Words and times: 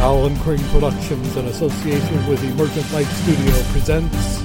Alan 0.00 0.34
Crane 0.38 0.64
Productions, 0.70 1.36
in 1.36 1.44
association 1.44 2.26
with 2.26 2.42
Emergent 2.42 2.90
Light 2.90 3.04
Studio, 3.04 3.52
presents 3.64 4.38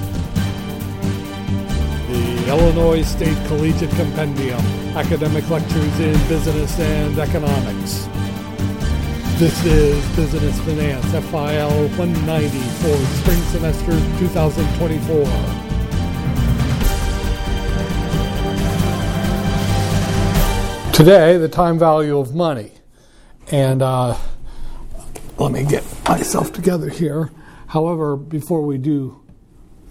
the 2.08 2.48
Illinois 2.48 3.02
State 3.02 3.38
Collegiate 3.46 3.88
Compendium 3.92 4.60
Academic 4.94 5.48
Lectures 5.48 5.98
in 5.98 6.12
Business 6.28 6.78
and 6.78 7.18
Economics. 7.18 8.06
This 9.38 9.64
is 9.64 10.04
Business 10.14 10.60
Finance 10.60 11.06
FIL 11.30 11.88
190 11.96 12.58
for 12.58 12.94
spring 13.16 13.40
semester 13.50 13.92
2024. 14.18 15.24
Today, 20.92 21.38
the 21.38 21.48
time 21.48 21.78
value 21.78 22.18
of 22.18 22.34
money. 22.34 22.72
And 23.50 23.80
uh, 23.80 24.18
let 25.38 25.52
me 25.52 25.64
get 25.64 25.84
myself 26.08 26.52
together 26.52 26.88
here. 26.88 27.30
However, 27.66 28.16
before 28.16 28.62
we 28.62 28.78
do 28.78 29.22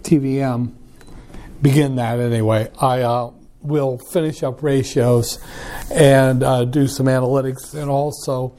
TVM, 0.01 0.73
begin 1.61 1.95
that 1.95 2.19
anyway, 2.19 2.71
I 2.79 3.01
uh, 3.01 3.31
will 3.61 3.97
finish 3.97 4.43
up 4.43 4.63
ratios 4.63 5.39
and 5.91 6.41
uh, 6.41 6.65
do 6.65 6.87
some 6.87 7.05
analytics 7.05 7.73
and 7.73 7.89
also 7.89 8.55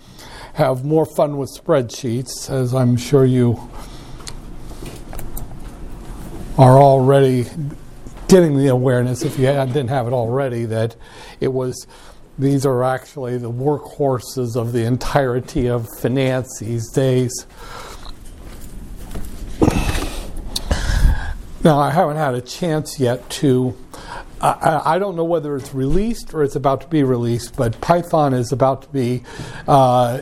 have 0.54 0.84
more 0.84 1.06
fun 1.06 1.36
with 1.36 1.50
spreadsheets, 1.50 2.50
as 2.50 2.72
I'm 2.72 2.96
sure 2.96 3.24
you 3.24 3.68
are 6.56 6.78
already 6.78 7.46
getting 8.28 8.56
the 8.56 8.68
awareness, 8.68 9.22
if 9.22 9.38
you 9.38 9.46
didn't 9.46 9.88
have 9.88 10.06
it 10.06 10.12
already, 10.12 10.64
that 10.64 10.96
it 11.40 11.52
was 11.52 11.86
these 12.38 12.66
are 12.66 12.84
actually 12.84 13.38
the 13.38 13.50
workhorses 13.50 14.56
of 14.56 14.72
the 14.72 14.84
entirety 14.84 15.68
of 15.68 15.88
finance 16.00 16.58
these 16.60 16.90
days. 16.90 17.46
Now, 21.64 21.80
I 21.80 21.90
haven't 21.90 22.16
had 22.16 22.34
a 22.34 22.40
chance 22.40 23.00
yet 23.00 23.28
to. 23.30 23.76
I, 24.40 24.82
I, 24.84 24.98
don't 24.98 25.16
know 25.16 25.24
whether 25.24 25.56
it's 25.56 25.74
released 25.74 26.34
or 26.34 26.42
it's 26.42 26.56
about 26.56 26.82
to 26.82 26.86
be 26.88 27.02
released, 27.02 27.56
but 27.56 27.80
Python 27.80 28.34
is 28.34 28.52
about 28.52 28.82
to 28.82 28.88
be 28.90 29.22
uh, 29.66 30.20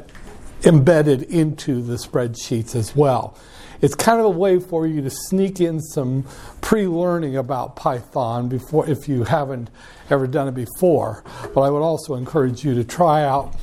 embedded 0.64 1.22
into 1.24 1.82
the 1.82 1.94
spreadsheets 1.94 2.76
as 2.76 2.94
well 2.94 3.36
it's 3.80 3.94
kind 3.94 4.20
of 4.20 4.26
a 4.26 4.30
way 4.30 4.58
for 4.58 4.86
you 4.86 5.02
to 5.02 5.10
sneak 5.10 5.60
in 5.60 5.80
some 5.80 6.24
pre-learning 6.60 7.36
about 7.36 7.76
Python 7.76 8.48
before 8.48 8.88
if 8.88 9.08
you 9.08 9.24
haven't 9.24 9.70
ever 10.10 10.26
done 10.26 10.48
it 10.48 10.54
before. 10.54 11.24
But 11.54 11.62
I 11.62 11.70
would 11.70 11.82
also 11.82 12.14
encourage 12.14 12.64
you 12.64 12.74
to 12.74 12.84
try 12.84 13.24
out. 13.24 13.54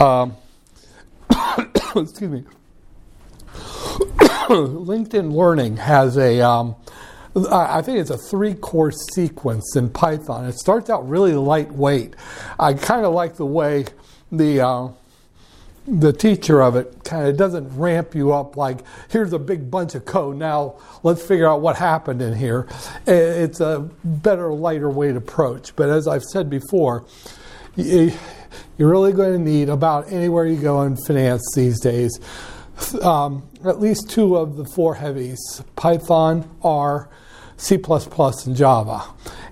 Um, 0.00 0.36
excuse 1.96 2.30
me. 2.30 2.44
LinkedIn 4.48 5.32
Learning 5.32 5.76
has 5.76 6.16
a. 6.16 6.40
Um, 6.40 6.76
I 7.52 7.82
think 7.82 7.98
it's 7.98 8.10
a 8.10 8.18
three 8.18 8.54
course 8.54 8.96
sequence 9.14 9.76
in 9.76 9.90
Python. 9.90 10.46
It 10.46 10.58
starts 10.58 10.90
out 10.90 11.08
really 11.08 11.34
lightweight. 11.34 12.14
I 12.58 12.74
kind 12.74 13.04
of 13.04 13.12
like 13.12 13.36
the 13.36 13.46
way 13.46 13.84
the 14.32 14.60
uh, 14.60 14.88
the 15.90 16.12
teacher 16.12 16.60
of 16.62 16.76
it 16.76 17.02
kind 17.02 17.26
of 17.26 17.36
doesn't 17.36 17.66
ramp 17.70 18.14
you 18.14 18.32
up 18.32 18.56
like 18.56 18.80
here's 19.10 19.32
a 19.32 19.38
big 19.38 19.70
bunch 19.70 19.94
of 19.94 20.04
code 20.04 20.36
now 20.36 20.76
let's 21.02 21.24
figure 21.24 21.48
out 21.48 21.62
what 21.62 21.76
happened 21.76 22.20
in 22.20 22.34
here 22.34 22.68
it's 23.06 23.60
a 23.60 23.88
better 24.04 24.52
lighter 24.52 24.90
weight 24.90 25.16
approach 25.16 25.74
but 25.76 25.88
as 25.88 26.06
i've 26.06 26.24
said 26.24 26.50
before 26.50 27.06
you're 27.76 28.10
really 28.76 29.12
going 29.12 29.32
to 29.32 29.38
need 29.38 29.70
about 29.70 30.12
anywhere 30.12 30.44
you 30.46 30.60
go 30.60 30.82
in 30.82 30.94
finance 31.06 31.42
these 31.54 31.80
days 31.80 32.20
um, 33.02 33.48
at 33.64 33.80
least 33.80 34.10
two 34.10 34.36
of 34.36 34.56
the 34.56 34.66
four 34.66 34.94
heavies 34.94 35.62
python 35.74 36.48
r 36.62 37.08
C++ 37.60 37.74
and 37.74 38.54
Java. 38.54 39.02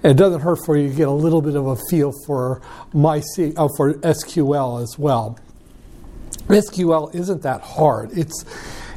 And 0.05 0.13
it 0.13 0.17
doesn't 0.17 0.41
hurt 0.41 0.65
for 0.65 0.77
you 0.77 0.91
to 0.91 0.95
get 0.95 1.09
a 1.09 1.11
little 1.11 1.43
bit 1.43 1.57
of 1.57 1.67
a 1.67 1.75
feel 1.91 2.13
for 2.25 2.63
my 2.93 3.19
C, 3.19 3.53
uh, 3.57 3.67
for 3.77 3.95
SQL 3.95 4.81
as 4.81 4.97
well. 4.97 5.37
SQL 6.49 7.15
isn't 7.15 7.43
that 7.43 7.61
hard. 7.61 8.17
It's 8.17 8.45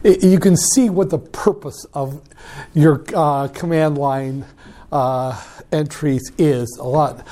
it, 0.03 0.23
you 0.23 0.39
can 0.39 0.55
see 0.55 0.89
what 0.89 1.09
the 1.09 1.17
purpose 1.17 1.85
of 1.93 2.21
your 2.73 3.03
uh, 3.13 3.47
command 3.49 3.97
line 3.97 4.45
uh, 4.91 5.41
entries 5.71 6.31
is 6.37 6.77
a 6.79 6.87
lot 6.87 7.25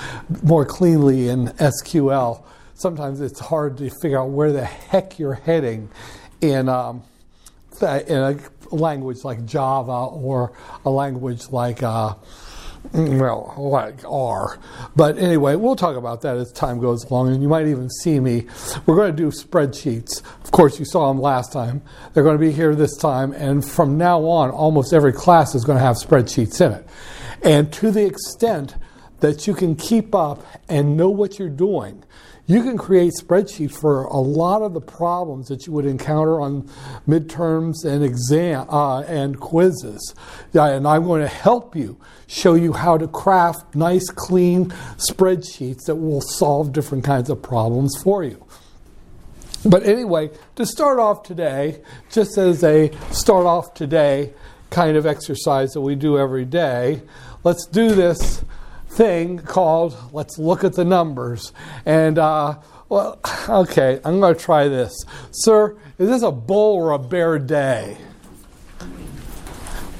more 0.43 0.65
cleanly 0.65 1.29
in 1.29 1.47
SQL. 1.47 2.43
Sometimes 2.73 3.21
it's 3.21 3.39
hard 3.39 3.77
to 3.77 3.89
figure 4.01 4.19
out 4.19 4.29
where 4.29 4.51
the 4.51 4.65
heck 4.65 5.17
you're 5.17 5.33
heading 5.33 5.89
in 6.41 6.69
um, 6.69 7.03
in 7.81 8.17
a 8.17 8.37
language 8.71 9.23
like 9.23 9.45
Java 9.45 9.91
or 10.13 10.53
a 10.85 10.89
language 10.89 11.49
like 11.51 11.83
uh, 11.83 12.13
well, 12.93 13.53
like 13.57 14.03
R. 14.05 14.59
But 14.95 15.17
anyway, 15.17 15.55
we'll 15.55 15.75
talk 15.75 15.95
about 15.95 16.21
that 16.21 16.37
as 16.37 16.51
time 16.51 16.79
goes 16.79 17.05
along, 17.05 17.33
and 17.33 17.41
you 17.41 17.49
might 17.49 17.67
even 17.67 17.89
see 17.89 18.19
me. 18.19 18.45
We're 18.85 18.95
going 18.95 19.15
to 19.15 19.17
do 19.17 19.29
spreadsheets. 19.29 20.21
Of 20.43 20.51
course, 20.51 20.79
you 20.79 20.85
saw 20.85 21.07
them 21.07 21.21
last 21.21 21.51
time. 21.51 21.81
They're 22.13 22.23
going 22.23 22.37
to 22.37 22.45
be 22.45 22.51
here 22.51 22.75
this 22.75 22.97
time, 22.97 23.33
and 23.33 23.63
from 23.63 23.97
now 23.97 24.21
on, 24.21 24.49
almost 24.49 24.93
every 24.93 25.13
class 25.13 25.55
is 25.55 25.63
going 25.63 25.77
to 25.77 25.83
have 25.83 25.95
spreadsheets 25.95 26.65
in 26.65 26.73
it. 26.73 26.87
And 27.43 27.71
to 27.73 27.91
the 27.91 28.05
extent 28.05 28.75
that 29.19 29.47
you 29.47 29.53
can 29.53 29.75
keep 29.75 30.13
up 30.13 30.45
and 30.69 30.97
know 30.97 31.09
what 31.09 31.39
you're 31.39 31.49
doing, 31.49 32.03
you 32.47 32.63
can 32.63 32.77
create 32.77 33.13
spreadsheets 33.21 33.77
for 33.77 34.03
a 34.03 34.17
lot 34.17 34.61
of 34.61 34.73
the 34.73 34.81
problems 34.81 35.49
that 35.49 35.67
you 35.67 35.73
would 35.73 35.85
encounter 35.85 36.39
on 36.39 36.63
midterms 37.05 37.83
and 37.83 38.03
exam 38.03 38.65
uh, 38.69 39.01
and 39.01 39.37
quizzes. 39.37 40.15
And 40.53 40.87
I'm 40.87 41.03
going 41.03 41.21
to 41.21 41.27
help 41.27 41.75
you 41.75 41.97
show 42.25 42.55
you 42.55 42.71
how 42.71 42.97
to 42.97 43.07
craft 43.07 43.75
nice, 43.75 44.09
clean 44.09 44.69
spreadsheets 44.95 45.85
that 45.85 45.95
will 45.95 46.21
solve 46.21 46.71
different 46.71 47.03
kinds 47.03 47.29
of 47.29 47.41
problems 47.41 48.01
for 48.01 48.23
you. 48.23 48.45
But 49.65 49.83
anyway, 49.83 50.29
to 50.55 50.65
start 50.65 50.99
off 50.99 51.23
today, 51.23 51.81
just 52.09 52.37
as 52.37 52.63
a 52.63 52.91
start 53.11 53.45
off 53.45 53.73
today 53.73 54.33
kind 54.69 54.95
of 54.95 55.05
exercise 55.05 55.73
that 55.73 55.81
we 55.81 55.95
do 55.95 56.17
every 56.17 56.45
day, 56.45 57.01
let's 57.43 57.65
do 57.65 57.93
this 57.93 58.43
thing 58.97 59.37
called 59.37 59.95
let's 60.11 60.39
look 60.39 60.63
at 60.63 60.73
the 60.73 60.83
numbers. 60.83 61.53
And, 61.85 62.17
uh, 62.17 62.55
well, 62.89 63.19
okay, 63.47 64.01
I'm 64.03 64.19
going 64.19 64.33
to 64.33 64.39
try 64.39 64.67
this. 64.67 65.05
Sir, 65.31 65.77
is 65.99 66.09
this 66.09 66.23
a 66.23 66.31
bull 66.31 66.75
or 66.75 66.91
a 66.91 66.99
bear 66.99 67.37
day? 67.37 67.97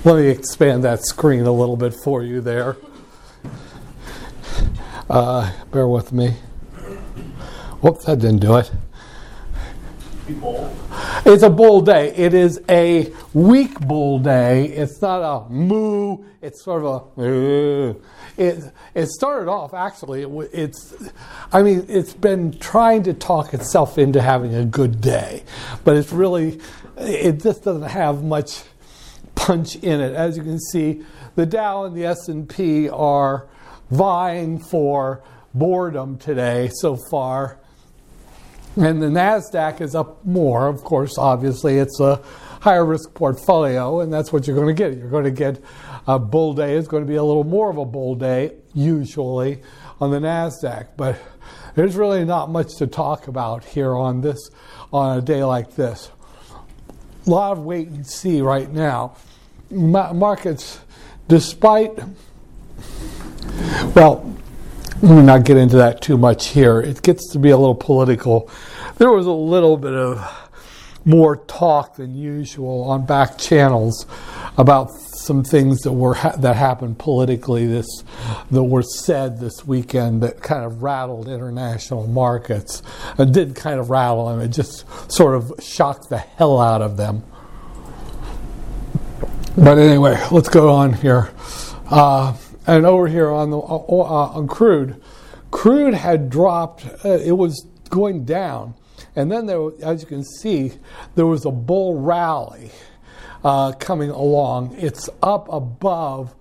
Let 0.04 0.18
me 0.18 0.28
expand 0.30 0.84
that 0.84 1.06
screen 1.06 1.46
a 1.46 1.52
little 1.52 1.78
bit 1.78 1.94
for 1.94 2.24
you 2.24 2.42
there. 2.42 2.78
Uh, 5.10 5.52
bear 5.72 5.88
with 5.88 6.12
me. 6.12 6.32
Whoops, 7.82 8.06
that 8.06 8.20
didn't 8.20 8.40
do 8.40 8.58
it. 8.58 8.72
It's 11.26 11.44
a 11.44 11.50
bull 11.50 11.82
day. 11.82 12.14
It 12.16 12.34
is 12.34 12.62
a 12.70 13.14
weak 13.34 13.80
bull 13.80 14.20
day. 14.20 14.66
It's 14.66 15.02
not 15.02 15.22
a 15.22 15.50
moo. 15.50 16.26
It's 16.42 16.64
sort 16.64 16.84
of 16.84 17.18
a. 17.18 17.92
Uh, 17.92 17.94
it, 18.38 18.64
it 18.94 19.08
started 19.08 19.50
off 19.50 19.74
actually. 19.74 20.24
It, 20.24 20.50
it's, 20.54 20.94
I 21.52 21.64
mean, 21.64 21.86
it's 21.88 22.14
been 22.14 22.58
trying 22.60 23.04
to 23.04 23.14
talk 23.14 23.54
itself 23.54 23.98
into 23.98 24.22
having 24.22 24.54
a 24.54 24.66
good 24.66 25.02
day, 25.02 25.44
but 25.84 25.96
it's 25.96 26.12
really, 26.12 26.60
it 26.98 27.42
just 27.42 27.64
doesn't 27.64 27.90
have 27.90 28.24
much 28.24 28.64
punch 29.36 29.78
in 29.78 30.02
it. 30.02 30.14
As 30.14 30.36
you 30.38 30.44
can 30.44 30.60
see, 30.60 31.04
the 31.36 31.46
Dow 31.46 31.86
and 31.86 31.96
the 31.96 32.06
S 32.06 32.28
and 32.28 32.48
P 32.48 32.90
are 32.90 33.48
vying 33.90 34.60
for 34.60 35.24
boredom 35.54 36.18
today 36.18 36.70
so 36.74 36.98
far. 37.10 37.60
And 38.78 39.02
the 39.02 39.08
NASDAQ 39.08 39.82
is 39.82 39.96
up 39.96 40.24
more, 40.24 40.68
of 40.68 40.84
course, 40.84 41.18
obviously. 41.18 41.80
It's 41.80 42.00
a 42.00 42.22
higher 42.62 42.86
risk 42.86 43.12
portfolio, 43.16 44.02
and 44.02 44.14
that's 44.14 44.32
what 44.32 44.46
you're 44.46 44.56
going 44.56 44.68
to 44.68 44.74
get. 44.74 44.96
You're 44.96 45.10
going 45.10 45.24
to 45.24 45.32
get 45.32 45.60
a 46.06 46.20
bull 46.20 46.54
day. 46.54 46.76
It's 46.76 46.88
going 46.88 47.04
to 47.04 47.08
be 47.08 47.16
a 47.16 47.24
little 47.24 47.44
more 47.44 47.72
of 47.72 47.78
a 47.78 47.86
bull 47.86 48.14
day, 48.14 48.54
usually, 48.76 49.62
on 50.00 50.12
the 50.12 50.20
NASDAQ. 50.20 50.90
But 50.96 51.20
there's 51.74 51.96
really 51.96 52.24
not 52.24 52.52
much 52.52 52.76
to 52.76 52.86
talk 52.86 53.28
about 53.28 53.64
here 53.64 53.96
on 53.96 54.22
this, 54.22 54.52
on 54.94 55.18
a 55.18 55.22
day 55.22 55.44
like 55.44 55.76
this. 55.76 56.12
A 57.26 57.30
lot 57.30 57.54
of 57.54 57.64
wait 57.66 57.88
and 57.88 58.06
see 58.06 58.42
right 58.42 58.72
now. 58.72 59.18
markets, 59.72 60.80
despite, 61.28 61.98
well, 63.96 64.37
let 65.02 65.16
me 65.16 65.22
not 65.22 65.46
get 65.46 65.58
into 65.58 65.78
that 65.78 66.02
too 66.02 66.18
much 66.18 66.48
here. 66.48 66.82
It 66.82 67.04
gets 67.04 67.32
to 67.34 67.40
be 67.40 67.52
a 67.52 67.58
little 67.58 67.76
political. 67.76 68.50
There 68.98 69.12
was 69.12 69.28
a 69.28 69.32
little 69.32 69.78
bit 69.78 69.94
of 69.94 70.18
more 71.06 71.38
talk 71.38 71.96
than 71.98 72.16
usual 72.16 72.84
on 72.84 73.06
back 73.06 73.38
channels 73.38 74.06
about 74.58 74.92
some 74.92 75.44
things 75.44 75.82
that 75.82 75.94
were 75.94 76.16
ha- 76.16 76.36
that 76.38 76.56
happened 76.56 76.98
politically 76.98 77.68
this 77.68 77.86
that 78.50 78.64
were 78.64 78.82
said 78.82 79.40
this 79.40 79.66
weekend 79.66 80.24
that 80.24 80.42
kind 80.42 80.66
of 80.66 80.82
rattled 80.82 81.28
international 81.28 82.08
markets. 82.08 82.82
and 83.20 83.34
did 83.34 83.56
kind 83.56 83.80
of 83.80 83.90
rattle 83.92 84.30
them. 84.30 84.42
It 84.42 84.50
just 84.50 84.84
sort 85.12 85.36
of 85.36 85.54
shocked 85.60 86.10
the 86.10 86.18
hell 86.18 86.60
out 86.60 86.82
of 86.82 86.98
them. 86.98 87.24
But 89.56 89.78
anyway, 89.78 90.22
let's 90.32 90.50
go 90.50 90.70
on 90.70 90.94
here. 90.94 91.30
Uh, 91.90 92.36
and 92.68 92.86
over 92.86 93.08
here 93.08 93.32
on 93.32 93.50
the 93.50 93.58
uh, 93.58 93.78
uh 93.78 94.38
on 94.38 94.48
crude, 94.48 95.02
crude 95.52 95.94
had 95.94 96.30
dropped. 96.30 96.86
Uh, 97.04 97.18
it 97.18 97.32
was 97.32 97.66
going 97.90 98.26
down, 98.26 98.76
and 99.16 99.32
then 99.32 99.46
there, 99.46 99.70
as 99.82 100.02
you 100.02 100.08
can 100.08 100.24
see, 100.24 100.74
there 101.16 101.26
was 101.26 101.46
a 101.46 101.52
bull 101.52 102.00
rally 102.00 102.72
uh, 103.44 103.72
coming 103.74 104.10
along. 104.10 104.76
It's 104.78 105.10
up 105.24 105.48
above 105.52 106.36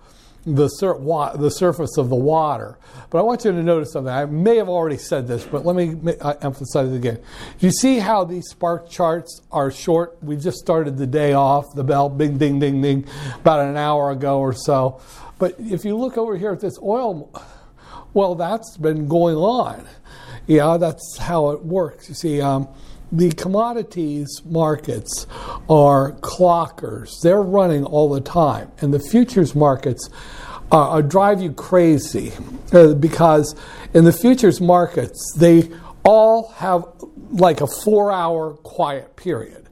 the, 0.47 0.69
sur- 0.69 0.97
wa- 0.97 1.37
the 1.37 1.51
surface 1.51 1.97
of 1.99 2.09
the 2.09 2.17
water. 2.17 2.79
But 3.11 3.19
I 3.19 3.23
want 3.23 3.45
you 3.45 3.53
to 3.53 3.63
notice 3.63 3.93
something. 3.93 4.13
I 4.13 4.27
may 4.27 4.57
have 4.57 4.69
already 4.69 4.97
said 4.97 5.27
this, 5.27 5.45
but 5.45 5.67
let 5.67 5.77
me 5.77 5.97
uh, 6.21 6.35
emphasize 6.41 6.91
it 6.91 6.97
again. 6.97 7.19
You 7.59 7.71
see 7.71 7.99
how 7.99 8.25
these 8.25 8.49
spark 8.49 8.89
charts 8.89 9.43
are 9.51 9.71
short? 9.71 10.19
We 10.23 10.37
just 10.37 10.59
started 10.59 10.97
the 10.97 11.07
day 11.07 11.33
off, 11.33 11.75
the 11.75 11.85
bell, 11.85 12.09
bing, 12.09 12.39
ding, 12.39 12.59
ding, 12.59 12.81
ding, 12.81 13.07
about 13.41 13.67
an 13.67 13.77
hour 13.77 14.11
ago 14.11 14.39
or 14.39 14.53
so. 14.53 15.01
But 15.39 15.57
if 15.59 15.85
you 15.85 15.97
look 15.97 16.17
over 16.17 16.37
here 16.37 16.53
at 16.53 16.61
this 16.61 16.79
oil, 16.83 17.31
well, 18.15 18.35
that's 18.35 18.77
been 18.77 19.09
going 19.09 19.37
on. 19.37 19.87
Yeah, 20.47 20.77
that's 20.79 21.19
how 21.19 21.51
it 21.51 21.65
works. 21.65 22.09
You 22.09 22.15
see, 22.15 22.41
um, 22.41 22.69
the 23.13 23.31
commodities 23.33 24.43
markets 24.45 25.27
are 25.69 26.13
clockers. 26.21 27.21
They're 27.23 27.43
running 27.43 27.85
all 27.85 28.09
the 28.09 28.21
time. 28.21 28.71
And 28.81 28.93
the 28.93 29.01
futures 29.01 29.55
markets 29.55 30.09
uh, 30.73 30.91
uh, 30.91 31.01
drive 31.01 31.41
you 31.41 31.53
crazy 31.53 32.33
uh, 32.73 32.95
because 32.95 33.55
in 33.95 34.05
the 34.05 34.13
futures 34.13 34.61
markets, 34.61 35.35
they 35.37 35.71
all 36.05 36.49
have 36.53 36.85
like 37.31 37.61
a 37.61 37.67
four 37.67 38.11
hour 38.11 38.55
quiet 38.55 39.17
period. 39.17 39.69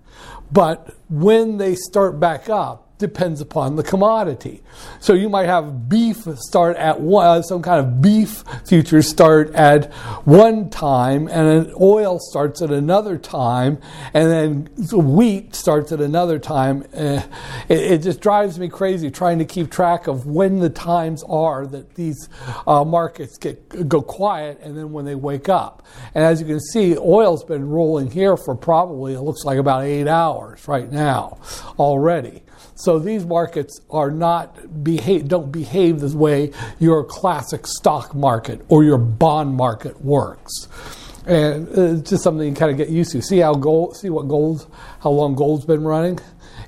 But 0.52 0.94
when 1.08 1.56
they 1.58 1.74
start 1.74 2.20
back 2.20 2.48
up, 2.48 2.93
depends 3.04 3.42
upon 3.42 3.76
the 3.76 3.82
commodity. 3.82 4.62
So 4.98 5.12
you 5.12 5.28
might 5.28 5.44
have 5.44 5.90
beef 5.90 6.26
start 6.36 6.78
at 6.78 7.02
one, 7.02 7.26
uh, 7.26 7.42
some 7.42 7.60
kind 7.60 7.78
of 7.78 8.00
beef 8.00 8.42
futures 8.66 9.06
start 9.06 9.54
at 9.54 9.92
one 10.24 10.70
time, 10.70 11.28
and 11.28 11.46
an 11.46 11.74
oil 11.78 12.18
starts 12.18 12.62
at 12.62 12.70
another 12.70 13.18
time, 13.18 13.78
and 14.14 14.30
then 14.30 14.66
wheat 14.90 15.54
starts 15.54 15.92
at 15.92 16.00
another 16.00 16.38
time. 16.38 16.84
Uh, 16.94 17.20
it, 17.68 17.78
it, 17.92 18.02
just 18.02 18.22
drives 18.22 18.58
me 18.58 18.68
crazy 18.68 19.10
trying 19.10 19.38
to 19.38 19.44
keep 19.44 19.70
track 19.70 20.06
of 20.06 20.24
when 20.24 20.60
the 20.60 20.70
times 20.70 21.22
are 21.28 21.66
that 21.66 21.94
these 21.96 22.30
uh, 22.66 22.84
markets 22.84 23.36
get 23.36 23.86
go 23.86 24.00
quiet, 24.00 24.58
and 24.62 24.78
then 24.78 24.92
when 24.92 25.04
they 25.04 25.14
wake 25.14 25.50
up. 25.50 25.86
And 26.14 26.24
as 26.24 26.40
you 26.40 26.46
can 26.46 26.60
see, 26.60 26.96
oil's 26.96 27.44
been 27.44 27.68
rolling 27.68 28.10
here 28.10 28.38
for 28.38 28.54
probably 28.54 29.12
it 29.12 29.20
looks 29.20 29.44
like 29.44 29.58
about 29.58 29.82
eight 29.82 30.08
hours 30.08 30.66
right 30.66 30.90
now 30.90 31.38
already. 31.78 32.42
So 32.74 32.98
these 32.98 33.24
markets 33.24 33.80
are 33.90 34.10
not 34.10 34.82
behave, 34.82 35.28
don't 35.28 35.52
behave 35.52 36.00
the 36.00 36.16
way 36.16 36.52
your 36.78 37.04
classic 37.04 37.66
stock 37.66 38.14
market 38.14 38.60
or 38.68 38.82
your 38.82 38.98
bond 38.98 39.54
market 39.54 40.00
works. 40.04 40.68
And 41.26 41.68
it's 41.68 42.10
just 42.10 42.22
something 42.22 42.46
you 42.46 42.54
kind 42.54 42.70
of 42.70 42.76
get 42.76 42.90
used 42.90 43.12
to. 43.12 43.22
See 43.22 43.38
how 43.38 43.54
gold, 43.54 43.96
see 43.96 44.10
what 44.10 44.28
gold, 44.28 44.70
how 45.00 45.10
long 45.10 45.34
gold's 45.34 45.64
been 45.64 45.84
running, 45.84 46.18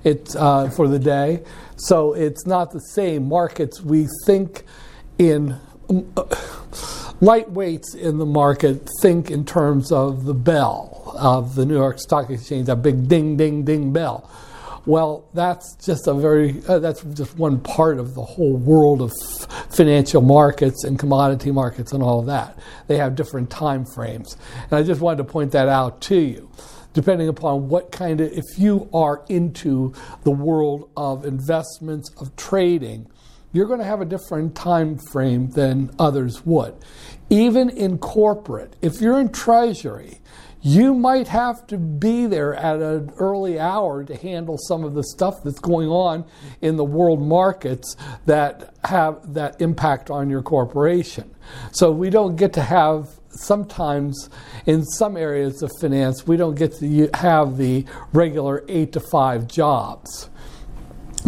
it 0.05 0.35
uh, 0.37 0.71
for 0.71 0.89
the 0.89 0.99
day. 0.99 1.43
So 1.77 2.15
it's 2.15 2.47
not 2.47 2.71
the 2.71 2.81
same 2.81 3.29
markets. 3.29 3.83
We 3.83 4.09
think 4.25 4.63
in 5.19 5.59
uh, 5.91 6.23
lightweights 7.21 7.95
in 7.95 8.19
the 8.19 8.27
market 8.27 8.89
think 9.03 9.31
in 9.31 9.45
terms 9.45 9.93
of 9.93 10.25
the 10.25 10.35
bell 10.35 11.15
of 11.19 11.55
the 11.55 11.67
New 11.67 11.75
York 11.77 11.99
Stock 11.99 12.31
Exchange, 12.31 12.69
a 12.69 12.77
big 12.77 13.09
ding, 13.09 13.37
ding, 13.37 13.65
ding 13.65 13.93
bell. 13.93 14.31
Well, 14.87 15.29
that's 15.35 15.75
just 15.85 16.07
a 16.07 16.15
very 16.15 16.63
uh, 16.69 16.79
that's 16.79 17.03
just 17.03 17.37
one 17.37 17.59
part 17.59 17.99
of 17.99 18.15
the 18.15 18.23
whole 18.23 18.57
world 18.57 19.03
of 19.03 19.11
f- 19.11 19.75
financial 19.75 20.23
markets 20.23 20.85
and 20.85 20.97
commodity 20.97 21.51
markets 21.51 21.93
and 21.93 22.05
all 22.05 22.21
of 22.21 22.27
that. 22.27 22.57
They 22.87 22.97
have 22.99 23.17
different 23.17 23.51
time 23.51 23.85
frames, 23.85 24.37
and 24.63 24.73
I 24.73 24.85
just 24.85 25.01
wanted 25.01 25.19
to 25.19 25.25
point 25.25 25.51
that 25.53 25.69
out 25.69 26.01
to 26.03 26.17
you. 26.17 26.49
Depending 26.93 27.29
upon 27.29 27.69
what 27.69 27.91
kind 27.91 28.21
of, 28.21 28.33
if 28.33 28.45
you 28.57 28.89
are 28.95 29.23
into 29.29 29.93
the 30.23 30.31
world 30.31 30.89
of 30.97 31.27
investments 31.27 32.11
of 32.21 32.35
trading, 32.37 33.07
you're 33.53 33.67
going 33.67 33.81
to 33.81 33.85
have 33.85 34.01
a 34.01 34.07
different 34.07 34.55
time 34.55 34.99
frame 35.11 35.51
than 35.51 35.91
others 35.99 36.47
would. 36.47 36.75
Even 37.29 37.71
in 37.71 37.99
corporate, 37.99 38.77
if 38.81 39.01
you're 39.01 39.19
in 39.19 39.31
treasury, 39.31 40.21
you 40.67 40.93
might 40.95 41.29
have 41.29 41.65
to 41.69 41.79
be 41.79 42.27
there 42.27 42.53
at 42.53 42.83
an 42.83 43.13
early 43.19 43.57
hour 43.57 44.03
to 44.03 44.17
handle 44.17 44.59
some 44.59 44.83
of 44.83 44.95
the 44.95 45.05
stuff 45.05 45.37
that's 45.45 45.61
going 45.61 45.89
on 45.89 46.25
in 46.61 46.75
the 46.75 46.85
world 46.85 47.23
markets 47.23 47.95
that 48.25 48.75
have 48.83 49.35
that 49.35 49.61
impact 49.61 50.11
on 50.11 50.29
your 50.29 50.43
corporation. 50.43 51.33
So 51.71 51.93
we 51.93 52.11
don't 52.11 52.35
get 52.35 52.53
to 52.55 52.63
have 52.63 53.11
sometimes 53.29 54.29
in 54.67 54.83
some 54.85 55.17
areas 55.17 55.63
of 55.63 55.71
finance 55.81 56.27
we 56.27 56.37
don't 56.37 56.57
get 56.57 56.73
to 56.81 57.11
have 57.15 57.59
the 57.59 57.85
regular 58.13 58.65
8 58.67 58.93
to 58.95 58.99
5 58.99 59.47
jobs. 59.47 60.29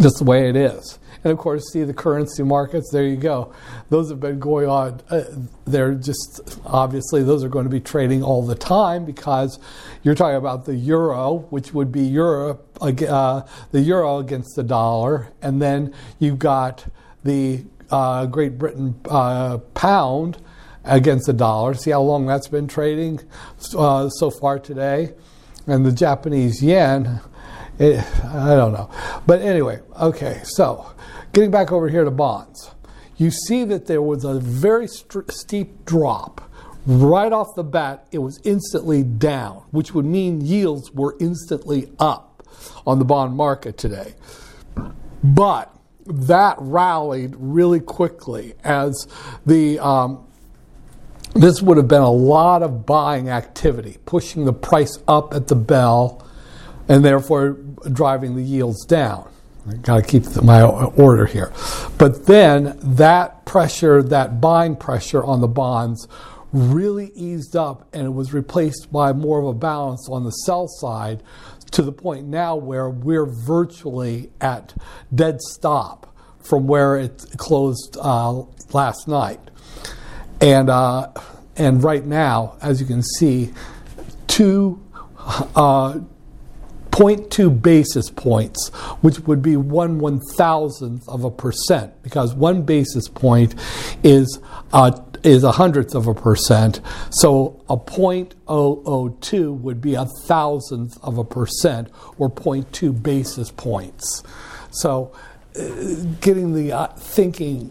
Just 0.01 0.19
the 0.19 0.25
way 0.25 0.49
it 0.49 0.57
is. 0.57 0.98
And 1.25 1.33
of 1.33 1.39
course, 1.39 1.65
see 1.73 1.85
the 1.85 1.95
currency 1.95 2.43
markets, 2.43 2.91
there 2.93 3.05
you 3.05 3.17
go. 3.17 3.53
Those 3.91 4.11
have 4.11 4.21
been 4.21 4.39
going 4.39 4.69
on. 4.69 5.01
Uh, 5.11 5.25
they're 5.67 5.95
just, 5.95 6.61
obviously, 6.65 7.23
those 7.23 7.43
are 7.43 7.49
going 7.49 7.65
to 7.65 7.71
be 7.71 7.81
trading 7.81 8.23
all 8.23 8.47
the 8.47 8.55
time 8.55 9.05
because 9.05 9.59
you're 10.03 10.15
talking 10.15 10.37
about 10.37 10.65
the 10.65 10.75
euro, 10.75 11.47
which 11.51 11.75
would 11.75 11.91
be 11.91 12.03
Europe, 12.03 12.79
uh, 12.81 13.43
the 13.73 13.81
euro 13.81 14.19
against 14.19 14.55
the 14.57 14.63
dollar. 14.63 15.29
And 15.43 15.61
then 15.61 15.93
you've 16.19 16.39
got 16.39 16.87
the 17.25 17.65
uh, 17.91 18.27
Great 18.27 18.59
Britain 18.59 19.01
uh, 19.09 19.59
pound 19.75 20.39
against 20.85 21.27
the 21.27 21.33
dollar. 21.33 21.75
See 21.75 21.91
how 21.91 22.03
long 22.03 22.27
that's 22.27 22.49
been 22.49 22.69
trading 22.69 23.21
uh, 23.77 24.09
so 24.09 24.31
far 24.31 24.59
today? 24.59 25.15
And 25.67 25.85
the 25.85 25.93
Japanese 25.93 26.63
yen. 26.63 27.21
It, 27.79 28.05
I 28.25 28.55
don't 28.55 28.73
know. 28.73 28.91
But 29.27 29.41
anyway, 29.43 29.81
okay, 30.01 30.41
so 30.45 30.95
Getting 31.33 31.51
back 31.51 31.73
over 31.73 31.89
here 31.89 32.05
to 32.05 32.11
bonds, 32.11 32.71
you 33.17 33.31
see 33.31 33.65
that 33.65 33.87
there 33.87 34.03
was 34.03 34.25
a 34.25 34.41
very 34.41 34.89
st- 34.89 35.31
steep 35.31 35.85
drop. 35.85 36.41
Right 36.87 37.33
off 37.33 37.55
the 37.55 37.65
bat, 37.65 38.07
it 38.13 38.19
was 38.19 38.41
instantly 38.45 39.03
down, 39.03 39.65
which 39.71 39.93
would 39.93 40.07
mean 40.07 40.41
yields 40.41 40.91
were 40.91 41.17
instantly 41.21 41.93
up 41.99 42.43
on 42.87 42.99
the 42.99 43.05
bond 43.05 43.37
market 43.37 43.77
today. 43.77 44.15
But 45.23 45.75
that 46.07 46.57
rallied 46.59 47.35
really 47.37 47.81
quickly 47.81 48.55
as 48.65 49.07
the 49.45 49.79
um, 49.81 50.27
this 51.35 51.61
would 51.61 51.77
have 51.77 51.89
been 51.89 52.01
a 52.01 52.11
lot 52.11 52.63
of 52.63 52.87
buying 52.87 53.29
activity, 53.29 53.99
pushing 54.07 54.47
the 54.47 54.53
price 54.55 54.99
up 55.07 55.35
at 55.35 55.49
the 55.49 55.57
bell, 55.57 56.27
and 56.89 57.05
therefore 57.05 57.59
driving 57.93 58.37
the 58.37 58.43
yields 58.43 58.85
down. 58.85 59.31
I 59.69 59.75
got 59.75 59.97
to 59.97 60.03
keep 60.03 60.25
my 60.43 60.63
order 60.63 61.27
here. 61.27 61.53
But 61.99 62.27
then 62.27 62.79
that 62.81 63.45
pressure, 63.45 64.03
that 64.03 64.41
buying 64.41 64.77
pressure 64.77 65.23
on 65.23 65.41
the 65.41 65.49
bonds, 65.49 66.09
really 66.53 67.11
eased 67.15 67.55
up 67.55 67.87
and 67.93 68.07
it 68.07 68.11
was 68.11 68.33
replaced 68.33 68.91
by 68.91 69.13
more 69.13 69.39
of 69.41 69.47
a 69.47 69.53
balance 69.53 70.09
on 70.11 70.25
the 70.25 70.31
sell 70.31 70.67
side 70.67 71.23
to 71.73 71.83
the 71.83 71.93
point 71.93 72.27
now 72.27 72.57
where 72.57 72.89
we're 72.89 73.27
virtually 73.27 74.31
at 74.41 74.75
dead 75.15 75.41
stop 75.43 76.17
from 76.41 76.67
where 76.67 76.97
it 76.97 77.27
closed 77.37 77.99
uh, 78.01 78.43
last 78.73 79.07
night. 79.07 79.41
And, 80.41 80.71
uh, 80.71 81.13
and 81.57 81.83
right 81.83 82.05
now, 82.05 82.57
as 82.63 82.81
you 82.81 82.87
can 82.87 83.03
see, 83.03 83.53
two. 84.29 84.83
Uh, 85.55 86.01
0.2 86.99 87.63
basis 87.63 88.11
points, 88.11 88.71
which 89.03 89.21
would 89.21 89.41
be 89.41 89.57
one 89.57 90.01
one 90.01 90.19
thousandth 90.19 91.09
of 91.09 91.23
a 91.23 91.31
percent, 91.31 92.03
because 92.03 92.35
one 92.35 92.63
basis 92.63 93.09
point 93.09 93.55
is 94.03 94.41
a, 94.73 95.01
is 95.23 95.45
a 95.45 95.53
hundredth 95.53 95.95
of 95.95 96.09
a 96.09 96.15
percent. 96.15 96.81
So 97.11 97.65
a 97.69 97.77
0.002 97.77 99.61
would 99.61 99.81
be 99.81 99.95
a 99.95 100.07
thousandth 100.27 100.99
of 101.05 101.19
a 101.19 101.25
percent, 101.25 101.89
or 102.19 102.29
0.2 102.29 103.01
basis 103.01 103.53
points. 103.53 104.25
So 104.73 105.13
getting 106.21 106.55
the 106.55 106.73
uh, 106.73 106.87
thinking. 106.89 107.71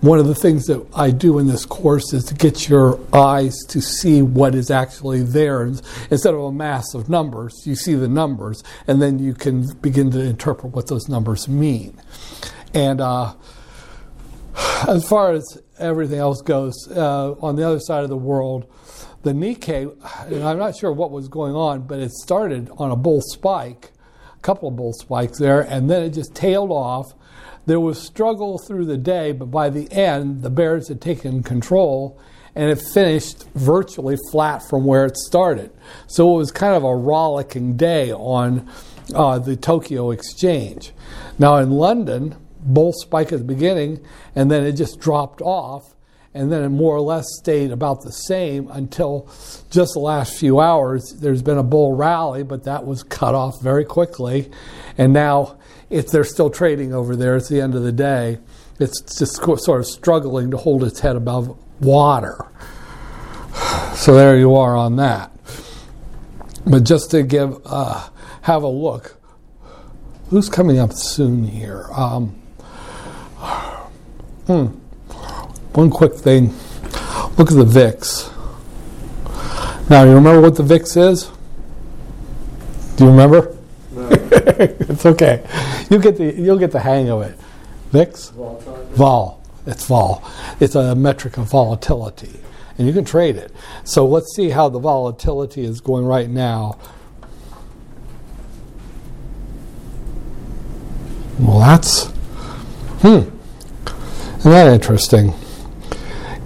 One 0.00 0.18
of 0.18 0.26
the 0.26 0.34
things 0.34 0.66
that 0.66 0.86
I 0.94 1.10
do 1.10 1.38
in 1.38 1.46
this 1.46 1.64
course 1.64 2.12
is 2.12 2.24
to 2.24 2.34
get 2.34 2.68
your 2.68 2.98
eyes 3.12 3.56
to 3.68 3.80
see 3.80 4.22
what 4.22 4.54
is 4.54 4.70
actually 4.70 5.22
there. 5.22 5.62
Instead 5.62 6.34
of 6.34 6.40
a 6.40 6.52
mass 6.52 6.94
of 6.94 7.08
numbers, 7.08 7.62
you 7.64 7.74
see 7.74 7.94
the 7.94 8.08
numbers, 8.08 8.62
and 8.86 9.02
then 9.02 9.18
you 9.18 9.34
can 9.34 9.66
begin 9.82 10.10
to 10.12 10.20
interpret 10.20 10.72
what 10.72 10.88
those 10.88 11.08
numbers 11.08 11.48
mean. 11.48 12.00
And 12.74 13.00
uh, 13.00 13.34
as 14.88 15.08
far 15.08 15.32
as 15.32 15.62
everything 15.78 16.18
else 16.18 16.42
goes, 16.42 16.74
uh, 16.90 17.32
on 17.40 17.56
the 17.56 17.66
other 17.66 17.80
side 17.80 18.04
of 18.04 18.10
the 18.10 18.16
world, 18.16 18.72
the 19.22 19.32
Nikkei, 19.32 19.92
I'm 20.44 20.58
not 20.58 20.76
sure 20.76 20.92
what 20.92 21.10
was 21.10 21.28
going 21.28 21.54
on, 21.54 21.86
but 21.86 21.98
it 21.98 22.12
started 22.12 22.70
on 22.78 22.90
a 22.90 22.96
bull 22.96 23.20
spike, 23.20 23.90
a 24.36 24.40
couple 24.40 24.68
of 24.68 24.76
bull 24.76 24.92
spikes 24.92 25.38
there, 25.38 25.60
and 25.60 25.90
then 25.90 26.04
it 26.04 26.10
just 26.10 26.34
tailed 26.34 26.70
off. 26.70 27.12
There 27.68 27.78
was 27.78 28.00
struggle 28.00 28.56
through 28.56 28.86
the 28.86 28.96
day, 28.96 29.32
but 29.32 29.50
by 29.50 29.68
the 29.68 29.92
end, 29.92 30.40
the 30.40 30.48
bears 30.48 30.88
had 30.88 31.02
taken 31.02 31.42
control, 31.42 32.18
and 32.54 32.70
it 32.70 32.76
finished 32.76 33.44
virtually 33.54 34.16
flat 34.32 34.66
from 34.66 34.86
where 34.86 35.04
it 35.04 35.18
started. 35.18 35.70
So 36.06 36.34
it 36.34 36.38
was 36.38 36.50
kind 36.50 36.74
of 36.74 36.82
a 36.82 36.96
rollicking 36.96 37.76
day 37.76 38.10
on 38.10 38.66
uh, 39.14 39.38
the 39.38 39.54
Tokyo 39.54 40.12
Exchange. 40.12 40.92
Now 41.38 41.56
in 41.56 41.72
London, 41.72 42.36
bull 42.58 42.94
spike 42.94 43.32
at 43.32 43.38
the 43.38 43.44
beginning, 43.44 44.02
and 44.34 44.50
then 44.50 44.64
it 44.64 44.72
just 44.72 44.98
dropped 44.98 45.42
off 45.42 45.94
and 46.32 46.52
then 46.52 46.62
it 46.62 46.68
more 46.68 46.94
or 46.94 47.00
less 47.00 47.24
stayed 47.38 47.70
about 47.70 48.02
the 48.02 48.12
same 48.12 48.68
until 48.70 49.28
just 49.70 49.92
the 49.94 50.00
last 50.00 50.38
few 50.38 50.60
hours. 50.60 51.16
There's 51.20 51.42
been 51.42 51.58
a 51.58 51.62
bull 51.62 51.94
rally, 51.94 52.44
but 52.44 52.64
that 52.64 52.86
was 52.86 53.02
cut 53.02 53.34
off 53.34 53.60
very 53.60 53.84
quickly, 53.84 54.50
and 54.96 55.12
now 55.12 55.57
if 55.90 56.10
they're 56.10 56.24
still 56.24 56.50
trading 56.50 56.92
over 56.92 57.16
there. 57.16 57.36
At 57.36 57.48
the 57.48 57.60
end 57.60 57.74
of 57.74 57.82
the 57.82 57.92
day. 57.92 58.38
It's 58.80 59.00
just 59.18 59.36
sort 59.42 59.80
of 59.80 59.86
struggling 59.86 60.52
to 60.52 60.56
hold 60.56 60.84
its 60.84 61.00
head 61.00 61.16
above 61.16 61.56
water. 61.80 62.46
So 63.94 64.14
there 64.14 64.38
you 64.38 64.54
are 64.54 64.76
on 64.76 64.94
that. 64.96 65.32
But 66.64 66.84
just 66.84 67.10
to 67.10 67.24
give 67.24 67.60
uh, 67.66 68.08
have 68.42 68.62
a 68.62 68.68
look, 68.68 69.16
who's 70.30 70.48
coming 70.48 70.78
up 70.78 70.92
soon 70.92 71.42
here? 71.42 71.86
Um, 71.92 72.28
hmm. 74.46 74.66
One 75.74 75.90
quick 75.90 76.14
thing 76.14 76.54
look 77.38 77.50
at 77.50 77.56
the 77.56 77.64
VIX. 77.64 78.30
Now, 79.90 80.04
you 80.04 80.14
remember 80.14 80.40
what 80.40 80.54
the 80.56 80.62
VIX 80.62 80.96
is? 80.96 81.30
Do 82.96 83.04
you 83.04 83.10
remember? 83.10 83.57
It's 84.90 85.06
okay. 85.06 85.44
You 85.90 85.98
get 86.00 86.16
the 86.16 86.34
you'll 86.34 86.58
get 86.58 86.72
the 86.72 86.80
hang 86.80 87.08
of 87.10 87.22
it. 87.22 87.38
VIX, 87.92 88.30
vol. 88.30 89.42
It's 89.66 89.86
vol. 89.86 90.24
It's 90.60 90.74
a 90.74 90.94
metric 90.94 91.36
of 91.36 91.48
volatility, 91.48 92.40
and 92.76 92.86
you 92.86 92.92
can 92.92 93.04
trade 93.04 93.36
it. 93.36 93.52
So 93.84 94.06
let's 94.06 94.34
see 94.34 94.50
how 94.50 94.68
the 94.68 94.80
volatility 94.80 95.64
is 95.64 95.80
going 95.80 96.04
right 96.04 96.28
now. 96.28 96.78
Well, 101.38 101.60
that's 101.60 102.06
hmm. 103.02 103.38
Isn't 104.38 104.52
that 104.52 104.72
interesting? 104.72 105.34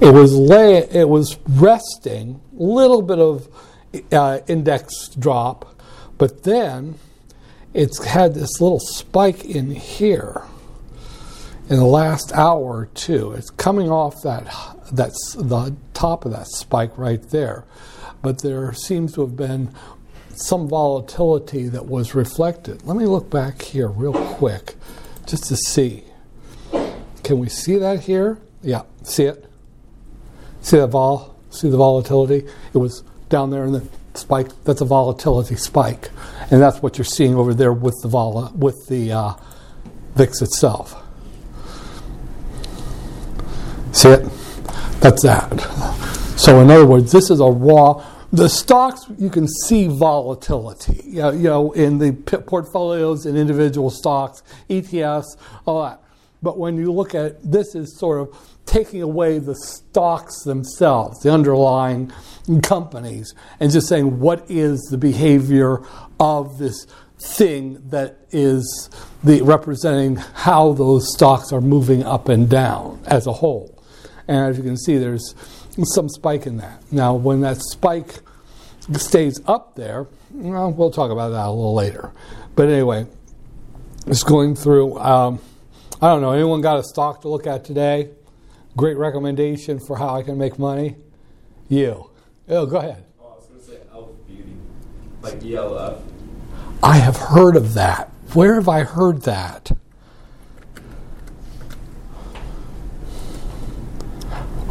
It 0.00 0.12
was 0.12 0.34
lay, 0.34 0.78
it 0.78 1.08
was 1.08 1.38
resting, 1.46 2.40
a 2.58 2.62
little 2.62 3.02
bit 3.02 3.18
of 3.18 3.48
uh, 4.10 4.40
index 4.48 5.08
drop, 5.08 5.80
but 6.18 6.42
then 6.42 6.96
it's 7.74 8.04
had 8.04 8.34
this 8.34 8.60
little 8.60 8.80
spike 8.80 9.44
in 9.44 9.70
here 9.70 10.42
in 11.68 11.76
the 11.76 11.84
last 11.84 12.32
hour 12.32 12.62
or 12.62 12.86
two. 12.94 13.32
It's 13.32 13.50
coming 13.50 13.90
off 13.90 14.22
that 14.22 14.46
that's 14.92 15.34
the 15.34 15.74
top 15.94 16.24
of 16.24 16.32
that 16.32 16.46
spike 16.48 16.96
right 16.98 17.22
there, 17.30 17.64
but 18.20 18.42
there 18.42 18.72
seems 18.74 19.14
to 19.14 19.22
have 19.22 19.36
been 19.36 19.72
some 20.34 20.68
volatility 20.68 21.68
that 21.68 21.86
was 21.86 22.14
reflected. 22.14 22.84
Let 22.84 22.96
me 22.96 23.06
look 23.06 23.30
back 23.30 23.62
here 23.62 23.88
real 23.88 24.12
quick 24.12 24.74
just 25.26 25.44
to 25.44 25.56
see. 25.56 26.04
Can 27.22 27.38
we 27.38 27.48
see 27.48 27.76
that 27.76 28.00
here? 28.00 28.38
Yeah, 28.62 28.82
see 29.02 29.24
it? 29.24 29.48
See 30.60 30.76
that 30.76 30.88
vol? 30.88 31.36
See 31.50 31.70
the 31.70 31.76
volatility? 31.76 32.46
It 32.74 32.78
was 32.78 33.02
down 33.28 33.50
there 33.50 33.64
in 33.64 33.72
the 33.72 33.86
spike. 34.14 34.48
That's 34.64 34.80
a 34.80 34.84
volatility 34.84 35.56
spike, 35.56 36.10
and 36.50 36.60
that's 36.60 36.82
what 36.82 36.98
you're 36.98 37.04
seeing 37.04 37.34
over 37.34 37.54
there 37.54 37.72
with 37.72 37.98
the 38.02 38.08
vol 38.08 38.50
with 38.54 38.86
the 38.88 39.12
uh, 39.12 39.34
VIX 40.14 40.42
itself. 40.42 41.02
See 43.92 44.08
it? 44.08 44.24
That's 45.00 45.22
that. 45.22 45.50
So 46.36 46.60
in 46.60 46.70
other 46.70 46.86
words, 46.86 47.12
this 47.12 47.30
is 47.30 47.40
a 47.40 47.46
raw. 47.46 48.04
The 48.32 48.48
stocks 48.48 49.04
you 49.18 49.28
can 49.28 49.46
see 49.46 49.88
volatility. 49.88 51.02
You 51.04 51.20
know, 51.20 51.30
you 51.30 51.42
know 51.42 51.72
in 51.72 51.98
the 51.98 52.12
portfolios 52.12 53.26
in 53.26 53.36
individual 53.36 53.90
stocks, 53.90 54.42
ETFs, 54.70 55.36
all 55.66 55.82
that. 55.84 56.02
But 56.42 56.58
when 56.58 56.76
you 56.76 56.92
look 56.92 57.14
at 57.14 57.42
this, 57.48 57.74
is 57.74 57.96
sort 57.98 58.20
of 58.20 58.58
taking 58.66 59.02
away 59.02 59.38
the 59.38 59.54
stocks 59.54 60.42
themselves, 60.42 61.20
the 61.22 61.32
underlying 61.32 62.10
companies, 62.62 63.34
and 63.60 63.70
just 63.70 63.88
saying 63.88 64.18
what 64.18 64.50
is 64.50 64.80
the 64.90 64.98
behavior 64.98 65.82
of 66.18 66.58
this 66.58 66.86
thing 67.20 67.80
that 67.90 68.18
is 68.30 68.90
the 69.22 69.40
representing 69.42 70.16
how 70.16 70.72
those 70.72 71.12
stocks 71.14 71.52
are 71.52 71.60
moving 71.60 72.02
up 72.02 72.28
and 72.28 72.48
down 72.48 73.00
as 73.06 73.26
a 73.26 73.32
whole. 73.32 73.82
And 74.26 74.50
as 74.50 74.56
you 74.56 74.64
can 74.64 74.76
see, 74.76 74.98
there's 74.98 75.34
some 75.94 76.08
spike 76.08 76.46
in 76.46 76.58
that. 76.58 76.82
Now, 76.92 77.14
when 77.14 77.40
that 77.42 77.58
spike 77.62 78.20
stays 78.94 79.40
up 79.46 79.76
there, 79.76 80.06
well, 80.32 80.72
we'll 80.72 80.90
talk 80.90 81.10
about 81.10 81.30
that 81.30 81.46
a 81.46 81.50
little 81.50 81.74
later. 81.74 82.12
But 82.56 82.68
anyway, 82.68 83.06
just 84.06 84.26
going 84.26 84.54
through. 84.54 84.98
Um, 84.98 85.40
I 86.00 86.08
don't 86.08 86.20
know. 86.20 86.32
Anyone 86.32 86.60
got 86.60 86.78
a 86.78 86.82
stock 86.82 87.22
to 87.22 87.28
look 87.28 87.46
at 87.46 87.64
today? 87.64 88.10
Great 88.76 88.96
recommendation 88.96 89.78
for 89.78 89.96
how 89.96 90.16
I 90.16 90.22
can 90.22 90.38
make 90.38 90.58
money? 90.58 90.96
You. 91.68 92.11
Oh, 92.48 92.66
go 92.66 92.78
ahead. 92.78 93.04
Oh, 93.20 93.24
I 93.24 93.36
was 93.36 93.46
going 93.46 93.60
to 93.60 93.66
say 93.66 93.78
Elf 93.92 94.10
Beauty. 94.26 94.56
Like 95.20 95.44
ELF. 95.44 96.02
I 96.82 96.96
have 96.96 97.16
heard 97.16 97.56
of 97.56 97.74
that. 97.74 98.10
Where 98.34 98.54
have 98.54 98.68
I 98.68 98.82
heard 98.82 99.22
that? 99.22 99.72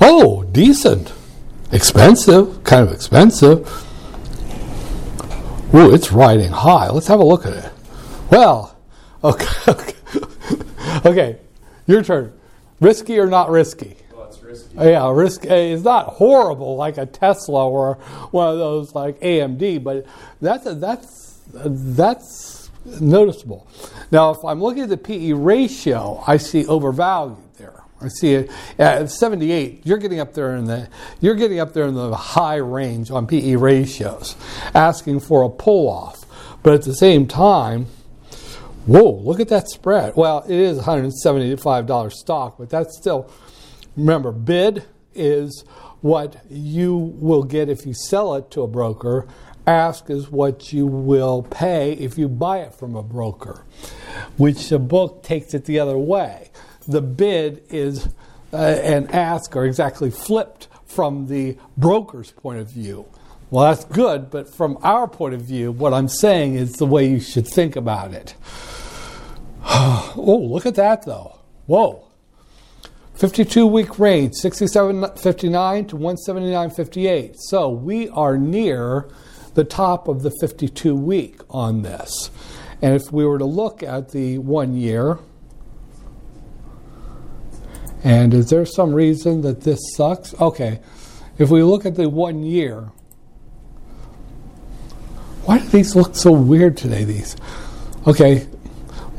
Oh, 0.02 0.44
decent. 0.52 1.14
Expensive. 1.72 2.64
Kind 2.64 2.88
of 2.88 2.94
expensive. 2.94 3.68
Ooh, 5.74 5.94
it's 5.94 6.12
riding 6.12 6.52
high. 6.52 6.90
Let's 6.90 7.08
have 7.08 7.20
a 7.20 7.24
look 7.24 7.46
at 7.46 7.54
it. 7.54 7.72
Well, 8.30 8.78
okay. 9.24 9.46
okay. 9.68 9.96
okay, 11.06 11.38
your 11.88 12.04
turn. 12.04 12.34
Risky 12.82 13.20
or 13.20 13.28
not 13.28 13.50
risky? 13.50 13.96
Risky. 14.52 14.76
Yeah, 14.76 15.12
risk. 15.12 15.46
It's 15.46 15.84
not 15.84 16.08
horrible 16.08 16.76
like 16.76 16.98
a 16.98 17.06
Tesla 17.06 17.68
or 17.68 17.96
one 18.32 18.50
of 18.50 18.58
those 18.58 18.94
like 18.94 19.20
AMD, 19.22 19.84
but 19.84 20.06
that's 20.42 20.66
a, 20.66 20.76
that's 20.76 21.40
that's 21.54 22.70
noticeable. 23.00 23.68
Now, 24.12 24.32
if 24.32 24.44
I'm 24.46 24.62
looking 24.62 24.84
at 24.84 24.90
the 24.90 24.98
PE 24.98 25.34
ratio, 25.34 26.24
I 26.28 26.38
see 26.38 26.66
overvalued 26.66 27.38
there. 27.58 27.84
I 28.02 28.08
see 28.08 28.34
it 28.34 28.52
at 28.80 29.10
78. 29.10 29.86
You're 29.86 30.00
getting 30.00 30.20
up 30.20 30.34
there 30.34 30.56
in 30.56 30.66
the 30.66 30.90
you're 31.20 31.36
getting 31.36 31.60
up 31.60 31.74
there 31.74 31.86
in 31.86 31.94
the 31.94 32.16
high 32.16 32.58
range 32.58 33.12
on 33.12 33.28
PE 33.28 33.56
ratios, 33.56 34.36
asking 34.74 35.22
for 35.22 35.44
a 35.44 35.50
pull 35.50 35.88
off. 35.90 36.26
But 36.64 36.74
at 36.74 36.84
the 36.84 36.94
same 36.94 37.26
time, 37.26 37.88
Whoa, 38.88 39.12
look 39.12 39.40
at 39.40 39.50
that 39.50 39.70
spread. 39.70 40.16
Well, 40.16 40.44
it 40.48 40.60
is 40.60 40.80
$175 40.80 42.12
stock, 42.14 42.58
but 42.58 42.70
that's 42.70 42.98
still, 42.98 43.30
remember, 43.96 44.32
bid 44.32 44.86
is 45.14 45.64
what 46.02 46.44
you 46.50 46.96
will 46.96 47.44
get 47.44 47.70
if 47.70 47.86
you 47.86 47.94
sell 47.94 48.36
it 48.36 48.52
to 48.52 48.62
a 48.62 48.68
broker. 48.68 49.28
Ask 49.68 50.10
is 50.10 50.30
what 50.30 50.74
you 50.74 50.88
will 50.88 51.44
pay 51.44 51.94
if 51.94 52.18
you 52.18 52.28
buy 52.28 52.60
it 52.60 52.74
from 52.74 52.96
a 52.96 53.04
broker, 53.04 53.64
which 54.38 54.70
the 54.70 54.80
book 54.80 55.22
takes 55.22 55.54
it 55.54 55.66
the 55.66 55.80
other 55.80 55.98
way. 55.98 56.50
The 56.88 57.02
bid 57.02 57.64
is 57.70 58.10
uh, 58.52 58.58
and 58.58 59.14
ask 59.14 59.56
are 59.56 59.66
exactly 59.66 60.10
flipped 60.10 60.68
from 60.86 61.28
the 61.28 61.58
broker's 61.78 62.32
point 62.32 62.60
of 62.60 62.70
view. 62.70 63.06
Well, 63.50 63.70
that's 63.70 63.86
good, 63.86 64.30
but 64.30 64.54
from 64.54 64.78
our 64.82 65.08
point 65.08 65.36
of 65.36 65.42
view, 65.42 65.72
what 65.72 65.94
I'm 65.94 66.08
saying 66.08 66.56
is 66.56 66.74
the 66.74 66.86
way 66.86 67.08
you 67.08 67.20
should 67.20 67.48
think 67.48 67.76
about 67.76 68.14
it. 68.14 68.36
oh, 69.64 70.48
look 70.50 70.66
at 70.66 70.76
that 70.76 71.06
though. 71.06 71.38
Whoa. 71.68 72.11
52 73.22 73.68
week 73.68 74.00
range, 74.00 74.34
67.59 74.34 75.88
to 75.90 75.96
179.58. 75.96 77.36
So 77.38 77.70
we 77.70 78.10
are 78.10 78.36
near 78.36 79.12
the 79.54 79.64
top 79.64 80.08
of 80.08 80.24
the 80.24 80.32
52 80.42 80.96
week 80.96 81.40
on 81.48 81.84
this. 81.84 82.32
And 82.82 82.96
if 82.96 83.12
we 83.12 83.24
were 83.24 83.38
to 83.38 83.46
look 83.46 83.84
at 83.84 84.10
the 84.10 84.40
one 84.40 84.76
year, 84.76 85.20
And 88.04 88.34
is 88.34 88.50
there 88.50 88.66
some 88.66 88.92
reason 88.92 89.42
that 89.42 89.62
this 89.62 89.80
sucks? 89.96 90.34
Okay, 90.42 90.80
if 91.38 91.52
we 91.52 91.62
look 91.62 91.86
at 91.86 91.94
the 91.94 92.10
one 92.10 92.42
year, 92.42 92.90
why 95.46 95.60
do 95.60 95.68
these 95.68 95.96
look 95.96 96.16
so 96.16 96.32
weird 96.32 96.76
today? 96.76 97.04
These, 97.04 97.36
okay, 98.08 98.48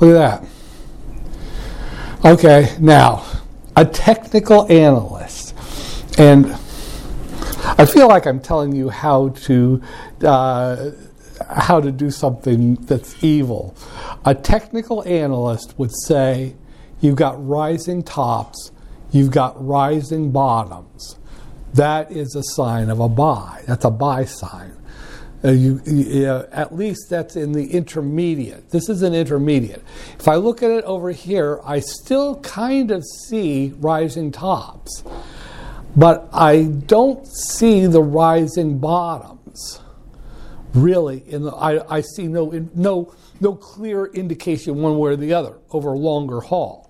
look 0.00 0.10
at 0.16 0.42
that. 0.42 0.44
Okay, 2.24 2.76
now 2.80 3.24
a 3.76 3.84
technical 3.84 4.70
analyst, 4.70 5.54
and 6.18 6.46
I 7.78 7.86
feel 7.86 8.08
like 8.08 8.26
I'm 8.26 8.40
telling 8.40 8.74
you 8.74 8.90
how 8.90 9.30
to 9.30 9.82
uh, 10.24 10.90
how 11.48 11.80
to 11.80 11.90
do 11.90 12.10
something 12.10 12.74
that's 12.76 13.22
evil. 13.22 13.74
A 14.24 14.34
technical 14.34 15.06
analyst 15.06 15.74
would 15.78 15.92
say 16.06 16.54
you've 17.00 17.16
got 17.16 17.44
rising 17.46 18.02
tops, 18.02 18.70
you've 19.10 19.30
got 19.30 19.64
rising 19.64 20.30
bottoms. 20.30 21.16
That 21.74 22.12
is 22.12 22.34
a 22.36 22.42
sign 22.42 22.90
of 22.90 23.00
a 23.00 23.08
buy. 23.08 23.62
That's 23.66 23.84
a 23.84 23.90
buy 23.90 24.26
sign. 24.26 24.76
Uh, 25.44 25.50
you, 25.50 25.80
you, 25.86 26.24
at 26.52 26.74
least 26.74 27.10
that's 27.10 27.34
in 27.34 27.50
the 27.50 27.72
intermediate. 27.72 28.70
This 28.70 28.88
is 28.88 29.02
an 29.02 29.12
intermediate. 29.12 29.82
If 30.18 30.28
I 30.28 30.36
look 30.36 30.62
at 30.62 30.70
it 30.70 30.84
over 30.84 31.10
here, 31.10 31.60
I 31.64 31.80
still 31.80 32.38
kind 32.40 32.92
of 32.92 33.02
see 33.26 33.72
rising 33.76 34.30
tops, 34.30 35.02
but 35.96 36.28
I 36.32 36.62
don't 36.62 37.26
see 37.26 37.86
the 37.86 38.02
rising 38.02 38.78
bottoms. 38.78 39.80
Really, 40.74 41.22
in 41.26 41.42
the, 41.42 41.50
I, 41.50 41.96
I 41.96 42.00
see 42.00 42.28
no 42.28 42.50
no 42.74 43.12
no 43.40 43.54
clear 43.54 44.06
indication 44.06 44.80
one 44.80 44.96
way 44.96 45.10
or 45.10 45.16
the 45.16 45.34
other 45.34 45.58
over 45.70 45.92
a 45.92 45.98
longer 45.98 46.40
haul. 46.40 46.81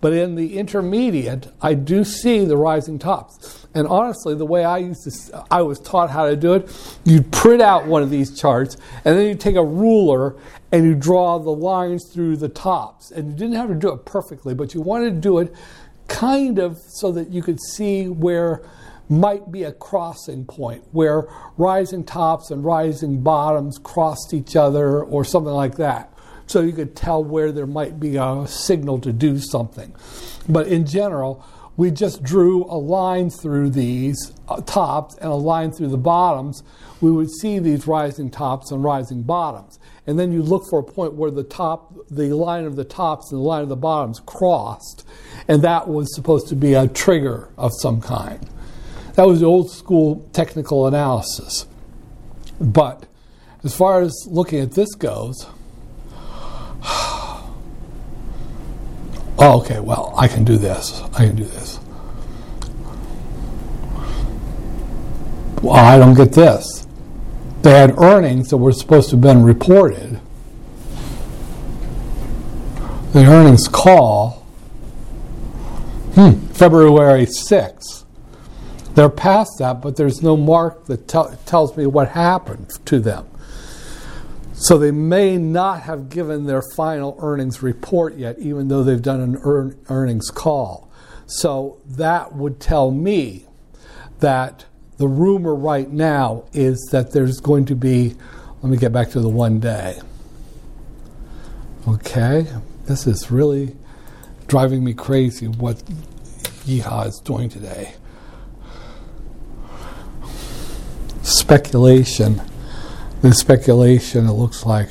But 0.00 0.12
in 0.12 0.36
the 0.36 0.58
intermediate, 0.58 1.48
I 1.60 1.74
do 1.74 2.04
see 2.04 2.44
the 2.44 2.56
rising 2.56 2.98
tops. 2.98 3.66
And 3.74 3.86
honestly, 3.88 4.34
the 4.34 4.46
way 4.46 4.64
I 4.64 4.78
used 4.78 5.04
to, 5.04 5.44
I 5.50 5.62
was 5.62 5.80
taught 5.80 6.10
how 6.10 6.28
to 6.28 6.36
do 6.36 6.54
it, 6.54 6.98
you'd 7.04 7.32
print 7.32 7.60
out 7.60 7.86
one 7.86 8.02
of 8.02 8.10
these 8.10 8.38
charts, 8.38 8.76
and 9.04 9.18
then 9.18 9.26
you 9.26 9.34
take 9.34 9.56
a 9.56 9.64
ruler 9.64 10.36
and 10.70 10.84
you 10.84 10.94
draw 10.94 11.38
the 11.38 11.50
lines 11.50 12.10
through 12.12 12.36
the 12.36 12.48
tops. 12.48 13.10
And 13.10 13.30
you 13.30 13.36
didn't 13.36 13.54
have 13.54 13.68
to 13.68 13.74
do 13.74 13.92
it 13.92 14.04
perfectly, 14.04 14.54
but 14.54 14.74
you 14.74 14.80
wanted 14.80 15.10
to 15.14 15.20
do 15.20 15.38
it 15.38 15.52
kind 16.06 16.58
of 16.58 16.78
so 16.78 17.12
that 17.12 17.30
you 17.30 17.42
could 17.42 17.60
see 17.60 18.08
where 18.08 18.62
might 19.10 19.50
be 19.50 19.62
a 19.62 19.72
crossing 19.72 20.44
point 20.44 20.84
where 20.92 21.26
rising 21.56 22.04
tops 22.04 22.50
and 22.50 22.62
rising 22.62 23.22
bottoms 23.22 23.78
crossed 23.78 24.34
each 24.34 24.54
other 24.54 25.02
or 25.02 25.24
something 25.24 25.52
like 25.52 25.76
that 25.76 26.12
so 26.48 26.62
you 26.62 26.72
could 26.72 26.96
tell 26.96 27.22
where 27.22 27.52
there 27.52 27.66
might 27.66 28.00
be 28.00 28.16
a 28.16 28.46
signal 28.48 28.98
to 29.00 29.12
do 29.12 29.38
something. 29.38 29.94
But 30.48 30.66
in 30.68 30.86
general, 30.86 31.44
we 31.76 31.92
just 31.92 32.24
drew 32.24 32.64
a 32.64 32.74
line 32.74 33.30
through 33.30 33.70
these 33.70 34.32
uh, 34.48 34.60
tops 34.62 35.14
and 35.18 35.30
a 35.30 35.36
line 35.36 35.70
through 35.70 35.90
the 35.90 35.96
bottoms. 35.96 36.64
We 37.00 37.12
would 37.12 37.30
see 37.30 37.60
these 37.60 37.86
rising 37.86 38.30
tops 38.30 38.72
and 38.72 38.82
rising 38.82 39.22
bottoms. 39.22 39.78
And 40.04 40.18
then 40.18 40.32
you 40.32 40.42
look 40.42 40.64
for 40.68 40.80
a 40.80 40.82
point 40.82 41.14
where 41.14 41.30
the 41.30 41.44
top, 41.44 41.94
the 42.10 42.34
line 42.34 42.64
of 42.64 42.74
the 42.74 42.84
tops 42.84 43.30
and 43.30 43.40
the 43.40 43.44
line 43.44 43.62
of 43.62 43.68
the 43.68 43.76
bottoms 43.76 44.20
crossed. 44.26 45.06
And 45.46 45.62
that 45.62 45.86
was 45.86 46.12
supposed 46.16 46.48
to 46.48 46.56
be 46.56 46.74
a 46.74 46.88
trigger 46.88 47.50
of 47.56 47.72
some 47.80 48.00
kind. 48.00 48.44
That 49.14 49.28
was 49.28 49.40
the 49.40 49.46
old 49.46 49.70
school 49.70 50.28
technical 50.32 50.86
analysis. 50.86 51.66
But 52.60 53.06
as 53.62 53.76
far 53.76 54.00
as 54.00 54.12
looking 54.28 54.58
at 54.58 54.72
this 54.72 54.94
goes, 54.96 55.46
Oh, 59.40 59.60
okay, 59.60 59.78
well, 59.78 60.12
I 60.18 60.26
can 60.26 60.42
do 60.42 60.56
this. 60.56 61.00
I 61.14 61.26
can 61.26 61.36
do 61.36 61.44
this. 61.44 61.78
Well, 65.62 65.76
I 65.76 65.96
don't 65.96 66.14
get 66.14 66.32
this. 66.32 66.88
They 67.62 67.70
had 67.70 67.98
earnings 67.98 68.50
that 68.50 68.56
were 68.56 68.72
supposed 68.72 69.10
to 69.10 69.16
have 69.16 69.20
been 69.20 69.44
reported. 69.44 70.20
The 73.12 73.24
earnings 73.26 73.68
call, 73.68 74.44
hmm, 76.14 76.46
February 76.52 77.26
6th. 77.26 78.04
They're 78.94 79.08
past 79.08 79.58
that, 79.58 79.80
but 79.80 79.96
there's 79.96 80.22
no 80.22 80.36
mark 80.36 80.86
that 80.86 81.06
tells 81.06 81.76
me 81.76 81.86
what 81.86 82.08
happened 82.08 82.70
to 82.86 82.98
them. 82.98 83.26
So 84.60 84.76
they 84.76 84.90
may 84.90 85.38
not 85.38 85.82
have 85.82 86.08
given 86.08 86.46
their 86.46 86.62
final 86.74 87.16
earnings 87.20 87.62
report 87.62 88.16
yet, 88.16 88.40
even 88.40 88.66
though 88.66 88.82
they've 88.82 89.00
done 89.00 89.20
an 89.20 89.38
earn, 89.44 89.78
earnings 89.88 90.30
call. 90.30 90.90
So 91.26 91.80
that 91.86 92.34
would 92.34 92.58
tell 92.58 92.90
me 92.90 93.46
that 94.18 94.64
the 94.96 95.06
rumor 95.06 95.54
right 95.54 95.88
now 95.88 96.44
is 96.52 96.88
that 96.90 97.12
there's 97.12 97.38
going 97.38 97.66
to 97.66 97.76
be, 97.76 98.16
let 98.60 98.70
me 98.70 98.76
get 98.76 98.92
back 98.92 99.10
to 99.10 99.20
the 99.20 99.28
one 99.28 99.60
day. 99.60 100.00
Okay, 101.86 102.48
this 102.86 103.06
is 103.06 103.30
really 103.30 103.76
driving 104.48 104.82
me 104.82 104.92
crazy 104.92 105.46
what 105.46 105.80
Yahoo 106.66 107.08
is 107.08 107.20
doing 107.24 107.48
today. 107.48 107.94
Speculation 111.22 112.42
the 113.22 113.32
speculation 113.32 114.26
it 114.26 114.32
looks 114.32 114.64
like. 114.64 114.88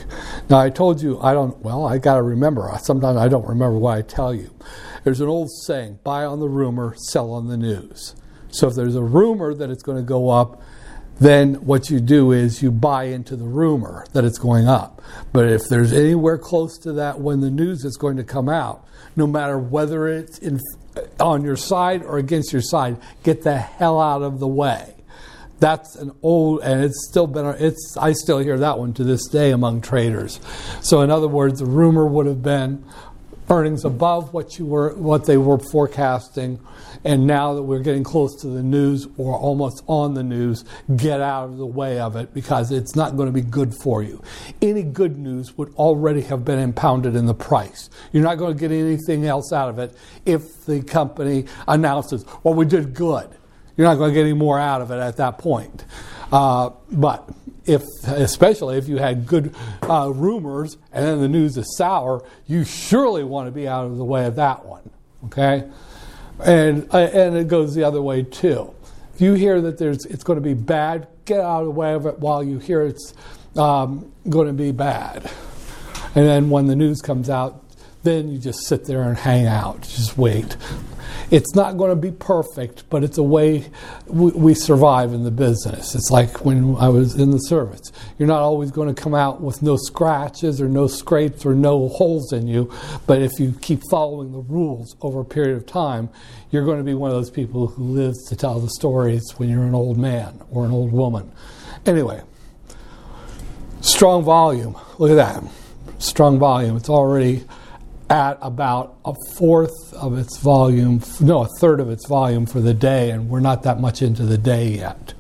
Now 0.50 0.60
I 0.60 0.70
told 0.70 1.02
you 1.02 1.20
I 1.22 1.34
don't 1.34 1.58
well, 1.60 1.86
I 1.86 1.98
gotta 1.98 2.22
remember. 2.22 2.72
Sometimes 2.82 3.18
I 3.18 3.28
don't 3.28 3.48
remember 3.48 3.78
what 3.78 3.98
I 3.98 4.02
tell 4.02 4.34
you. 4.34 4.54
There's 5.04 5.22
an 5.22 5.30
old 5.30 5.50
saying, 5.52 6.00
buy 6.04 6.26
on 6.26 6.42
the 6.42 6.50
rumor, 6.50 6.94
sell 6.98 7.32
on 7.32 7.48
the 7.48 7.56
news. 7.56 8.14
So 8.50 8.68
if 8.68 8.76
there's 8.76 8.96
a 8.96 9.02
rumor 9.02 9.54
that 9.54 9.70
it's 9.70 9.82
going 9.82 9.98
to 9.98 10.04
go 10.04 10.30
up, 10.30 10.62
then 11.20 11.56
what 11.66 11.90
you 11.90 12.02
do 12.02 12.34
is 12.34 12.62
you 12.62 12.72
buy 12.72 13.06
into 13.06 13.38
the 13.38 13.46
rumor 13.46 14.06
that 14.12 14.26
it's 14.26 14.38
going 14.38 14.68
up. 14.68 15.02
But 15.32 15.48
if 15.48 15.70
there's 15.70 15.94
anywhere 15.94 16.38
close 16.38 16.78
to 16.80 16.92
that 16.94 17.22
when 17.22 17.40
the 17.40 17.50
news 17.50 17.86
is 17.86 17.96
going 17.96 18.18
to 18.18 18.26
come 18.26 18.50
out, 18.50 18.86
no 19.16 19.26
matter 19.26 19.58
whether 19.58 20.10
it's 20.10 20.38
in, 20.40 20.60
on 21.22 21.44
your 21.44 21.56
side 21.56 22.04
or 22.04 22.18
against 22.18 22.52
your 22.52 22.62
side, 22.62 22.98
get 23.24 23.44
the 23.44 23.58
hell 23.58 24.02
out 24.02 24.22
of 24.22 24.40
the 24.40 24.48
way 24.48 24.97
that's 25.60 25.96
an 25.96 26.12
old 26.22 26.62
and 26.62 26.84
it's 26.84 27.08
still 27.10 27.28
been 27.28 27.46
it's 27.60 27.98
i 28.00 28.12
still 28.14 28.38
hear 28.40 28.58
that 28.60 28.78
one 28.78 28.94
to 28.94 29.04
this 29.04 29.28
day 29.28 29.52
among 29.52 29.82
traders. 29.82 30.40
So 30.82 31.02
in 31.02 31.12
other 31.12 31.28
words 31.28 31.60
the 31.60 31.66
rumor 31.66 32.06
would 32.06 32.26
have 32.26 32.44
been 32.44 32.84
earnings 33.50 33.86
above 33.86 34.34
what 34.34 34.60
you 34.60 34.66
were 34.66 34.94
what 34.96 35.26
they 35.26 35.38
were 35.38 35.58
forecasting 35.58 36.60
and 37.06 37.26
now 37.26 37.54
that 37.54 37.64
we're 37.64 37.80
getting 37.80 38.04
close 38.04 38.42
to 38.42 38.48
the 38.48 38.62
news 38.62 39.08
or 39.18 39.36
almost 39.36 39.84
on 39.88 40.14
the 40.14 40.24
news 40.24 40.66
get 40.96 41.22
out 41.22 41.46
of 41.46 41.58
the 41.58 41.66
way 41.66 42.00
of 42.00 42.16
it 42.16 42.34
because 42.34 42.72
it's 42.72 42.96
not 42.96 43.16
going 43.16 43.28
to 43.28 43.32
be 43.34 43.42
good 43.42 43.74
for 43.74 44.04
you. 44.04 44.22
Any 44.62 44.84
good 44.84 45.18
news 45.18 45.58
would 45.58 45.74
already 45.76 46.22
have 46.22 46.44
been 46.44 46.60
impounded 46.60 47.16
in 47.16 47.26
the 47.26 47.34
price. 47.34 47.90
You're 48.12 48.24
not 48.24 48.38
going 48.38 48.54
to 48.54 48.60
get 48.60 48.72
anything 48.72 49.26
else 49.26 49.54
out 49.54 49.70
of 49.70 49.80
it 49.80 49.96
if 50.26 50.66
the 50.66 50.82
company 50.82 51.46
announces 51.68 52.26
well 52.44 52.54
we 52.54 52.66
did 52.66 52.94
good 52.94 53.37
you're 53.78 53.88
not 53.88 53.96
going 53.96 54.10
to 54.10 54.14
get 54.14 54.24
any 54.24 54.34
more 54.34 54.60
out 54.60 54.82
of 54.82 54.92
it 54.92 55.00
at 55.00 55.18
that 55.18 55.38
point. 55.38 55.86
Uh, 56.32 56.72
but 56.92 57.30
if, 57.66 57.84
especially 58.06 58.78
if 58.78 58.90
you 58.90 58.98
had 58.98 59.26
good 59.26 59.56
uh, 59.84 60.12
rumors 60.14 60.78
and 60.92 61.06
then 61.06 61.22
the 61.22 61.30
news 61.30 61.56
is 61.58 61.78
sour, 61.78 62.24
you 62.48 62.66
surely 62.66 63.24
want 63.24 63.48
to 63.48 63.52
be 63.52 63.68
out 63.68 63.86
of 63.86 63.98
the 63.98 64.04
way 64.04 64.26
of 64.26 64.36
that 64.36 64.66
one. 64.66 64.90
Okay, 65.26 65.70
and 66.44 66.88
uh, 66.94 66.98
and 66.98 67.36
it 67.36 67.48
goes 67.48 67.74
the 67.76 67.84
other 67.84 68.02
way 68.02 68.24
too. 68.24 68.74
If 69.14 69.22
you 69.22 69.34
hear 69.34 69.62
that 69.62 69.78
there's 69.78 70.06
it's 70.06 70.24
going 70.24 70.38
to 70.38 70.44
be 70.44 70.54
bad, 70.54 71.08
get 71.26 71.40
out 71.40 71.62
of 71.62 71.66
the 71.66 71.72
way 71.72 71.94
of 71.94 72.06
it 72.06 72.20
while 72.20 72.44
you 72.44 72.60
hear 72.60 72.84
it's 72.84 73.14
um, 73.58 74.12
going 74.30 74.48
to 74.48 74.54
be 74.54 74.72
bad. 74.72 75.30
And 76.16 76.26
then 76.26 76.50
when 76.50 76.68
the 76.68 76.76
news 76.76 77.02
comes 77.02 77.30
out, 77.30 77.64
then 78.04 78.30
you 78.30 78.38
just 78.38 78.66
sit 78.66 78.86
there 78.86 79.04
and 79.04 79.18
hang 79.18 79.48
out, 79.48 79.82
just 79.82 80.18
wait. 80.18 80.56
It's 81.30 81.56
not 81.56 81.78
going 81.78 81.90
to 81.90 81.96
be 81.96 82.12
perfect, 82.12 82.90
but 82.90 83.04
it's 83.04 83.18
a 83.18 83.24
way 83.24 83.66
we, 84.08 84.32
we, 84.32 84.54
survive 84.54 85.14
in 85.14 85.24
the 85.24 85.32
business. 85.32 85.94
It's 85.94 86.10
like 86.10 86.46
when 86.46 86.76
I 86.78 86.90
was 86.90 87.16
in 87.16 87.32
the 87.32 87.40
service. 87.40 87.92
You're 88.18 88.28
not 88.28 88.42
always 88.42 88.72
going 88.72 88.94
to 88.94 89.00
come 89.00 89.14
out 89.14 89.42
with 89.42 89.62
no 89.62 89.76
scratches 89.78 90.62
or 90.62 90.70
no 90.70 90.88
scrapes 90.88 91.46
or 91.46 91.54
no 91.54 91.90
holes 91.90 92.32
in 92.32 92.48
you, 92.48 92.72
but 93.06 93.22
if 93.22 93.40
you 93.40 93.54
keep 93.62 93.82
following 93.90 94.32
the 94.32 94.40
rules 94.40 94.96
over 95.02 95.20
a 95.22 95.26
period 95.26 95.58
of 95.58 95.66
time, 95.66 96.10
you're 96.52 96.66
going 96.66 96.78
to 96.78 96.84
be 96.84 96.94
one 96.94 97.12
of 97.12 97.18
those 97.18 97.30
people 97.30 97.68
who 97.68 97.84
lives 97.84 98.28
to 98.30 98.36
tell 98.36 98.60
the 98.60 98.70
stories 98.70 99.32
when 99.38 99.50
you're 99.50 99.66
an 99.66 99.76
old 99.76 99.98
man 99.98 100.42
or 100.50 100.66
an 100.66 100.72
old 100.72 100.92
woman. 100.92 101.32
Anyway, 101.86 102.22
strong 103.82 104.24
volume. 104.24 104.78
Look 104.98 105.12
at 105.12 105.16
that. 105.16 105.44
Strong 106.00 106.40
volume. 106.40 106.78
It's 106.78 106.90
already 106.90 107.44
at 108.10 108.38
about 108.42 108.98
a 109.06 109.14
fourth 109.36 109.94
of 109.94 110.18
its 110.18 110.38
volume, 110.38 111.02
no, 111.20 111.44
a 111.44 111.48
third 111.60 111.80
of 111.80 111.90
its 111.90 112.08
volume 112.08 112.46
for 112.46 112.62
the 112.62 112.74
day, 112.74 113.12
and 113.12 113.30
we're 113.30 113.40
not 113.40 113.64
that 113.64 113.80
much 113.80 114.02
into 114.02 114.24
the 114.24 114.38
day 114.38 114.70
yet. 114.70 115.14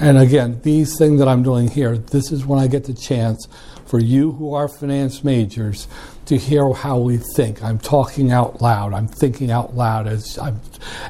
And 0.00 0.18
again, 0.18 0.60
these 0.62 0.96
things 0.98 1.18
that 1.18 1.28
I'm 1.28 1.42
doing 1.42 1.68
here, 1.68 1.96
this 1.96 2.32
is 2.32 2.44
when 2.44 2.58
I 2.58 2.66
get 2.66 2.84
the 2.84 2.94
chance 2.94 3.46
for 3.86 4.00
you 4.00 4.32
who 4.32 4.54
are 4.54 4.68
finance 4.68 5.22
majors 5.22 5.86
to 6.26 6.38
hear 6.38 6.72
how 6.72 6.98
we 6.98 7.18
think. 7.36 7.62
I'm 7.62 7.78
talking 7.78 8.32
out 8.32 8.62
loud. 8.62 8.94
I'm 8.94 9.06
thinking 9.06 9.50
out 9.50 9.74
loud 9.74 10.06
as 10.06 10.38
I'm 10.38 10.60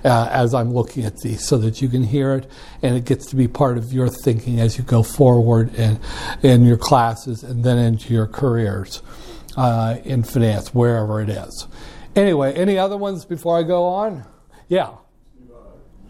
uh, 0.04 0.28
as 0.30 0.52
I'm 0.52 0.72
looking 0.72 1.04
at 1.04 1.16
these, 1.18 1.46
so 1.46 1.58
that 1.58 1.80
you 1.80 1.88
can 1.88 2.02
hear 2.02 2.34
it, 2.34 2.50
and 2.82 2.96
it 2.96 3.04
gets 3.04 3.26
to 3.26 3.36
be 3.36 3.46
part 3.46 3.78
of 3.78 3.92
your 3.92 4.08
thinking 4.08 4.58
as 4.58 4.76
you 4.76 4.84
go 4.84 5.02
forward 5.02 5.74
in 5.74 6.00
in 6.42 6.64
your 6.64 6.76
classes 6.76 7.44
and 7.44 7.62
then 7.62 7.78
into 7.78 8.12
your 8.12 8.26
careers 8.26 9.02
uh, 9.56 9.96
in 10.04 10.22
finance, 10.22 10.74
wherever 10.74 11.20
it 11.20 11.28
is. 11.28 11.66
Anyway, 12.14 12.52
any 12.54 12.78
other 12.78 12.96
ones 12.96 13.24
before 13.24 13.58
I 13.58 13.62
go 13.62 13.84
on? 13.84 14.24
Yeah. 14.68 14.90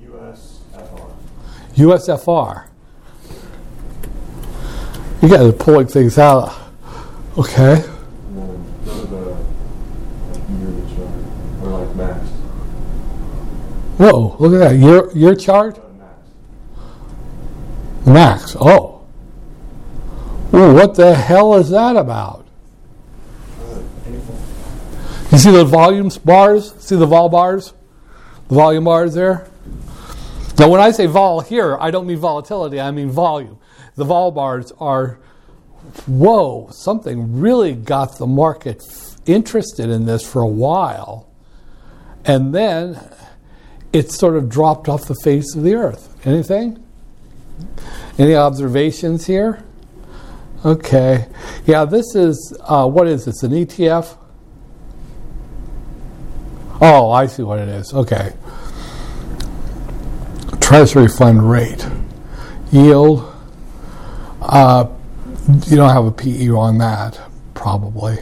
USFR. 0.02 1.14
USFR. 1.74 2.68
You 5.22 5.28
guys 5.28 5.40
are 5.40 5.52
pulling 5.52 5.86
things 5.86 6.18
out. 6.18 6.52
Okay. 7.38 7.84
Whoa, 14.02 14.36
look 14.40 14.52
at 14.54 14.58
that. 14.58 14.76
Your 14.78 15.12
your 15.16 15.36
chart? 15.36 15.78
Max. 15.96 16.16
Max. 18.04 18.56
Oh. 18.58 19.04
Ooh, 20.52 20.74
what 20.74 20.96
the 20.96 21.14
hell 21.14 21.54
is 21.54 21.70
that 21.70 21.96
about? 21.96 22.41
You 25.32 25.38
see 25.38 25.50
the 25.50 25.64
volumes 25.64 26.18
bars? 26.18 26.74
See 26.78 26.96
the 26.96 27.06
vol 27.06 27.28
bars? 27.28 27.72
The 28.48 28.54
volume 28.54 28.84
bars 28.84 29.14
there? 29.14 29.48
Now, 30.58 30.68
when 30.68 30.80
I 30.80 30.90
say 30.90 31.06
vol 31.06 31.40
here, 31.40 31.78
I 31.80 31.90
don't 31.90 32.06
mean 32.06 32.18
volatility, 32.18 32.80
I 32.80 32.90
mean 32.90 33.10
volume. 33.10 33.58
The 33.94 34.04
vol 34.04 34.30
bars 34.30 34.72
are, 34.78 35.18
whoa, 36.06 36.68
something 36.70 37.40
really 37.40 37.74
got 37.74 38.18
the 38.18 38.26
market 38.26 38.82
interested 39.26 39.88
in 39.88 40.04
this 40.04 40.30
for 40.30 40.42
a 40.42 40.48
while. 40.48 41.28
And 42.24 42.54
then 42.54 43.00
it 43.92 44.10
sort 44.10 44.36
of 44.36 44.48
dropped 44.48 44.88
off 44.88 45.06
the 45.06 45.16
face 45.24 45.54
of 45.54 45.62
the 45.62 45.74
earth. 45.74 46.14
Anything? 46.26 46.84
Any 48.18 48.34
observations 48.34 49.26
here? 49.26 49.64
Okay. 50.64 51.26
Yeah, 51.66 51.84
this 51.84 52.14
is, 52.14 52.56
uh, 52.60 52.86
what 52.88 53.08
is 53.08 53.24
this, 53.24 53.42
an 53.42 53.50
ETF? 53.50 54.16
Oh, 56.80 57.10
I 57.10 57.26
see 57.26 57.42
what 57.42 57.58
it 57.58 57.68
is. 57.68 57.92
Okay. 57.92 58.32
Treasury 60.60 61.08
fund 61.08 61.48
rate. 61.48 61.86
Yield. 62.70 63.28
Uh, 64.40 64.88
you 65.66 65.76
don't 65.76 65.90
have 65.90 66.06
a 66.06 66.12
PE 66.12 66.48
on 66.50 66.78
that, 66.78 67.20
probably. 67.54 68.18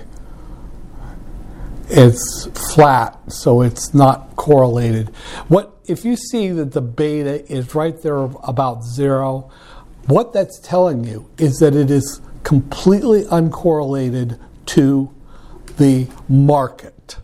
It's 1.88 2.46
flat, 2.72 3.18
so 3.30 3.62
it's 3.62 3.92
not 3.92 4.36
correlated. 4.36 5.08
What 5.48 5.76
if 5.86 6.04
you 6.04 6.16
see 6.16 6.48
that 6.50 6.72
the 6.72 6.80
beta 6.80 7.50
is 7.52 7.74
right 7.74 8.00
there 8.00 8.18
about 8.18 8.84
zero? 8.84 9.50
What 10.06 10.32
that's 10.32 10.58
telling 10.60 11.04
you 11.04 11.28
is 11.36 11.58
that 11.58 11.74
it 11.74 11.90
is 11.90 12.20
completely 12.42 13.24
uncorrelated 13.24 14.38
to 14.66 15.12
the 15.76 16.08
market. 16.28 17.16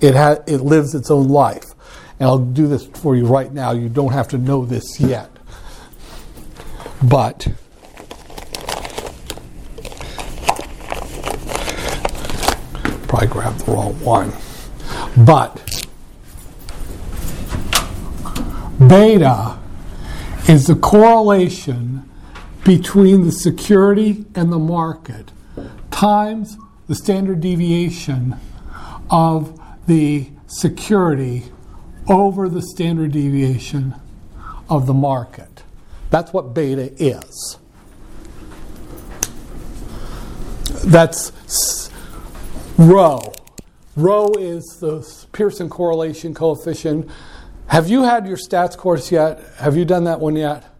It 0.00 0.14
ha- 0.14 0.42
it 0.46 0.58
lives 0.58 0.94
its 0.94 1.10
own 1.10 1.28
life. 1.28 1.74
And 2.18 2.28
I'll 2.28 2.38
do 2.38 2.68
this 2.68 2.86
for 2.86 3.16
you 3.16 3.26
right 3.26 3.52
now. 3.52 3.72
You 3.72 3.88
don't 3.88 4.12
have 4.12 4.28
to 4.28 4.38
know 4.38 4.64
this 4.64 5.00
yet. 5.00 5.30
But 7.02 7.48
probably 13.08 13.28
grabbed 13.28 13.60
the 13.60 13.72
wrong 13.72 13.94
one. 14.00 14.32
But 15.26 15.86
beta 18.88 19.58
is 20.48 20.66
the 20.66 20.76
correlation 20.76 22.08
between 22.64 23.24
the 23.24 23.32
security 23.32 24.24
and 24.34 24.52
the 24.52 24.58
market 24.58 25.30
times 25.90 26.56
the 26.88 26.94
standard 26.94 27.40
deviation 27.40 28.36
of 29.10 29.60
the 29.86 30.28
security 30.46 31.44
over 32.08 32.48
the 32.48 32.62
standard 32.62 33.12
deviation 33.12 33.94
of 34.68 34.86
the 34.86 34.94
market. 34.94 35.62
That's 36.10 36.32
what 36.32 36.54
beta 36.54 36.92
is. 37.02 37.58
That's 40.84 41.90
rho. 42.76 43.32
Rho 43.96 44.32
is 44.38 44.64
the 44.80 45.06
Pearson 45.32 45.68
correlation 45.68 46.34
coefficient. 46.34 47.10
Have 47.66 47.88
you 47.88 48.02
had 48.02 48.26
your 48.26 48.36
stats 48.36 48.76
course 48.76 49.12
yet? 49.12 49.40
Have 49.58 49.76
you 49.76 49.84
done 49.84 50.04
that 50.04 50.20
one 50.20 50.36
yet? 50.36 50.71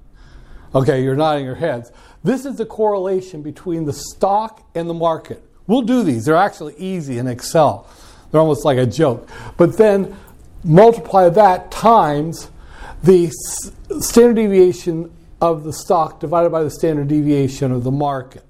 Okay, 0.74 1.02
you're 1.02 1.16
nodding 1.16 1.44
your 1.44 1.54
heads. 1.54 1.92
This 2.24 2.46
is 2.46 2.56
the 2.56 2.64
correlation 2.64 3.42
between 3.42 3.85
the 3.85 3.92
stock 3.92 4.66
and 4.74 4.88
the 4.88 4.94
market. 4.94 5.42
We'll 5.66 5.82
do 5.82 6.02
these. 6.02 6.24
They're 6.24 6.37
actually 6.37 6.74
easy 6.76 7.18
in 7.18 7.26
Excel. 7.26 7.87
They're 8.30 8.40
almost 8.40 8.64
like 8.64 8.78
a 8.78 8.87
joke. 8.87 9.28
But 9.56 9.76
then 9.76 10.16
multiply 10.64 11.28
that 11.28 11.70
times 11.70 12.50
the 13.02 13.30
standard 14.00 14.37
deviation 14.37 15.12
of 15.40 15.64
the 15.64 15.72
stock 15.72 16.20
divided 16.20 16.50
by 16.50 16.62
the 16.62 16.70
standard 16.70 17.08
deviation 17.08 17.72
of 17.72 17.85
the 17.85 17.90
market. 17.90 18.44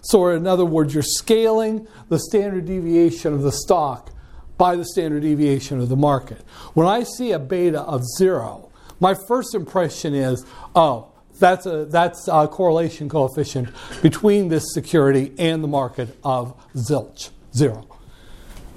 So, 0.00 0.28
in 0.28 0.46
other 0.46 0.64
words, 0.64 0.94
you're 0.94 1.02
scaling 1.02 1.86
the 2.08 2.18
standard 2.18 2.64
deviation 2.64 3.34
of 3.34 3.42
the 3.42 3.52
stock 3.52 4.10
by 4.56 4.76
the 4.76 4.84
standard 4.84 5.22
deviation 5.22 5.80
of 5.80 5.88
the 5.88 5.96
market. 5.96 6.40
When 6.74 6.86
I 6.86 7.02
see 7.02 7.32
a 7.32 7.38
beta 7.38 7.82
of 7.82 8.02
zero, 8.16 8.70
my 9.00 9.14
first 9.26 9.54
impression 9.54 10.14
is, 10.14 10.46
oh, 10.74 11.12
that's 11.38 11.66
a 11.66 11.84
that's 11.86 12.28
a 12.28 12.48
correlation 12.48 13.08
coefficient 13.08 13.68
between 14.02 14.48
this 14.48 14.72
security 14.72 15.32
and 15.38 15.62
the 15.62 15.68
market 15.68 16.16
of 16.22 16.54
zilch, 16.74 17.30
zero. 17.54 17.86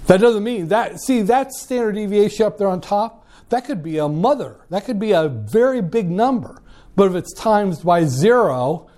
That 0.08 0.20
doesn't 0.20 0.44
mean 0.44 0.70
that. 0.70 1.00
See, 1.02 1.22
that 1.24 1.54
standard 1.54 1.96
deviation 1.96 2.46
up 2.46 2.58
there 2.58 2.68
on 2.68 2.82
top, 2.82 3.26
that 3.50 3.66
could 3.66 3.84
be 3.84 3.98
a 3.98 4.08
mother. 4.08 4.62
That 4.70 4.86
could 4.86 5.00
be 5.00 5.12
a 5.12 5.28
very 5.28 5.82
big 5.82 6.10
number. 6.10 6.62
But 6.96 7.12
if 7.12 7.16
it's 7.16 7.34
times 7.34 7.82
by 7.82 8.06
zero, 8.06 8.90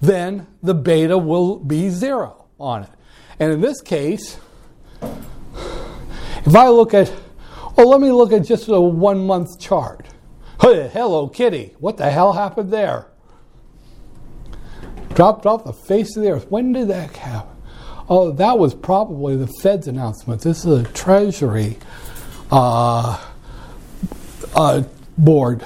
then 0.00 0.46
the 0.62 0.74
beta 0.74 1.18
will 1.18 1.58
be 1.58 1.90
zero 1.90 2.46
on 2.58 2.84
it. 2.84 2.90
And 3.38 3.52
in 3.52 3.60
this 3.60 3.80
case, 3.80 4.38
if 5.02 6.54
I 6.54 6.68
look 6.68 6.94
at, 6.94 7.12
oh, 7.76 7.86
let 7.86 8.00
me 8.00 8.10
look 8.12 8.32
at 8.32 8.44
just 8.44 8.68
a 8.68 8.80
one 8.80 9.26
month 9.26 9.60
chart. 9.60 10.06
Hello, 10.60 11.28
kitty. 11.28 11.74
What 11.80 11.96
the 11.96 12.08
hell 12.10 12.32
happened 12.32 12.72
there? 12.72 13.08
Dropped 15.14 15.44
off 15.44 15.64
the 15.64 15.72
face 15.72 16.16
of 16.16 16.22
the 16.22 16.30
earth. 16.30 16.50
When 16.50 16.72
did 16.72 16.88
that 16.88 17.14
happen? 17.16 17.56
Oh, 18.08 18.32
that 18.32 18.58
was 18.58 18.74
probably 18.74 19.36
the 19.36 19.46
Fed's 19.46 19.86
announcement. 19.86 20.40
This 20.40 20.64
is 20.64 20.80
a 20.80 20.84
Treasury 20.92 21.78
uh, 22.50 23.22
uh, 24.54 24.82
board 25.18 25.64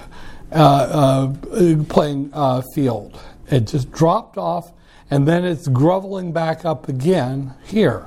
uh, 0.52 1.34
uh, 1.34 1.84
playing 1.88 2.30
uh, 2.32 2.62
field. 2.74 3.20
It 3.48 3.66
just 3.66 3.90
dropped 3.92 4.36
off, 4.36 4.72
and 5.10 5.26
then 5.26 5.44
it's 5.44 5.68
groveling 5.68 6.32
back 6.32 6.64
up 6.64 6.88
again 6.88 7.54
here. 7.64 8.06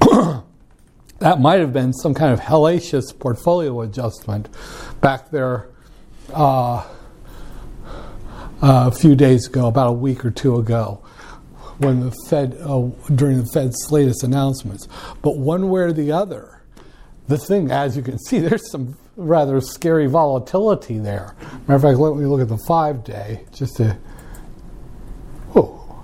that 0.00 1.40
might 1.40 1.60
have 1.60 1.72
been 1.72 1.92
some 1.92 2.14
kind 2.14 2.32
of 2.32 2.40
hellacious 2.40 3.16
portfolio 3.16 3.80
adjustment 3.80 4.48
back 5.00 5.30
there 5.30 5.68
a 8.66 8.90
few 8.90 9.14
days 9.14 9.46
ago, 9.46 9.66
about 9.66 9.88
a 9.88 9.92
week 9.92 10.24
or 10.24 10.30
two 10.30 10.56
ago, 10.56 11.02
when 11.78 12.00
the 12.00 12.16
Fed, 12.28 12.56
uh, 12.60 12.88
during 13.14 13.38
the 13.38 13.46
Fed's 13.52 13.90
latest 13.90 14.24
announcements. 14.24 14.88
But 15.20 15.36
one 15.36 15.68
way 15.68 15.82
or 15.82 15.92
the 15.92 16.12
other, 16.12 16.62
the 17.28 17.36
thing, 17.36 17.70
as 17.70 17.94
you 17.96 18.02
can 18.02 18.18
see, 18.26 18.38
there's 18.38 18.70
some 18.70 18.96
rather 19.16 19.60
scary 19.60 20.06
volatility 20.06 20.98
there. 20.98 21.36
Matter 21.66 21.74
of 21.74 21.82
fact, 21.82 21.98
let 21.98 22.16
me 22.16 22.24
look 22.24 22.40
at 22.40 22.48
the 22.48 22.62
five 22.66 23.04
day 23.04 23.44
just 23.52 23.76
to. 23.76 23.96
Oh, 25.54 26.02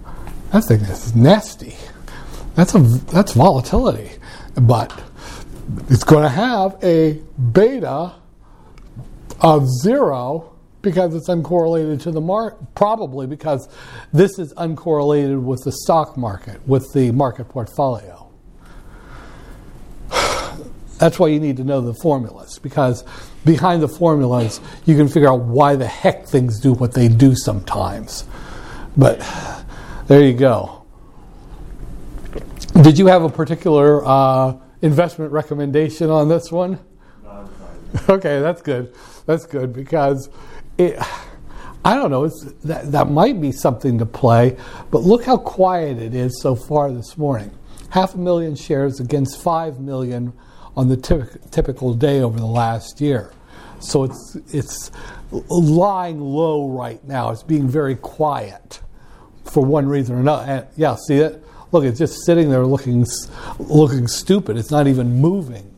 that 0.53 0.65
thing 0.65 0.81
is 0.81 1.17
nasty. 1.17 1.77
That's 2.57 2.75
a 2.75 2.79
that's 2.79 3.33
volatility, 3.33 4.11
but 4.55 5.03
it's 5.89 6.05
going 6.05 6.25
to 6.25 6.29
have 6.29 6.77
a 6.83 7.15
beta 7.53 8.13
of 9.41 9.67
zero 9.83 10.51
because 10.83 11.15
it's 11.15 11.29
uncorrelated 11.29 12.01
to 12.03 12.11
the 12.11 12.21
market, 12.21 12.59
probably 12.75 13.27
because 13.27 13.69
this 14.13 14.39
is 14.39 14.55
uncorrelated 14.55 15.43
with 15.43 15.63
the 15.65 15.73
stock 15.73 16.17
market, 16.17 16.67
with 16.67 16.93
the 16.93 17.11
market 17.13 17.49
portfolio. 17.49 18.31
That's 20.99 21.19
why 21.19 21.29
you 21.29 21.41
need 21.41 21.57
to 21.59 21.65
know 21.65 21.81
the 21.81 21.95
formulas, 21.95 22.59
because 22.59 23.05
behind 23.45 23.83
the 23.83 23.89
formulas, 23.89 24.61
you 24.87 24.97
can 24.97 25.09
figure 25.09 25.29
out 25.29 25.41
why 25.41 25.77
the 25.77 25.87
heck 25.87 26.27
things 26.27 26.61
do 26.61 26.73
what 26.73 26.95
they 26.95 27.09
do 27.09 27.35
sometimes. 27.35 28.25
But 28.97 29.19
there 30.07 30.23
you 30.23 30.35
go. 30.35 30.85
Did 32.83 32.99
you 32.99 33.07
have 33.07 33.23
a 33.23 33.29
particular 33.29 34.07
uh, 34.07 34.57
investment 34.83 35.33
recommendation 35.33 36.11
on 36.11 36.29
this 36.29 36.51
one? 36.51 36.79
Okay, 38.09 38.41
that's 38.41 38.63
good. 38.63 38.95
That's 39.27 39.47
good 39.47 39.73
because 39.73 40.29
it. 40.81 40.99
I 41.85 41.95
don't 41.95 42.11
know. 42.11 42.29
That 42.65 42.93
that 42.93 43.11
might 43.11 43.41
be 43.41 43.53
something 43.53 43.99
to 43.99 44.07
play, 44.07 44.57
but 44.91 45.03
look 45.03 45.25
how 45.25 45.37
quiet 45.37 45.99
it 45.99 46.15
is 46.15 46.41
so 46.43 46.55
far 46.55 46.93
this 46.93 47.17
morning. 47.17 47.51
Half 47.91 48.15
a 48.15 48.19
million 48.19 48.55
shares 48.55 49.01
against 49.01 49.43
five 49.43 49.81
million 49.81 50.33
on 50.77 50.89
the 50.89 50.97
typ- 50.97 51.51
typical 51.51 51.95
day 51.95 52.21
over 52.21 52.39
the 52.39 52.47
last 52.47 53.01
year. 53.01 53.33
So 53.81 54.05
it's 54.05 54.37
it's 54.53 54.91
lying 55.31 56.21
low 56.21 56.69
right 56.69 57.03
now. 57.05 57.31
It's 57.31 57.43
being 57.43 57.67
very 57.67 57.97
quiet 57.97 58.81
for 59.45 59.65
one 59.65 59.87
reason 59.87 60.17
or 60.17 60.21
another. 60.21 60.45
And 60.45 60.67
yeah, 60.77 60.97
see 61.07 61.17
it? 61.17 61.43
Look, 61.73 61.85
it's 61.85 61.99
just 61.99 62.25
sitting 62.27 62.51
there 62.51 62.67
looking 62.67 63.07
looking 63.59 64.07
stupid. 64.07 64.59
It's 64.59 64.71
not 64.71 64.87
even 64.87 65.15
moving 65.21 65.75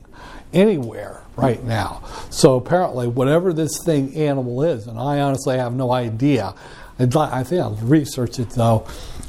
anywhere 0.52 1.21
right 1.36 1.62
now. 1.64 2.02
So 2.30 2.56
apparently, 2.56 3.06
whatever 3.08 3.52
this 3.52 3.78
thing 3.84 4.14
animal 4.14 4.62
is, 4.62 4.86
and 4.86 4.98
I 4.98 5.20
honestly 5.20 5.56
have 5.58 5.74
no 5.74 5.92
idea. 5.92 6.54
I 6.98 7.42
think 7.42 7.60
I'll 7.62 7.74
research 7.82 8.38
it 8.38 8.50
though. 8.50 8.86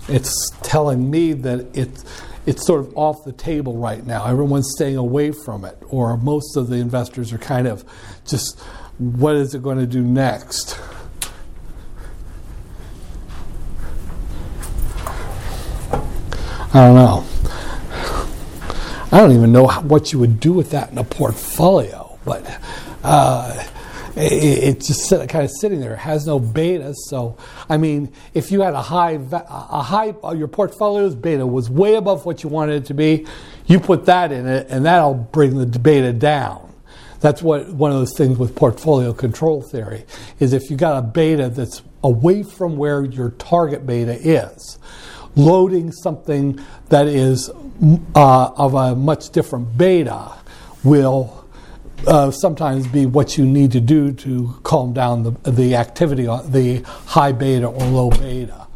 It's 0.07 0.49
telling 0.61 1.09
me 1.09 1.33
that 1.33 1.65
it's 1.73 2.03
it's 2.45 2.65
sort 2.65 2.81
of 2.81 2.97
off 2.97 3.23
the 3.23 3.31
table 3.31 3.77
right 3.77 4.05
now. 4.05 4.25
Everyone's 4.25 4.69
staying 4.75 4.97
away 4.97 5.31
from 5.31 5.63
it, 5.63 5.77
or 5.87 6.17
most 6.17 6.57
of 6.57 6.67
the 6.67 6.75
investors 6.75 7.31
are 7.31 7.37
kind 7.37 7.67
of 7.67 7.85
just, 8.25 8.59
what 8.97 9.35
is 9.35 9.55
it 9.55 9.63
going 9.63 9.77
to 9.77 9.87
do 9.87 10.01
next? 10.01 10.77
I 16.75 16.87
don't 16.87 16.95
know. 16.95 17.23
I 19.13 19.19
don't 19.19 19.33
even 19.33 19.51
know 19.51 19.67
what 19.67 20.11
you 20.11 20.17
would 20.17 20.39
do 20.39 20.53
with 20.53 20.71
that 20.71 20.89
in 20.89 20.97
a 20.97 21.03
portfolio, 21.03 22.17
but 22.25 22.43
uh, 23.03 23.63
it, 24.15 24.33
it's 24.33 24.87
just 24.87 25.07
kind 25.29 25.45
of 25.45 25.51
sitting 25.51 25.79
there. 25.81 25.93
It 25.93 25.99
has 25.99 26.25
no 26.25 26.39
beta, 26.39 26.95
so 26.95 27.37
I 27.69 27.77
mean, 27.77 28.11
if 28.33 28.51
you 28.51 28.61
had 28.61 28.73
a 28.73 28.81
high, 28.81 29.19
a 29.31 29.81
high, 29.83 30.15
uh, 30.23 30.33
your 30.33 30.47
portfolio's 30.47 31.13
beta 31.13 31.45
was 31.45 31.69
way 31.69 31.93
above 31.93 32.25
what 32.25 32.41
you 32.41 32.49
wanted 32.49 32.81
it 32.81 32.85
to 32.87 32.95
be, 32.95 33.27
you 33.67 33.79
put 33.79 34.07
that 34.07 34.31
in 34.31 34.47
it, 34.47 34.65
and 34.71 34.83
that'll 34.83 35.13
bring 35.13 35.59
the 35.59 35.67
beta 35.77 36.11
down. 36.11 36.73
That's 37.19 37.43
what 37.43 37.69
one 37.69 37.91
of 37.91 37.97
those 37.97 38.17
things 38.17 38.39
with 38.39 38.55
portfolio 38.55 39.13
control 39.13 39.61
theory 39.61 40.05
is. 40.39 40.53
If 40.53 40.71
you 40.71 40.75
got 40.75 40.97
a 40.97 41.03
beta 41.03 41.49
that's 41.49 41.83
away 42.03 42.41
from 42.41 42.77
where 42.77 43.05
your 43.05 43.29
target 43.29 43.85
beta 43.85 44.13
is, 44.13 44.79
loading 45.35 45.91
something 45.91 46.59
that 46.89 47.07
is 47.07 47.49
uh, 48.15 48.45
of 48.55 48.73
a 48.73 48.95
much 48.95 49.29
different 49.31 49.77
beta 49.77 50.31
will 50.83 51.45
uh, 52.07 52.29
sometimes 52.31 52.85
be 52.87 53.05
what 53.05 53.37
you 53.37 53.45
need 53.45 53.71
to 53.71 53.79
do 53.79 54.11
to 54.11 54.53
calm 54.63 54.93
down 54.93 55.23
the, 55.23 55.51
the 55.51 55.75
activity, 55.75 56.23
the 56.23 56.81
high 57.05 57.31
beta 57.31 57.65
or 57.67 57.85
low 57.85 58.09
beta, 58.09 58.67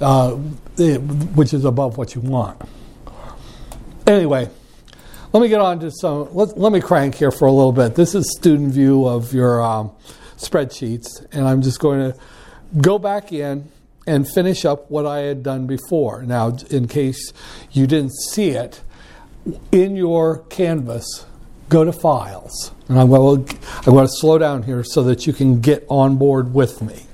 uh, 0.00 0.36
it- 0.76 0.98
which 1.00 1.52
is 1.52 1.64
above 1.64 1.98
what 1.98 2.14
you 2.14 2.20
want. 2.20 2.60
Anyway, 4.06 4.48
let 5.32 5.40
me 5.42 5.48
get 5.48 5.60
on 5.60 5.78
to 5.80 5.90
some. 5.90 6.32
Let, 6.34 6.56
let 6.58 6.72
me 6.72 6.80
crank 6.80 7.16
here 7.16 7.30
for 7.30 7.46
a 7.46 7.52
little 7.52 7.72
bit. 7.72 7.94
This 7.94 8.14
is 8.14 8.30
student 8.38 8.72
view 8.72 9.06
of 9.06 9.34
your 9.34 9.62
um, 9.62 9.90
spreadsheets, 10.36 11.26
and 11.32 11.46
I'm 11.46 11.60
just 11.60 11.80
going 11.80 12.12
to 12.12 12.18
go 12.80 12.98
back 12.98 13.32
in 13.32 13.68
and 14.08 14.26
finish 14.26 14.64
up 14.64 14.90
what 14.90 15.04
I 15.04 15.18
had 15.18 15.42
done 15.42 15.66
before. 15.66 16.22
Now, 16.22 16.56
in 16.70 16.88
case 16.88 17.34
you 17.70 17.86
didn't 17.86 18.12
see 18.30 18.50
it, 18.50 18.80
in 19.70 19.96
your 19.96 20.38
canvas, 20.44 21.26
go 21.68 21.84
to 21.84 21.92
Files, 21.92 22.72
and 22.88 22.98
I'm 22.98 23.10
going 23.10 23.44
to, 23.44 23.56
I'm 23.86 23.94
to 23.94 24.08
slow 24.08 24.38
down 24.38 24.62
here 24.62 24.82
so 24.82 25.02
that 25.04 25.26
you 25.26 25.34
can 25.34 25.60
get 25.60 25.84
on 25.90 26.16
board 26.16 26.54
with 26.54 26.80
me. 26.80 27.04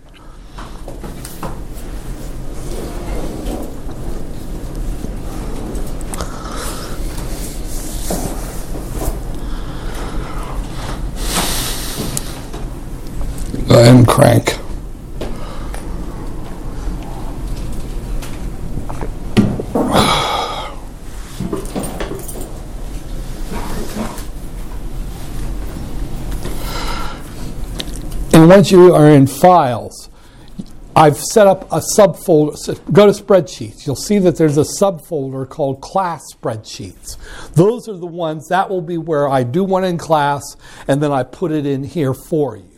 And 13.69 14.07
crank. 14.07 14.54
And 28.35 28.49
once 28.49 28.71
you 28.71 28.95
are 28.95 29.09
in 29.09 29.27
files, 29.27 30.11
I've 30.97 31.19
set 31.19 31.47
up 31.47 31.65
a 31.73 31.81
subfolder. 31.97 32.93
Go 32.93 33.11
to 33.11 33.23
spreadsheets. 33.23 33.87
You'll 33.87 33.97
see 33.97 34.19
that 34.19 34.37
there's 34.37 34.59
a 34.59 34.65
subfolder 34.81 35.49
called 35.49 35.81
class 35.81 36.23
spreadsheets. 36.35 37.17
Those 37.55 37.89
are 37.89 37.97
the 37.97 38.07
ones 38.07 38.49
that 38.49 38.71
will 38.71 38.83
be 38.83 38.99
where 38.99 39.29
I 39.29 39.43
do 39.43 39.65
one 39.65 39.85
in 39.85 39.99
class 39.99 40.43
and 40.87 41.03
then 41.03 41.11
I 41.11 41.23
put 41.25 41.51
it 41.53 41.67
in 41.67 41.85
here 41.85 42.15
for 42.15 42.57
you. 42.57 42.75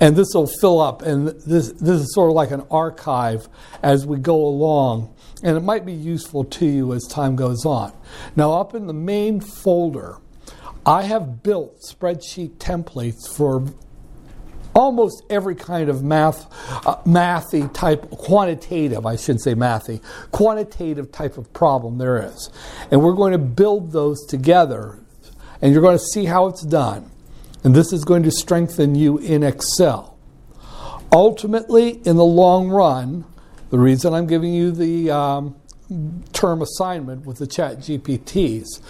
And 0.00 0.14
this 0.14 0.28
will 0.34 0.46
fill 0.60 0.80
up, 0.80 1.00
and 1.02 1.28
this, 1.28 1.72
this 1.72 2.02
is 2.02 2.14
sort 2.14 2.30
of 2.30 2.36
like 2.36 2.50
an 2.50 2.62
archive 2.70 3.48
as 3.82 4.04
we 4.04 4.18
go 4.18 4.44
along, 4.44 5.14
and 5.42 5.56
it 5.56 5.62
might 5.62 5.84
be 5.84 5.92
useful 5.92 6.44
to 6.44 6.66
you 6.66 6.92
as 6.92 7.04
time 7.04 7.36
goes 7.36 7.64
on. 7.64 7.92
Now, 8.34 8.52
up 8.52 8.74
in 8.74 8.86
the 8.86 8.94
main 8.94 9.40
folder, 9.40 10.18
I 10.84 11.02
have 11.02 11.42
built 11.42 11.80
spreadsheet 11.80 12.56
templates 12.58 13.28
for 13.28 13.66
almost 14.74 15.24
every 15.30 15.54
kind 15.54 15.88
of 15.88 16.04
math, 16.04 16.46
uh, 16.86 16.96
mathy 17.04 17.72
type, 17.72 18.10
quantitative, 18.10 19.06
I 19.06 19.16
shouldn't 19.16 19.42
say 19.42 19.54
mathy, 19.54 20.02
quantitative 20.30 21.10
type 21.10 21.38
of 21.38 21.52
problem 21.52 21.98
there 21.98 22.22
is. 22.22 22.50
And 22.90 23.02
we're 23.02 23.14
going 23.14 23.32
to 23.32 23.38
build 23.38 23.92
those 23.92 24.24
together, 24.26 24.98
and 25.62 25.72
you're 25.72 25.82
going 25.82 25.98
to 25.98 26.04
see 26.04 26.26
how 26.26 26.46
it's 26.46 26.62
done. 26.62 27.10
And 27.64 27.74
this 27.74 27.92
is 27.92 28.04
going 28.04 28.22
to 28.24 28.30
strengthen 28.30 28.94
you 28.94 29.18
in 29.18 29.42
Excel. 29.42 30.16
Ultimately, 31.10 32.02
in 32.06 32.16
the 32.16 32.24
long 32.24 32.68
run, 32.68 33.24
the 33.76 33.82
reason 33.82 34.14
I'm 34.14 34.26
giving 34.26 34.54
you 34.54 34.70
the 34.70 35.10
um, 35.10 35.54
term 36.32 36.62
assignment 36.62 37.26
with 37.26 37.36
the 37.36 37.46
chat 37.46 37.76
GPTs, 37.76 38.80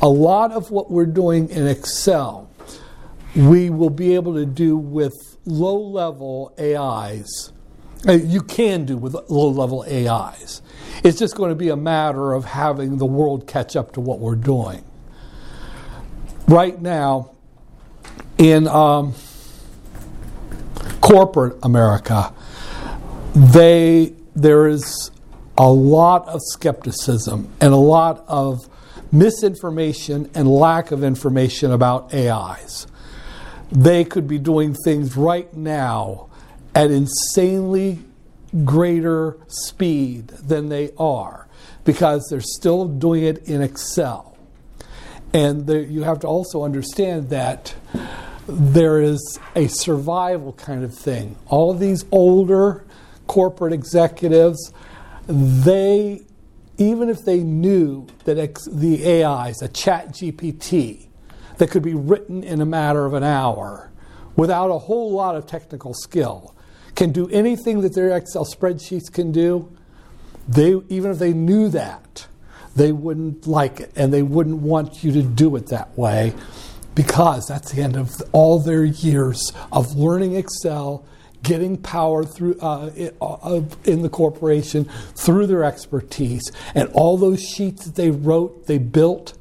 a 0.00 0.08
lot 0.08 0.52
of 0.52 0.70
what 0.70 0.88
we're 0.88 1.04
doing 1.04 1.48
in 1.48 1.66
Excel, 1.66 2.48
we 3.34 3.70
will 3.70 3.90
be 3.90 4.14
able 4.14 4.34
to 4.34 4.46
do 4.46 4.76
with 4.76 5.36
low 5.46 5.80
level 5.80 6.54
AIs. 6.60 7.52
Uh, 8.06 8.12
You 8.12 8.40
can 8.40 8.84
do 8.84 8.96
with 8.96 9.16
low 9.28 9.48
level 9.48 9.84
AIs. 9.90 10.62
It's 11.02 11.18
just 11.18 11.34
going 11.34 11.50
to 11.50 11.56
be 11.56 11.70
a 11.70 11.76
matter 11.76 12.32
of 12.32 12.44
having 12.44 12.98
the 12.98 13.06
world 13.06 13.48
catch 13.48 13.74
up 13.74 13.94
to 13.94 14.00
what 14.00 14.20
we're 14.20 14.36
doing. 14.36 14.84
Right 16.46 16.80
now, 16.80 17.32
in 18.38 18.68
um, 18.68 19.12
corporate 21.00 21.58
America, 21.64 22.32
they 23.34 24.14
there 24.36 24.68
is 24.68 25.10
a 25.58 25.68
lot 25.68 26.28
of 26.28 26.40
skepticism 26.42 27.50
and 27.60 27.72
a 27.72 27.78
lot 27.78 28.24
of 28.28 28.68
misinformation 29.10 30.30
and 30.34 30.46
lack 30.48 30.90
of 30.90 31.02
information 31.02 31.72
about 31.72 32.12
AIs. 32.14 32.86
They 33.72 34.04
could 34.04 34.28
be 34.28 34.38
doing 34.38 34.74
things 34.74 35.16
right 35.16 35.52
now 35.54 36.28
at 36.74 36.90
insanely 36.90 38.00
greater 38.64 39.38
speed 39.48 40.28
than 40.28 40.68
they 40.68 40.90
are 40.98 41.48
because 41.84 42.26
they're 42.30 42.40
still 42.40 42.86
doing 42.86 43.24
it 43.24 43.48
in 43.48 43.62
Excel. 43.62 44.36
And 45.32 45.66
there, 45.66 45.82
you 45.82 46.02
have 46.02 46.20
to 46.20 46.26
also 46.26 46.62
understand 46.62 47.30
that 47.30 47.74
there 48.46 49.00
is 49.00 49.40
a 49.54 49.66
survival 49.68 50.52
kind 50.52 50.84
of 50.84 50.94
thing. 50.94 51.36
All 51.46 51.70
of 51.70 51.80
these 51.80 52.04
older 52.10 52.85
corporate 53.26 53.72
executives, 53.72 54.72
they, 55.26 56.22
even 56.78 57.08
if 57.08 57.24
they 57.24 57.42
knew 57.42 58.06
that 58.24 58.38
ex- 58.38 58.68
the 58.70 59.24
AIs, 59.24 59.62
a 59.62 59.68
chat 59.68 60.08
GPT, 60.08 61.08
that 61.58 61.70
could 61.70 61.82
be 61.82 61.94
written 61.94 62.42
in 62.42 62.60
a 62.60 62.66
matter 62.66 63.06
of 63.06 63.14
an 63.14 63.24
hour 63.24 63.90
without 64.36 64.70
a 64.70 64.78
whole 64.78 65.12
lot 65.12 65.34
of 65.34 65.46
technical 65.46 65.94
skill, 65.94 66.54
can 66.94 67.12
do 67.12 67.28
anything 67.30 67.80
that 67.80 67.94
their 67.94 68.14
Excel 68.16 68.44
spreadsheets 68.44 69.10
can 69.10 69.32
do, 69.32 69.74
they, 70.48 70.80
even 70.88 71.10
if 71.10 71.18
they 71.18 71.32
knew 71.32 71.68
that, 71.68 72.26
they 72.74 72.92
wouldn't 72.92 73.46
like 73.46 73.80
it 73.80 73.92
and 73.96 74.12
they 74.12 74.22
wouldn't 74.22 74.58
want 74.58 75.02
you 75.02 75.10
to 75.12 75.22
do 75.22 75.56
it 75.56 75.68
that 75.68 75.96
way 75.96 76.34
because 76.94 77.46
that's 77.46 77.72
the 77.72 77.82
end 77.82 77.96
of 77.96 78.22
all 78.32 78.58
their 78.58 78.84
years 78.84 79.52
of 79.72 79.94
learning 79.96 80.34
Excel, 80.34 81.04
getting 81.46 81.76
power 81.76 82.24
through 82.24 82.58
uh, 82.60 82.90
uh, 83.20 83.62
in 83.84 84.02
the 84.02 84.08
corporation 84.08 84.84
through 85.14 85.46
their 85.46 85.62
expertise, 85.64 86.50
and 86.74 86.88
all 86.92 87.16
those 87.16 87.42
sheets 87.42 87.86
that 87.86 87.94
they 87.94 88.10
wrote, 88.10 88.66
they 88.66 88.78
built, 88.78 89.38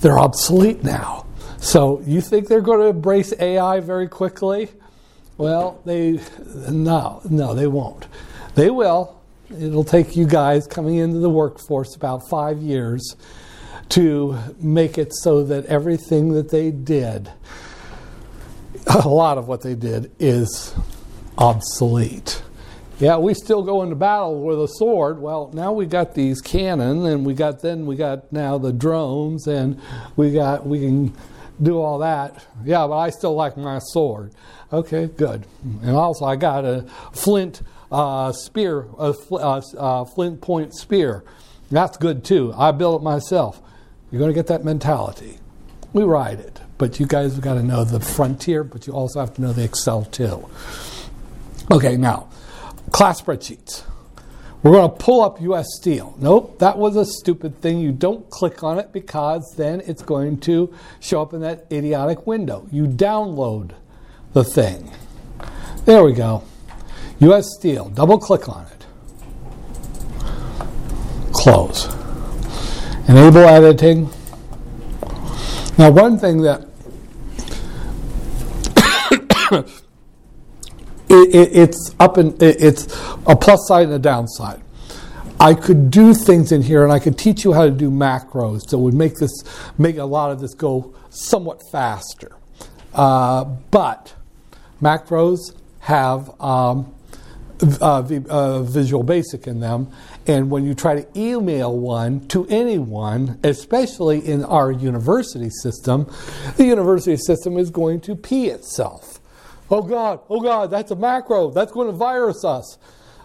they're 0.00 0.18
obsolete 0.18 0.82
now. 0.82 1.24
So 1.58 2.00
you 2.00 2.20
think 2.20 2.48
they're 2.48 2.60
going 2.60 2.80
to 2.80 2.86
embrace 2.86 3.32
AI 3.38 3.78
very 3.80 4.08
quickly? 4.08 4.68
Well, 5.38 5.80
they 5.84 6.20
no, 6.68 7.20
no, 7.30 7.54
they 7.54 7.68
won't. 7.68 8.06
They 8.56 8.68
will. 8.68 9.20
It'll 9.50 9.84
take 9.84 10.16
you 10.16 10.26
guys 10.26 10.66
coming 10.66 10.96
into 10.96 11.18
the 11.18 11.30
workforce 11.30 11.94
about 11.94 12.28
five 12.28 12.58
years 12.58 13.16
to 13.90 14.38
make 14.58 14.98
it 14.98 15.12
so 15.14 15.44
that 15.44 15.66
everything 15.66 16.32
that 16.32 16.50
they 16.50 16.70
did, 16.70 17.30
a 18.86 19.08
lot 19.08 19.38
of 19.38 19.48
what 19.48 19.62
they 19.62 19.74
did, 19.74 20.10
is 20.18 20.74
obsolete. 21.38 22.42
Yeah, 22.98 23.16
we 23.16 23.34
still 23.34 23.62
go 23.62 23.82
into 23.82 23.96
battle 23.96 24.42
with 24.42 24.62
a 24.62 24.68
sword. 24.68 25.20
Well, 25.20 25.50
now 25.52 25.72
we 25.72 25.86
got 25.86 26.14
these 26.14 26.40
cannon, 26.40 27.04
and 27.06 27.26
we 27.26 27.34
got 27.34 27.60
then 27.60 27.86
we 27.86 27.96
got 27.96 28.32
now 28.32 28.58
the 28.58 28.72
drones, 28.72 29.48
and 29.48 29.80
we 30.14 30.32
got 30.32 30.66
we 30.66 30.78
can 30.78 31.12
do 31.60 31.80
all 31.80 31.98
that. 31.98 32.46
Yeah, 32.64 32.86
but 32.86 32.98
I 32.98 33.10
still 33.10 33.34
like 33.34 33.56
my 33.56 33.78
sword. 33.78 34.32
Okay, 34.72 35.06
good. 35.06 35.46
And 35.82 35.96
also, 35.96 36.24
I 36.24 36.36
got 36.36 36.64
a 36.64 36.82
flint 37.12 37.62
uh, 37.90 38.32
spear, 38.32 38.86
a 38.98 39.12
fl- 39.12 39.36
uh, 39.36 39.60
uh, 39.76 40.04
flint 40.04 40.40
point 40.40 40.74
spear. 40.74 41.24
That's 41.70 41.96
good 41.98 42.24
too. 42.24 42.54
I 42.56 42.72
built 42.72 43.02
it 43.02 43.04
myself. 43.04 43.60
You're 44.10 44.18
going 44.18 44.30
to 44.30 44.34
get 44.34 44.46
that 44.46 44.64
mentality. 44.64 45.38
We 45.92 46.04
ride 46.04 46.40
it, 46.40 46.60
but 46.82 46.98
you 46.98 47.06
guys 47.06 47.34
have 47.34 47.44
got 47.44 47.54
to 47.54 47.62
know 47.62 47.84
the 47.84 48.00
frontier, 48.00 48.64
but 48.64 48.88
you 48.88 48.92
also 48.92 49.20
have 49.20 49.32
to 49.32 49.40
know 49.40 49.52
the 49.52 49.62
Excel 49.62 50.04
too. 50.06 50.48
Okay, 51.70 51.96
now, 51.96 52.28
class 52.90 53.22
spreadsheets. 53.22 53.84
We're 54.64 54.72
going 54.72 54.90
to 54.90 54.96
pull 54.96 55.20
up 55.20 55.40
US 55.40 55.68
Steel. 55.76 56.16
Nope, 56.18 56.58
that 56.58 56.76
was 56.76 56.96
a 56.96 57.04
stupid 57.04 57.60
thing. 57.60 57.78
You 57.78 57.92
don't 57.92 58.28
click 58.30 58.64
on 58.64 58.80
it 58.80 58.92
because 58.92 59.54
then 59.56 59.80
it's 59.86 60.02
going 60.02 60.40
to 60.40 60.74
show 60.98 61.22
up 61.22 61.32
in 61.34 61.40
that 61.42 61.66
idiotic 61.70 62.26
window. 62.26 62.66
You 62.72 62.88
download 62.88 63.70
the 64.32 64.42
thing. 64.42 64.90
There 65.84 66.02
we 66.02 66.14
go. 66.14 66.42
US 67.20 67.46
Steel. 67.60 67.90
Double 67.90 68.18
click 68.18 68.48
on 68.48 68.66
it. 68.66 68.86
Close. 71.32 71.86
Enable 73.06 73.44
editing. 73.44 74.10
Now, 75.78 75.90
one 75.90 76.18
thing 76.18 76.42
that 76.42 76.71
it, 81.08 81.34
it, 81.34 81.56
it's 81.56 81.94
up 82.00 82.16
and 82.16 82.40
it, 82.42 82.56
it's 82.60 82.84
a 83.26 83.36
plus 83.36 83.66
side 83.68 83.84
and 83.84 83.92
a 83.92 83.98
downside. 83.98 84.62
I 85.38 85.54
could 85.54 85.90
do 85.90 86.14
things 86.14 86.52
in 86.52 86.62
here, 86.62 86.84
and 86.84 86.92
I 86.92 87.00
could 87.00 87.18
teach 87.18 87.44
you 87.44 87.52
how 87.52 87.64
to 87.64 87.70
do 87.70 87.90
macros 87.90 88.68
that 88.70 88.78
would 88.78 88.94
make 88.94 89.16
this 89.16 89.32
make 89.76 89.96
a 89.96 90.04
lot 90.04 90.30
of 90.30 90.40
this 90.40 90.54
go 90.54 90.94
somewhat 91.10 91.60
faster. 91.72 92.36
Uh, 92.94 93.44
but 93.44 94.14
macros 94.80 95.52
have 95.80 96.40
um, 96.40 96.94
uh, 97.80 98.02
uh, 98.28 98.62
Visual 98.62 99.02
Basic 99.02 99.46
in 99.46 99.60
them, 99.60 99.90
and 100.26 100.50
when 100.50 100.64
you 100.64 100.74
try 100.74 101.00
to 101.00 101.18
email 101.18 101.76
one 101.76 102.26
to 102.28 102.46
anyone, 102.48 103.40
especially 103.42 104.20
in 104.20 104.44
our 104.44 104.70
university 104.70 105.50
system, 105.50 106.08
the 106.56 106.64
university 106.64 107.16
system 107.16 107.58
is 107.58 107.70
going 107.70 108.00
to 108.02 108.14
pee 108.14 108.46
itself. 108.46 109.11
Oh 109.72 109.80
God, 109.80 110.20
oh 110.28 110.38
God, 110.38 110.70
that's 110.70 110.90
a 110.90 110.96
macro. 110.96 111.50
That's 111.50 111.72
going 111.72 111.86
to 111.86 111.96
virus 111.96 112.44
us. 112.44 112.76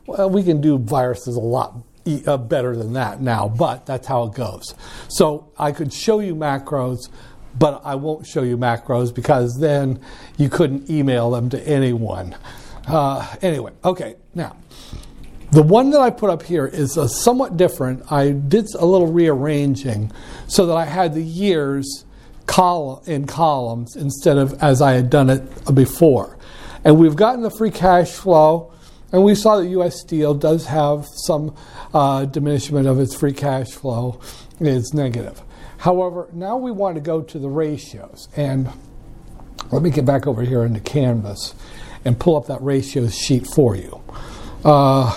Well, 0.06 0.30
we 0.30 0.44
can 0.44 0.62
do 0.62 0.78
viruses 0.78 1.36
a 1.36 1.42
lot 1.42 1.84
uh, 2.26 2.38
better 2.38 2.74
than 2.74 2.94
that 2.94 3.20
now, 3.20 3.50
but 3.50 3.86
that's 3.86 4.08
how 4.08 4.24
it 4.24 4.34
goes. 4.34 4.74
So 5.10 5.52
I 5.60 5.74
could 5.74 5.92
show 5.92 6.22
you 6.22 6.36
macros, 6.36 7.10
but 7.60 7.82
I 7.84 7.96
won't 7.96 8.26
show 8.26 8.44
you 8.44 8.58
macros 8.58 9.14
because 9.14 9.60
then 9.60 10.00
you 10.38 10.48
couldn't 10.48 10.90
email 10.90 11.32
them 11.32 11.50
to 11.50 11.62
anyone. 11.68 12.38
Uh, 12.88 13.36
anyway, 13.42 13.74
okay, 13.84 14.16
now. 14.34 14.56
The 15.52 15.64
one 15.64 15.92
that 15.92 16.02
I 16.02 16.10
put 16.10 16.30
up 16.30 16.44
here 16.44 16.66
is 16.66 16.98
somewhat 17.24 17.56
different. 17.58 18.10
I 18.10 18.32
did 18.32 18.68
a 18.78 18.86
little 18.86 19.08
rearranging 19.08 20.12
so 20.48 20.66
that 20.66 20.76
I 20.76 20.86
had 20.86 21.14
the 21.14 21.24
years 21.24 22.06
in 23.06 23.28
columns 23.28 23.96
instead 23.96 24.38
of 24.38 24.62
as 24.64 24.82
I 24.82 24.94
had 24.94 25.10
done 25.10 25.30
it 25.30 25.76
before. 25.76 26.38
And 26.84 26.98
we've 26.98 27.16
gotten 27.16 27.42
the 27.42 27.52
free 27.52 27.72
cash 27.72 28.12
flow, 28.12 28.74
and 29.12 29.24
we 29.24 29.36
saw 29.36 29.58
that 29.58 29.68
U.S. 29.68 30.00
Steel 30.00 30.34
does 30.34 30.66
have 30.68 31.06
some 31.26 31.56
uh, 31.94 32.26
diminishment 32.26 32.88
of 32.88 33.00
its 33.00 33.16
free 33.16 33.34
cash 33.34 33.72
flow. 33.72 34.20
It's 34.60 34.94
negative. 34.94 35.42
However, 35.78 36.28
now 36.34 36.58
we 36.58 36.72
want 36.72 36.96
to 36.96 37.02
go 37.02 37.22
to 37.22 37.40
the 37.40 37.50
ratios. 37.50 38.28
And 38.36 38.70
let 39.72 39.82
me 39.82 39.90
get 39.90 40.06
back 40.06 40.26
over 40.26 40.42
here 40.42 40.64
into 40.64 40.80
Canvas 40.80 41.54
and 42.06 42.20
pull 42.20 42.36
up 42.36 42.48
that 42.48 42.62
ratios 42.62 43.16
sheet 43.16 43.46
for 43.54 43.76
you. 43.76 44.02
Uh, 44.64 45.12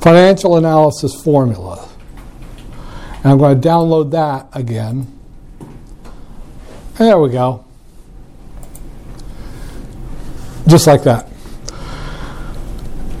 financial 0.00 0.56
analysis 0.56 1.14
formula. 1.22 1.88
And 3.24 3.32
I'm 3.32 3.38
going 3.38 3.58
to 3.58 3.68
download 3.68 4.10
that 4.10 4.48
again. 4.52 5.10
There 6.98 7.18
we 7.18 7.30
go. 7.30 7.64
Just 10.68 10.86
like 10.86 11.02
that. 11.04 11.26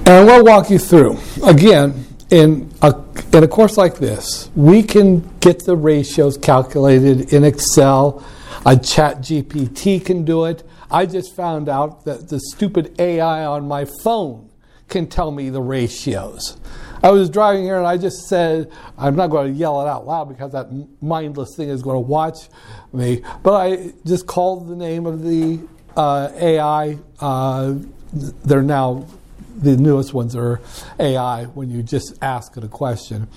And 0.06 0.30
I'm 0.30 0.44
walk 0.44 0.68
you 0.68 0.78
through. 0.78 1.18
Again, 1.42 2.04
in 2.28 2.70
a, 2.82 2.94
in 3.32 3.44
a 3.44 3.48
course 3.48 3.78
like 3.78 3.96
this, 3.96 4.50
we 4.54 4.82
can 4.82 5.26
get 5.40 5.64
the 5.64 5.74
ratios 5.74 6.36
calculated 6.36 7.32
in 7.32 7.42
Excel. 7.42 8.22
A 8.66 8.76
chat 8.76 9.18
GPT 9.18 10.04
can 10.04 10.24
do 10.24 10.44
it. 10.44 10.62
I 10.90 11.06
just 11.06 11.34
found 11.34 11.70
out 11.70 12.04
that 12.04 12.28
the 12.28 12.38
stupid 12.38 12.94
AI 13.00 13.44
on 13.46 13.66
my 13.66 13.86
phone 14.02 14.50
can 14.88 15.06
tell 15.06 15.30
me 15.30 15.48
the 15.48 15.62
ratios. 15.62 16.58
I 17.04 17.10
was 17.10 17.28
driving 17.28 17.64
here 17.64 17.76
and 17.76 17.86
I 17.86 17.98
just 17.98 18.28
said, 18.28 18.72
I'm 18.96 19.14
not 19.14 19.26
going 19.26 19.52
to 19.52 19.58
yell 19.58 19.82
it 19.82 19.86
out 19.86 20.06
loud 20.06 20.24
because 20.24 20.52
that 20.52 20.68
mindless 21.02 21.54
thing 21.54 21.68
is 21.68 21.82
going 21.82 21.96
to 21.96 22.00
watch 22.00 22.48
me, 22.94 23.20
but 23.42 23.52
I 23.52 23.92
just 24.06 24.26
called 24.26 24.68
the 24.68 24.74
name 24.74 25.04
of 25.04 25.22
the 25.22 25.60
uh, 25.98 26.30
AI. 26.34 26.96
Uh, 27.20 27.74
they're 28.14 28.62
now 28.62 29.06
the 29.54 29.76
newest 29.76 30.14
ones 30.14 30.34
are 30.34 30.62
AI 30.98 31.44
when 31.44 31.68
you 31.68 31.82
just 31.82 32.14
ask 32.22 32.56
it 32.56 32.64
a 32.64 32.68
question. 32.68 33.28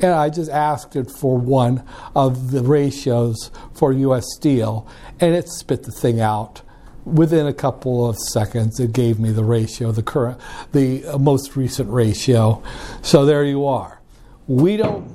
And 0.00 0.10
I 0.10 0.28
just 0.28 0.50
asked 0.50 0.96
it 0.96 1.08
for 1.08 1.38
one 1.38 1.86
of 2.16 2.50
the 2.50 2.64
ratios 2.64 3.52
for 3.74 3.92
US 3.92 4.24
Steel, 4.34 4.88
and 5.20 5.36
it 5.36 5.48
spit 5.48 5.84
the 5.84 5.92
thing 5.92 6.20
out. 6.20 6.62
Within 7.04 7.46
a 7.46 7.52
couple 7.52 8.08
of 8.08 8.16
seconds, 8.18 8.80
it 8.80 8.92
gave 8.92 9.18
me 9.18 9.30
the 9.30 9.44
ratio, 9.44 9.92
the 9.92 10.02
current, 10.02 10.40
the 10.72 11.04
uh, 11.04 11.18
most 11.18 11.56
recent 11.56 11.90
ratio. 11.90 12.62
So 13.02 13.24
there 13.26 13.44
you 13.44 13.66
are. 13.66 14.00
We 14.46 14.76
don't. 14.76 15.14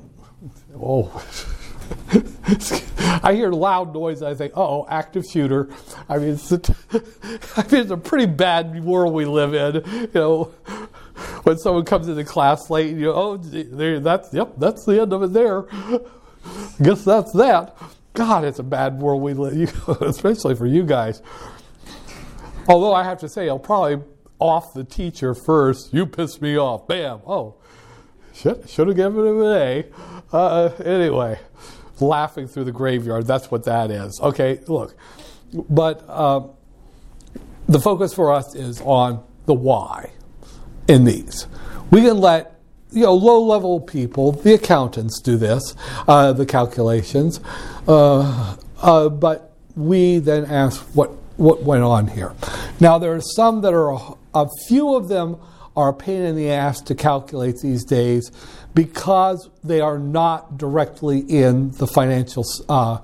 Oh. 0.75 1.23
I 3.23 3.33
hear 3.33 3.51
loud 3.51 3.93
noise. 3.93 4.21
I 4.21 4.33
think, 4.35 4.53
oh, 4.55 4.85
active 4.89 5.25
shooter. 5.25 5.69
I 6.07 6.17
mean, 6.17 6.29
it's 6.29 6.51
a, 6.51 6.61
I 7.57 7.63
mean, 7.71 7.81
it's 7.81 7.91
a 7.91 7.97
pretty 7.97 8.27
bad 8.27 8.83
world 8.83 9.13
we 9.13 9.25
live 9.25 9.53
in. 9.53 9.83
You 9.91 10.09
know, 10.13 10.43
when 11.43 11.57
someone 11.57 11.85
comes 11.85 12.07
into 12.07 12.23
class 12.23 12.69
late, 12.69 12.95
you 12.95 13.05
know, 13.05 13.13
oh, 13.13 13.37
that's 13.37 14.33
yep, 14.33 14.53
that's 14.57 14.85
the 14.85 15.01
end 15.01 15.13
of 15.13 15.23
it. 15.23 15.33
There, 15.33 15.65
I 15.71 16.83
guess 16.83 17.03
that's 17.03 17.31
that. 17.33 17.75
God, 18.13 18.43
it's 18.43 18.59
a 18.59 18.63
bad 18.63 18.99
world 18.99 19.21
we 19.21 19.33
live, 19.33 19.87
especially 20.01 20.55
for 20.55 20.65
you 20.65 20.83
guys. 20.83 21.21
Although 22.69 22.93
I 22.93 23.03
have 23.03 23.17
to 23.19 23.27
say, 23.27 23.49
I'll 23.49 23.57
probably 23.57 24.03
off 24.37 24.73
the 24.73 24.83
teacher 24.83 25.33
first. 25.33 25.91
You 25.91 26.05
pissed 26.05 26.41
me 26.41 26.55
off. 26.55 26.87
Bam. 26.87 27.19
Oh, 27.25 27.55
should 28.33 28.69
should 28.69 28.87
have 28.87 28.95
given 28.95 29.25
him 29.25 29.41
an 29.41 29.51
A. 29.51 29.85
Uh, 30.31 30.71
anyway, 30.85 31.39
laughing 31.99 32.47
through 32.47 32.65
the 32.65 32.71
graveyard. 32.71 33.25
That's 33.25 33.49
what 33.49 33.63
that 33.65 33.89
is. 33.89 34.19
Okay, 34.21 34.59
look, 34.67 34.95
but 35.51 36.05
uh, 36.07 36.41
the 37.67 37.79
focus 37.79 38.13
for 38.13 38.31
us 38.31 38.53
is 38.53 38.81
on 38.81 39.23
the 39.47 39.55
why 39.55 40.11
in 40.87 41.05
these. 41.05 41.47
We 41.89 42.01
can 42.01 42.19
let 42.19 42.59
you 42.91 43.03
know 43.03 43.15
low 43.15 43.43
level 43.43 43.79
people, 43.79 44.31
the 44.31 44.53
accountants, 44.53 45.19
do 45.21 45.37
this, 45.37 45.75
uh, 46.07 46.33
the 46.33 46.45
calculations, 46.45 47.39
uh, 47.87 48.55
uh, 48.81 49.09
but 49.09 49.55
we 49.75 50.19
then 50.19 50.45
ask 50.45 50.81
what 50.95 51.11
what 51.39 51.63
went 51.63 51.83
on 51.83 52.07
here. 52.07 52.33
Now 52.79 52.99
there 52.99 53.13
are 53.13 53.21
some 53.21 53.61
that 53.61 53.73
are 53.73 54.17
a, 54.33 54.47
few 54.67 54.95
of 54.95 55.07
them 55.07 55.37
are 55.75 55.89
a 55.89 55.93
pain 55.93 56.21
in 56.21 56.35
the 56.35 56.49
ass 56.51 56.81
to 56.81 56.95
calculate 56.95 57.55
these 57.61 57.85
days 57.85 58.31
because 58.73 59.49
they 59.63 59.79
are 59.79 59.97
not 59.97 60.57
directly 60.57 61.19
in 61.19 61.71
the 61.71 61.87
financial 61.87 62.43
uh, 62.67 62.99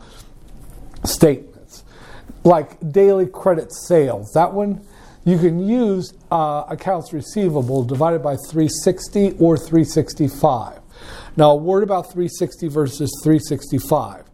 statements. 1.03 1.83
like 2.43 2.77
daily 2.91 3.25
credit 3.25 3.73
sales. 3.73 4.31
That 4.33 4.53
one, 4.53 4.85
you 5.23 5.39
can 5.39 5.67
use 5.67 6.13
uh, 6.29 6.65
accounts 6.69 7.11
receivable 7.11 7.83
divided 7.83 8.21
by 8.21 8.35
360 8.35 9.37
or 9.39 9.57
365. 9.57 10.79
Now, 11.37 11.51
a 11.51 11.55
word 11.55 11.83
about 11.83 12.11
360 12.11 12.67
versus 12.67 13.11
365. 13.23 14.25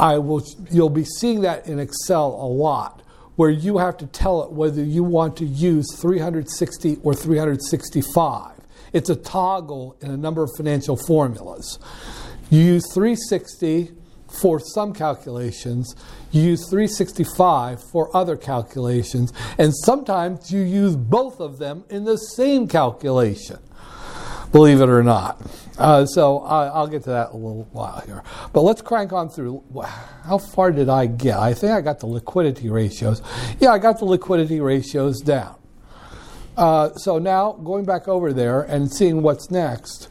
I 0.00 0.18
will, 0.18 0.44
you'll 0.70 0.90
be 0.90 1.04
seeing 1.04 1.42
that 1.42 1.66
in 1.66 1.78
Excel 1.78 2.26
a 2.26 2.46
lot, 2.46 3.02
where 3.38 3.50
you 3.50 3.78
have 3.78 3.96
to 3.96 4.04
tell 4.08 4.42
it 4.42 4.50
whether 4.50 4.82
you 4.82 5.04
want 5.04 5.36
to 5.36 5.44
use 5.44 5.86
360 6.00 6.96
or 7.04 7.14
365. 7.14 8.56
It's 8.92 9.10
a 9.10 9.14
toggle 9.14 9.96
in 10.00 10.10
a 10.10 10.16
number 10.16 10.42
of 10.42 10.50
financial 10.56 10.96
formulas. 10.96 11.78
You 12.50 12.60
use 12.60 12.92
360 12.92 13.92
for 14.42 14.58
some 14.58 14.92
calculations, 14.92 15.94
you 16.32 16.42
use 16.42 16.68
365 16.68 17.80
for 17.92 18.14
other 18.14 18.36
calculations, 18.36 19.32
and 19.56 19.72
sometimes 19.72 20.50
you 20.50 20.62
use 20.62 20.96
both 20.96 21.38
of 21.38 21.58
them 21.58 21.84
in 21.90 22.02
the 22.02 22.16
same 22.16 22.66
calculation 22.66 23.58
believe 24.52 24.80
it 24.80 24.88
or 24.88 25.02
not. 25.02 25.40
Uh, 25.78 26.04
so 26.04 26.40
I, 26.40 26.80
will 26.80 26.88
get 26.88 27.04
to 27.04 27.10
that 27.10 27.30
in 27.30 27.34
a 27.34 27.38
little 27.38 27.68
while 27.70 28.00
here. 28.00 28.22
But 28.52 28.62
let's 28.62 28.82
crank 28.82 29.12
on 29.12 29.28
through. 29.28 29.62
How 30.24 30.38
far 30.38 30.72
did 30.72 30.88
I 30.88 31.06
get? 31.06 31.38
I 31.38 31.54
think 31.54 31.72
I 31.72 31.80
got 31.80 32.00
the 32.00 32.06
liquidity 32.06 32.68
ratios. 32.68 33.22
Yeah, 33.60 33.70
I 33.70 33.78
got 33.78 33.98
the 33.98 34.04
liquidity 34.04 34.60
ratios 34.60 35.20
down. 35.20 35.54
Uh, 36.56 36.92
so 36.94 37.18
now 37.18 37.52
going 37.52 37.84
back 37.84 38.08
over 38.08 38.32
there 38.32 38.62
and 38.62 38.92
seeing 38.92 39.22
what's 39.22 39.50
next. 39.50 40.08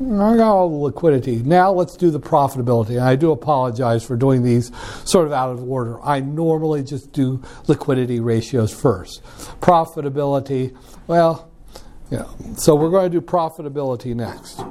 I 0.00 0.36
got 0.36 0.40
all 0.40 0.70
the 0.70 0.76
liquidity. 0.76 1.36
Now 1.36 1.70
let's 1.72 1.94
do 1.94 2.10
the 2.10 2.18
profitability. 2.18 2.90
And 2.90 3.00
I 3.00 3.16
do 3.16 3.30
apologize 3.32 4.02
for 4.02 4.16
doing 4.16 4.42
these 4.42 4.72
sort 5.04 5.26
of 5.26 5.32
out 5.32 5.50
of 5.50 5.62
order. 5.62 6.02
I 6.02 6.20
normally 6.20 6.82
just 6.82 7.12
do 7.12 7.42
liquidity 7.68 8.18
ratios 8.18 8.72
first. 8.74 9.22
Profitability, 9.60 10.74
well, 11.06 11.49
yeah. 12.10 12.24
So 12.56 12.74
we're 12.74 12.90
going 12.90 13.10
to 13.10 13.20
do 13.20 13.24
profitability 13.24 14.14
next. 14.14 14.62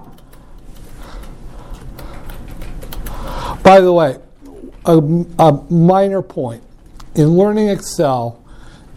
By 3.63 3.81
the 3.81 3.93
way, 3.93 4.17
a, 4.85 4.97
a 4.97 5.65
minor 5.71 6.21
point 6.21 6.63
in 7.15 7.29
learning 7.29 7.69
Excel, 7.69 8.43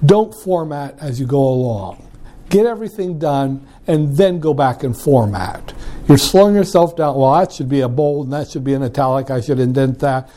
don't 0.05 0.35
format 0.35 0.99
as 0.99 1.21
you 1.21 1.27
go 1.27 1.41
along. 1.41 2.09
Get 2.49 2.67
everything 2.67 3.19
done 3.19 3.67
and 3.87 4.17
then 4.17 4.39
go 4.41 4.55
back 4.55 4.83
and 4.83 4.97
format. 4.97 5.73
You're 6.09 6.19
slowing 6.19 6.55
yourself 6.55 6.97
down. 6.97 7.17
Well, 7.17 7.33
that 7.39 7.53
should 7.53 7.69
be 7.69 7.81
a 7.81 7.89
bold 7.89 8.27
and 8.27 8.33
that 8.33 8.51
should 8.51 8.65
be 8.65 8.75
an 8.75 8.83
italic. 8.83 9.31
I 9.31 9.41
should 9.41 9.59
indent 9.59 10.01
that. 10.01 10.29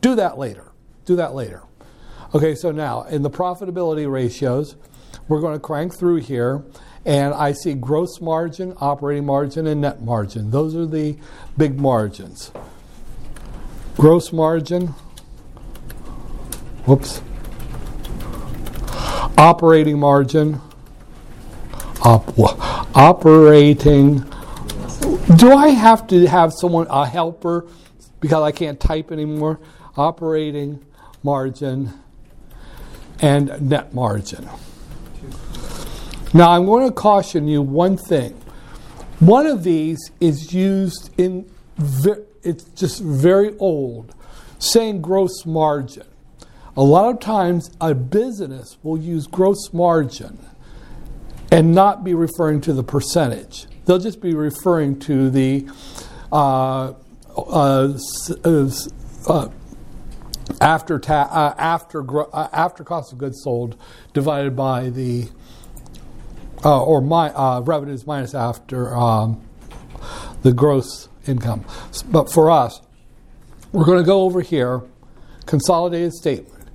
Do 0.00 0.14
that 0.16 0.38
later. 0.38 0.72
Do 1.04 1.16
that 1.16 1.34
later. 1.34 1.62
Okay, 2.34 2.54
so 2.54 2.70
now 2.70 3.02
in 3.02 3.22
the 3.22 3.30
profitability 3.30 4.10
ratios, 4.10 4.76
we're 5.28 5.40
going 5.40 5.54
to 5.54 5.60
crank 5.60 5.94
through 5.94 6.16
here 6.16 6.64
and 7.04 7.32
I 7.34 7.52
see 7.52 7.74
gross 7.74 8.20
margin, 8.20 8.74
operating 8.80 9.24
margin, 9.24 9.66
and 9.66 9.80
net 9.80 10.02
margin. 10.02 10.50
Those 10.50 10.74
are 10.74 10.86
the 10.86 11.16
big 11.56 11.80
margins. 11.80 12.52
Gross 13.96 14.32
margin, 14.32 14.88
whoops, 16.86 17.22
operating 19.36 19.98
margin, 19.98 20.60
op, 22.02 22.38
operating. 22.94 24.24
Do 25.36 25.52
I 25.52 25.68
have 25.68 26.06
to 26.08 26.26
have 26.26 26.52
someone, 26.52 26.86
a 26.90 27.06
helper, 27.06 27.66
because 28.20 28.42
I 28.42 28.52
can't 28.52 28.78
type 28.78 29.10
anymore? 29.10 29.58
Operating 29.96 30.84
margin 31.22 31.92
and 33.20 33.68
net 33.68 33.94
margin. 33.94 34.48
Now, 36.32 36.52
I'm 36.52 36.64
going 36.64 36.86
to 36.86 36.94
caution 36.94 37.48
you 37.48 37.60
one 37.60 37.96
thing. 37.96 38.32
One 39.18 39.46
of 39.46 39.64
these 39.64 39.98
is 40.20 40.54
used 40.54 41.10
in, 41.18 41.50
it's 42.42 42.64
just 42.76 43.02
very 43.02 43.56
old, 43.58 44.14
saying 44.58 45.02
gross 45.02 45.44
margin. 45.44 46.06
A 46.76 46.82
lot 46.82 47.12
of 47.12 47.20
times, 47.20 47.70
a 47.80 47.94
business 47.94 48.78
will 48.82 48.98
use 48.98 49.26
gross 49.26 49.72
margin 49.72 50.38
and 51.50 51.74
not 51.74 52.04
be 52.04 52.14
referring 52.14 52.60
to 52.62 52.72
the 52.72 52.84
percentage. 52.84 53.66
They'll 53.84 53.98
just 53.98 54.20
be 54.20 54.34
referring 54.34 55.00
to 55.00 55.30
the 55.30 55.68
uh, 56.30 56.92
uh, 57.36 57.98
uh, 58.44 59.48
after 60.60 60.98
ta- 60.98 61.28
uh, 61.30 61.54
after 61.58 62.04
uh, 62.34 62.48
after 62.52 62.84
cost 62.84 63.12
of 63.12 63.18
goods 63.18 63.42
sold 63.42 63.76
divided 64.12 64.54
by 64.54 64.90
the 64.90 65.28
uh, 66.64 66.82
or 66.82 67.00
my 67.00 67.30
uh, 67.30 67.60
revenues 67.60 68.06
minus 68.06 68.34
after 68.34 68.94
um, 68.94 69.40
the 70.42 70.52
gross 70.52 71.08
income. 71.26 71.64
But 72.10 72.32
for 72.32 72.50
us, 72.50 72.80
we're 73.72 73.84
going 73.84 73.98
to 73.98 74.04
go 74.04 74.22
over 74.22 74.40
here, 74.40 74.82
consolidated 75.46 76.12
statement. 76.12 76.68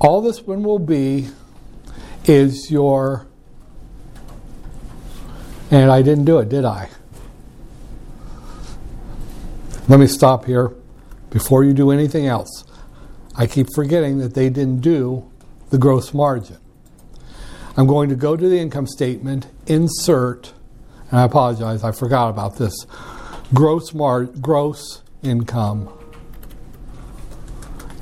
All 0.00 0.20
this 0.20 0.42
one 0.42 0.62
will 0.62 0.78
be 0.78 1.28
is 2.24 2.70
your, 2.70 3.26
and 5.70 5.90
I 5.90 6.02
didn't 6.02 6.24
do 6.24 6.38
it, 6.38 6.48
did 6.48 6.64
I? 6.64 6.88
Let 9.88 10.00
me 10.00 10.06
stop 10.06 10.44
here 10.44 10.72
before 11.30 11.64
you 11.64 11.72
do 11.72 11.90
anything 11.90 12.26
else. 12.26 12.64
I 13.34 13.46
keep 13.46 13.66
forgetting 13.74 14.18
that 14.18 14.34
they 14.34 14.48
didn't 14.48 14.80
do 14.80 15.30
the 15.70 15.78
gross 15.78 16.14
margin. 16.14 16.58
I'm 17.76 17.86
going 17.86 18.10
to 18.10 18.16
go 18.16 18.36
to 18.36 18.48
the 18.48 18.58
income 18.58 18.86
statement, 18.86 19.46
insert, 19.66 20.52
and 21.10 21.20
I 21.20 21.24
apologize, 21.24 21.84
I 21.84 21.92
forgot 21.92 22.28
about 22.28 22.56
this. 22.56 22.86
Gross 23.54 23.94
mar- 23.94 24.24
gross 24.24 25.02
income. 25.22 25.88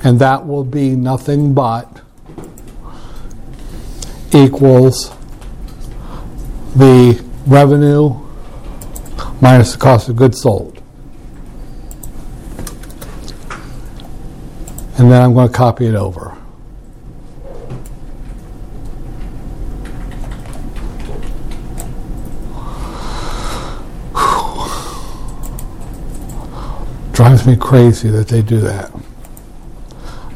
And 0.03 0.19
that 0.19 0.47
will 0.47 0.65
be 0.65 0.97
nothing 0.97 1.55
but 1.55 2.01
equals 4.33 5.11
the 6.75 7.23
revenue 7.47 8.15
minus 9.41 9.73
the 9.73 9.79
cost 9.79 10.09
of 10.09 10.17
goods 10.17 10.41
sold. 10.41 10.83
And 14.99 15.11
then 15.11 15.23
I'm 15.23 15.35
going 15.35 15.49
to 15.49 15.55
copy 15.55 15.87
it 15.87 15.95
over. 15.95 16.40
Drives 27.21 27.47
me 27.47 27.55
crazy 27.55 28.09
that 28.09 28.29
they 28.29 28.41
do 28.41 28.61
that. 28.61 28.91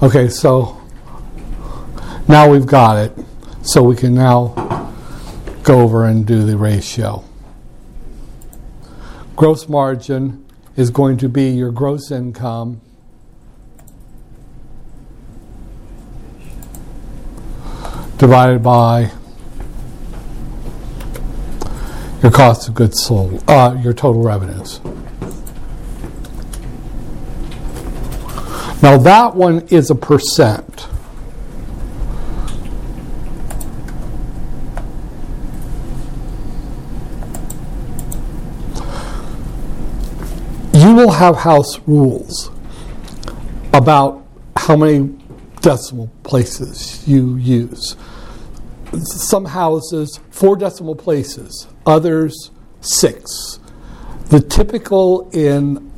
Okay, 0.02 0.28
so 0.28 0.78
now 2.28 2.50
we've 2.50 2.66
got 2.66 2.98
it. 2.98 3.26
So 3.62 3.82
we 3.82 3.96
can 3.96 4.12
now 4.12 4.92
go 5.62 5.80
over 5.80 6.04
and 6.04 6.26
do 6.26 6.44
the 6.44 6.58
ratio. 6.58 7.24
Gross 9.34 9.66
margin 9.66 10.44
is 10.76 10.90
going 10.90 11.16
to 11.16 11.28
be 11.30 11.48
your 11.48 11.72
gross 11.72 12.10
income 12.10 12.82
divided 18.18 18.62
by 18.62 19.10
your 22.22 22.30
cost 22.30 22.68
of 22.68 22.74
goods 22.74 23.02
sold, 23.02 23.42
uh, 23.48 23.74
your 23.82 23.94
total 23.94 24.22
revenues. 24.22 24.82
Now 28.84 28.98
that 28.98 29.34
one 29.34 29.66
is 29.68 29.88
a 29.88 29.94
percent. 29.94 30.88
You 40.74 40.94
will 40.94 41.12
have 41.12 41.34
house 41.34 41.78
rules 41.86 42.50
about 43.72 44.22
how 44.54 44.76
many 44.76 45.18
decimal 45.62 46.10
places 46.22 47.08
you 47.08 47.36
use. 47.36 47.96
Some 49.02 49.46
houses, 49.46 50.20
four 50.30 50.56
decimal 50.56 50.94
places, 50.94 51.66
others, 51.86 52.50
six. 52.82 53.60
The 54.26 54.40
typical 54.40 55.30
in 55.30 55.90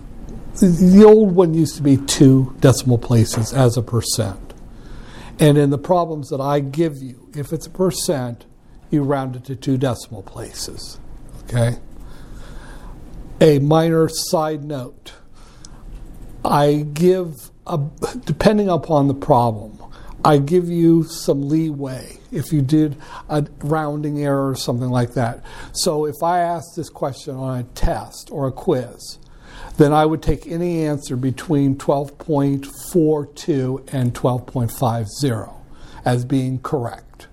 the 0.60 1.04
old 1.04 1.34
one 1.34 1.54
used 1.54 1.76
to 1.76 1.82
be 1.82 1.96
two 1.96 2.54
decimal 2.60 2.98
places 2.98 3.52
as 3.52 3.76
a 3.76 3.82
percent. 3.82 4.54
And 5.38 5.58
in 5.58 5.70
the 5.70 5.78
problems 5.78 6.28
that 6.30 6.40
I 6.40 6.60
give 6.60 7.02
you, 7.02 7.28
if 7.34 7.52
it's 7.52 7.66
a 7.66 7.70
percent, 7.70 8.46
you 8.90 9.02
round 9.02 9.36
it 9.36 9.44
to 9.44 9.56
two 9.56 9.76
decimal 9.76 10.22
places. 10.22 10.98
Okay? 11.44 11.76
A 13.40 13.58
minor 13.58 14.08
side 14.08 14.64
note 14.64 15.12
I 16.44 16.86
give 16.92 17.50
uh, 17.66 17.78
depending 18.24 18.68
upon 18.68 19.08
the 19.08 19.14
problem, 19.14 19.82
I 20.24 20.38
give 20.38 20.68
you 20.68 21.02
some 21.02 21.48
leeway 21.48 22.18
if 22.30 22.52
you 22.52 22.62
did 22.62 22.96
a 23.28 23.46
rounding 23.58 24.22
error 24.24 24.50
or 24.50 24.54
something 24.54 24.88
like 24.88 25.14
that. 25.14 25.42
So 25.72 26.06
if 26.06 26.22
I 26.22 26.40
ask 26.40 26.74
this 26.76 26.88
question 26.88 27.34
on 27.34 27.60
a 27.60 27.62
test 27.64 28.28
or 28.30 28.46
a 28.46 28.52
quiz, 28.52 29.18
then 29.76 29.92
I 29.92 30.06
would 30.06 30.22
take 30.22 30.46
any 30.46 30.84
answer 30.84 31.16
between 31.16 31.76
12.42 31.76 33.92
and 33.92 34.14
12.50 34.14 35.54
as 36.04 36.24
being 36.24 36.60
correct. 36.60 37.26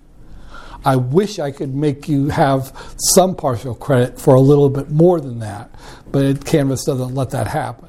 I 0.86 0.98
wish 0.98 1.40
I 1.40 1.52
could 1.52 1.74
make 1.74 2.10
you 2.10 2.28
have 2.30 2.96
some 2.98 3.36
partial 3.36 3.74
credit 3.74 4.20
for 4.20 4.36
a 4.36 4.42
little 4.42 4.70
bit 4.70 4.90
more 4.90 5.22
than 5.22 5.40
that, 5.40 5.74
but 6.12 6.46
Canvas 6.46 6.84
doesn't 6.84 7.16
let 7.16 7.30
that 7.30 7.48
happen. 7.48 7.88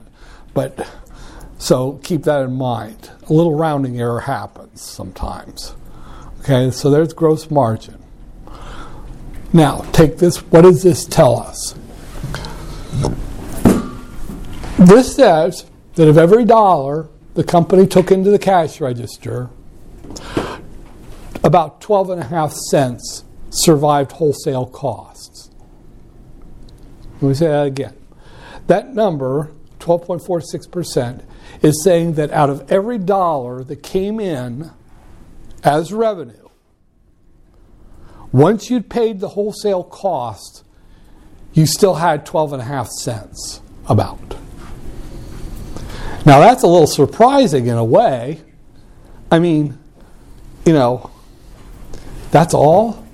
But 0.52 0.88
so 1.58 1.98
keep 2.04 2.22
that 2.22 2.42
in 2.42 2.52
mind. 2.52 3.10
A 3.28 3.32
little 3.32 3.56
rounding 3.56 3.98
error 3.98 4.20
happens 4.20 4.82
sometimes. 4.82 5.74
Okay, 6.40 6.70
so 6.70 6.90
there's 6.90 7.12
gross 7.12 7.50
margin. 7.50 7.98
Now, 9.52 9.80
take 9.92 10.18
this. 10.18 10.38
What 10.38 10.62
does 10.62 10.82
this 10.82 11.04
tell 11.04 11.40
us? 11.40 11.74
This 14.78 15.14
says 15.14 15.66
that 15.94 16.08
of 16.08 16.18
every 16.18 16.44
dollar 16.44 17.08
the 17.34 17.44
company 17.44 17.86
took 17.86 18.10
into 18.10 18.30
the 18.30 18.38
cash 18.38 18.80
register, 18.80 19.48
about 21.44 21.80
12 21.80 22.10
and 22.10 22.20
a 22.20 22.24
half 22.24 22.52
cents 22.52 23.24
survived 23.50 24.12
wholesale 24.12 24.66
costs. 24.66 25.50
Let 27.20 27.28
me 27.28 27.34
say 27.34 27.46
that 27.46 27.66
again. 27.66 27.96
That 28.66 28.94
number, 28.94 29.52
12.46%, 29.78 31.22
is 31.62 31.82
saying 31.82 32.14
that 32.14 32.30
out 32.32 32.50
of 32.50 32.70
every 32.70 32.98
dollar 32.98 33.62
that 33.64 33.82
came 33.82 34.18
in 34.18 34.72
as 35.62 35.92
revenue, 35.92 36.48
once 38.32 38.70
you'd 38.70 38.90
paid 38.90 39.20
the 39.20 39.28
wholesale 39.30 39.84
cost, 39.84 40.64
you 41.52 41.66
still 41.66 41.94
had 41.94 42.26
12 42.26 42.54
and 42.54 42.62
a 42.62 42.64
half 42.64 42.88
cents 42.88 43.60
about. 43.88 44.36
Now 46.26 46.40
that's 46.40 46.62
a 46.62 46.66
little 46.66 46.86
surprising 46.86 47.66
in 47.66 47.76
a 47.76 47.84
way. 47.84 48.40
I 49.30 49.38
mean, 49.38 49.78
you 50.64 50.72
know, 50.72 51.10
that's 52.30 52.54
all. 52.54 53.04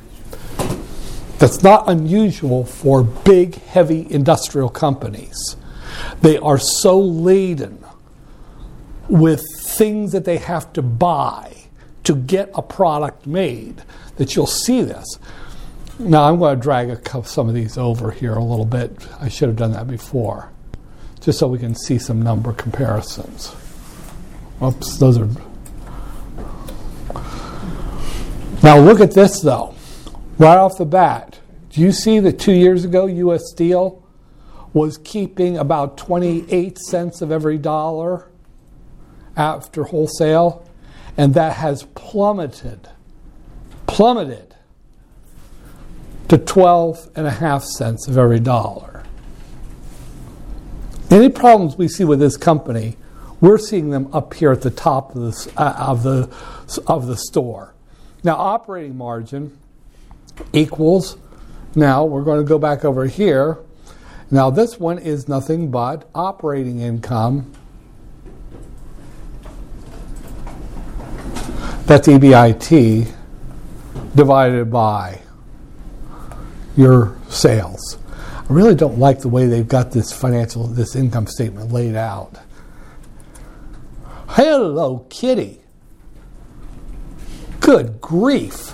That's 1.38 1.62
not 1.62 1.88
unusual 1.88 2.64
for 2.64 3.02
big, 3.02 3.54
heavy 3.54 4.06
industrial 4.10 4.68
companies. 4.68 5.56
They 6.20 6.36
are 6.38 6.58
so 6.58 6.98
laden 6.98 7.84
with 9.08 9.42
things 9.58 10.12
that 10.12 10.24
they 10.24 10.36
have 10.36 10.72
to 10.74 10.82
buy 10.82 11.56
to 12.04 12.14
get 12.14 12.50
a 12.54 12.62
product 12.62 13.26
made 13.26 13.82
that 14.16 14.36
you'll 14.36 14.46
see 14.46 14.82
this. 14.82 15.18
Now, 15.98 16.24
I'm 16.24 16.38
going 16.38 16.56
to 16.56 16.62
drag 16.62 16.90
a, 16.90 17.24
some 17.24 17.48
of 17.48 17.54
these 17.54 17.76
over 17.76 18.10
here 18.10 18.34
a 18.34 18.44
little 18.44 18.64
bit. 18.64 19.06
I 19.20 19.28
should 19.28 19.48
have 19.48 19.56
done 19.56 19.72
that 19.72 19.88
before, 19.88 20.50
just 21.20 21.38
so 21.38 21.48
we 21.48 21.58
can 21.58 21.74
see 21.74 21.98
some 21.98 22.22
number 22.22 22.52
comparisons. 22.52 23.54
Oops, 24.62 24.98
those 24.98 25.18
are. 25.18 25.28
Now, 28.62 28.78
look 28.78 29.00
at 29.00 29.12
this 29.12 29.40
though. 29.40 29.74
Right 30.38 30.56
off 30.56 30.78
the 30.78 30.86
bat, 30.86 31.40
do 31.70 31.80
you 31.80 31.92
see 31.92 32.18
that 32.20 32.38
two 32.38 32.52
years 32.52 32.84
ago, 32.84 33.06
U.S. 33.06 33.50
Steel 33.50 34.02
was 34.72 34.98
keeping 34.98 35.58
about 35.58 35.98
28 35.98 36.78
cents 36.78 37.20
of 37.22 37.30
every 37.30 37.58
dollar 37.58 38.30
after 39.36 39.84
wholesale? 39.84 40.66
And 41.16 41.34
that 41.34 41.56
has 41.56 41.82
plummeted, 41.94 42.88
plummeted 43.86 44.54
to 46.28 46.38
12 46.38 47.10
and 47.16 47.26
a 47.26 47.30
half 47.30 47.64
cents 47.64 48.08
of 48.08 48.16
every 48.16 48.40
dollar. 48.40 48.89
Any 51.10 51.28
problems 51.28 51.76
we 51.76 51.88
see 51.88 52.04
with 52.04 52.20
this 52.20 52.36
company, 52.36 52.96
we're 53.40 53.58
seeing 53.58 53.90
them 53.90 54.08
up 54.12 54.32
here 54.34 54.52
at 54.52 54.62
the 54.62 54.70
top 54.70 55.16
of 55.16 55.22
the, 55.22 55.52
uh, 55.56 55.74
of 55.76 56.04
the, 56.04 56.30
of 56.86 57.08
the 57.08 57.16
store. 57.16 57.74
Now, 58.22 58.36
operating 58.36 58.96
margin 58.96 59.58
equals, 60.52 61.16
now 61.74 62.04
we're 62.04 62.22
going 62.22 62.38
to 62.38 62.48
go 62.48 62.58
back 62.58 62.84
over 62.84 63.06
here. 63.06 63.58
Now, 64.30 64.50
this 64.50 64.78
one 64.78 64.98
is 64.98 65.26
nothing 65.26 65.72
but 65.72 66.08
operating 66.14 66.78
income. 66.78 67.52
That's 71.86 72.06
EBIT 72.06 73.12
divided 74.14 74.70
by 74.70 75.22
your 76.76 77.16
sales. 77.28 77.99
I 78.50 78.52
really 78.52 78.74
don't 78.74 78.98
like 78.98 79.20
the 79.20 79.28
way 79.28 79.46
they've 79.46 79.68
got 79.68 79.92
this 79.92 80.12
financial, 80.12 80.66
this 80.66 80.96
income 80.96 81.28
statement 81.28 81.70
laid 81.70 81.94
out. 81.94 82.36
Hello, 84.30 85.06
kitty. 85.08 85.60
Good 87.60 88.00
grief. 88.00 88.70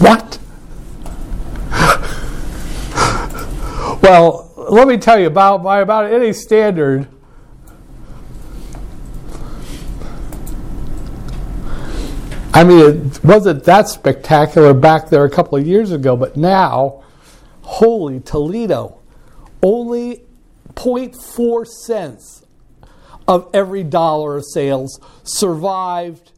What? 0.00 0.40
well, 4.02 4.52
let 4.56 4.88
me 4.88 4.96
tell 4.96 5.20
you 5.20 5.28
about 5.28 5.62
by 5.62 5.82
about 5.82 6.12
any 6.12 6.32
standard. 6.32 7.06
I 12.54 12.64
mean, 12.64 13.06
it 13.06 13.24
wasn't 13.24 13.64
that 13.64 13.88
spectacular 13.88 14.74
back 14.74 15.08
there 15.08 15.24
a 15.24 15.30
couple 15.30 15.56
of 15.56 15.66
years 15.66 15.90
ago, 15.90 16.16
but 16.16 16.36
now, 16.36 17.02
holy 17.62 18.20
Toledo, 18.20 18.98
only 19.62 20.24
0.4 20.74 21.66
cents 21.66 22.44
of 23.26 23.48
every 23.54 23.84
dollar 23.84 24.36
of 24.36 24.44
sales 24.44 25.00
survived 25.22 26.32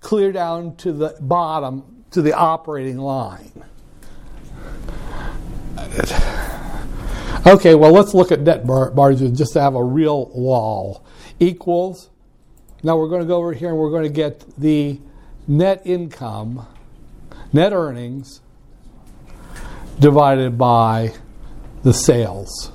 clear 0.00 0.32
down 0.32 0.76
to 0.76 0.92
the 0.92 1.16
bottom, 1.20 2.04
to 2.10 2.20
the 2.20 2.34
operating 2.34 2.98
line. 2.98 3.64
Okay, 7.46 7.74
well, 7.74 7.92
let's 7.92 8.14
look 8.14 8.32
at 8.32 8.40
net 8.40 8.66
margin 8.66 9.34
just 9.34 9.54
to 9.54 9.60
have 9.60 9.74
a 9.74 9.82
real 9.82 10.26
wall. 10.34 11.04
Equals. 11.40 12.10
Now 12.82 12.96
we're 12.98 13.08
going 13.08 13.22
to 13.22 13.26
go 13.26 13.36
over 13.36 13.52
here 13.52 13.70
and 13.70 13.78
we're 13.78 13.90
going 13.90 14.02
to 14.02 14.08
get 14.08 14.44
the 14.58 15.00
net 15.46 15.82
income, 15.84 16.66
net 17.52 17.72
earnings, 17.72 18.40
divided 19.98 20.58
by 20.58 21.12
the 21.82 21.92
sales. 21.92 22.70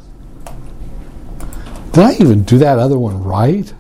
Did 1.92 2.04
I 2.04 2.14
even 2.14 2.44
do 2.44 2.58
that 2.60 2.80
other 2.80 2.98
one 2.98 3.24
right? 3.24 3.74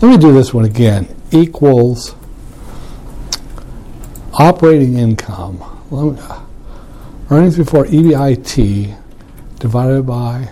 Let 0.00 0.08
me 0.10 0.16
do 0.16 0.32
this 0.32 0.52
one 0.52 0.64
again. 0.64 1.14
Equals 1.30 2.16
operating 4.34 4.98
income. 4.98 5.58
Me, 5.92 6.18
earnings 7.30 7.56
before 7.56 7.84
EBIT 7.84 8.98
divided 9.60 10.02
by. 10.04 10.50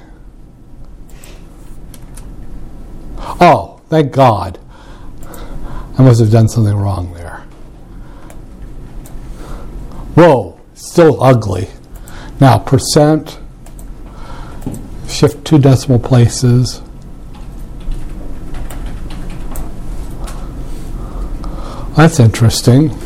Oh, 3.19 3.81
thank 3.89 4.13
God. 4.13 4.60
I 6.01 6.03
must 6.03 6.19
have 6.21 6.31
done 6.31 6.49
something 6.49 6.75
wrong 6.75 7.13
there. 7.13 7.41
Whoa, 10.15 10.59
still 10.73 11.23
ugly. 11.23 11.69
Now, 12.41 12.59
percent, 12.59 13.39
shift 15.07 15.45
two 15.45 15.59
decimal 15.59 15.99
places. 15.99 16.81
That's 21.99 22.19
interesting. 22.19 22.97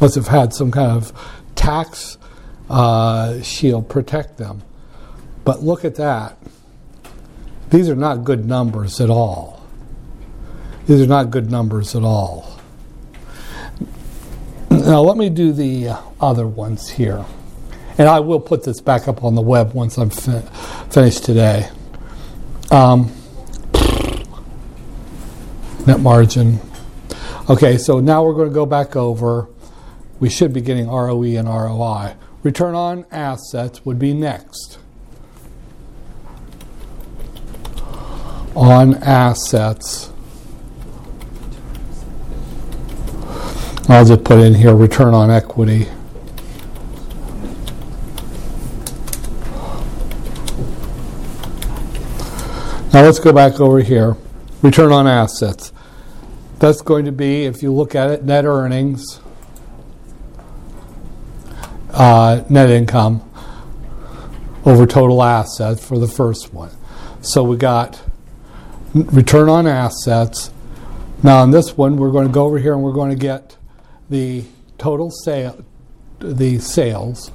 Must 0.00 0.16
have 0.16 0.26
had 0.26 0.52
some 0.52 0.72
kind 0.72 0.90
of 0.90 1.12
tax 1.54 2.18
uh, 2.68 3.40
shield 3.42 3.88
protect 3.88 4.38
them. 4.38 4.64
But 5.44 5.62
look 5.62 5.84
at 5.84 5.94
that. 5.94 6.36
These 7.70 7.88
are 7.88 7.94
not 7.94 8.24
good 8.24 8.44
numbers 8.44 9.00
at 9.00 9.08
all. 9.08 9.59
These 10.86 11.02
are 11.02 11.06
not 11.06 11.30
good 11.30 11.50
numbers 11.50 11.94
at 11.94 12.02
all. 12.02 12.60
Now, 14.70 15.00
let 15.02 15.16
me 15.16 15.28
do 15.28 15.52
the 15.52 15.88
uh, 15.88 16.00
other 16.20 16.46
ones 16.46 16.88
here. 16.88 17.24
And 17.98 18.08
I 18.08 18.20
will 18.20 18.40
put 18.40 18.64
this 18.64 18.80
back 18.80 19.08
up 19.08 19.22
on 19.22 19.34
the 19.34 19.42
web 19.42 19.74
once 19.74 19.98
I'm 19.98 20.10
fin- 20.10 20.42
finished 20.90 21.24
today. 21.24 21.68
Um, 22.70 23.12
net 25.86 26.00
margin. 26.00 26.60
Okay, 27.48 27.78
so 27.78 28.00
now 28.00 28.24
we're 28.24 28.34
going 28.34 28.48
to 28.48 28.54
go 28.54 28.64
back 28.64 28.96
over. 28.96 29.48
We 30.18 30.30
should 30.30 30.52
be 30.52 30.60
getting 30.60 30.88
ROE 30.88 31.22
and 31.24 31.48
ROI. 31.48 32.14
Return 32.42 32.74
on 32.74 33.04
assets 33.10 33.84
would 33.84 33.98
be 33.98 34.14
next. 34.14 34.78
On 38.54 38.94
assets 38.94 40.10
I'll 43.90 44.04
just 44.04 44.22
put 44.22 44.38
in 44.38 44.54
here 44.54 44.72
return 44.72 45.14
on 45.14 45.32
equity. 45.32 45.86
Now 52.92 53.02
let's 53.02 53.18
go 53.18 53.32
back 53.32 53.58
over 53.58 53.80
here. 53.80 54.16
Return 54.62 54.92
on 54.92 55.08
assets. 55.08 55.72
That's 56.60 56.82
going 56.82 57.04
to 57.06 57.12
be, 57.12 57.46
if 57.46 57.64
you 57.64 57.72
look 57.72 57.96
at 57.96 58.10
it, 58.10 58.22
net 58.22 58.44
earnings, 58.44 59.20
uh, 61.90 62.44
net 62.48 62.70
income 62.70 63.28
over 64.64 64.86
total 64.86 65.20
assets 65.20 65.84
for 65.84 65.98
the 65.98 66.06
first 66.06 66.54
one. 66.54 66.70
So 67.22 67.42
we 67.42 67.56
got 67.56 68.00
return 68.94 69.48
on 69.48 69.66
assets. 69.66 70.52
Now 71.24 71.38
on 71.38 71.50
this 71.50 71.76
one, 71.76 71.96
we're 71.96 72.12
going 72.12 72.28
to 72.28 72.32
go 72.32 72.44
over 72.44 72.60
here 72.60 72.72
and 72.72 72.84
we're 72.84 72.92
going 72.92 73.10
to 73.10 73.16
get 73.16 73.56
the 74.10 74.44
total 74.76 75.10
sale, 75.10 75.64
the 76.18 76.58
sales 76.58 77.30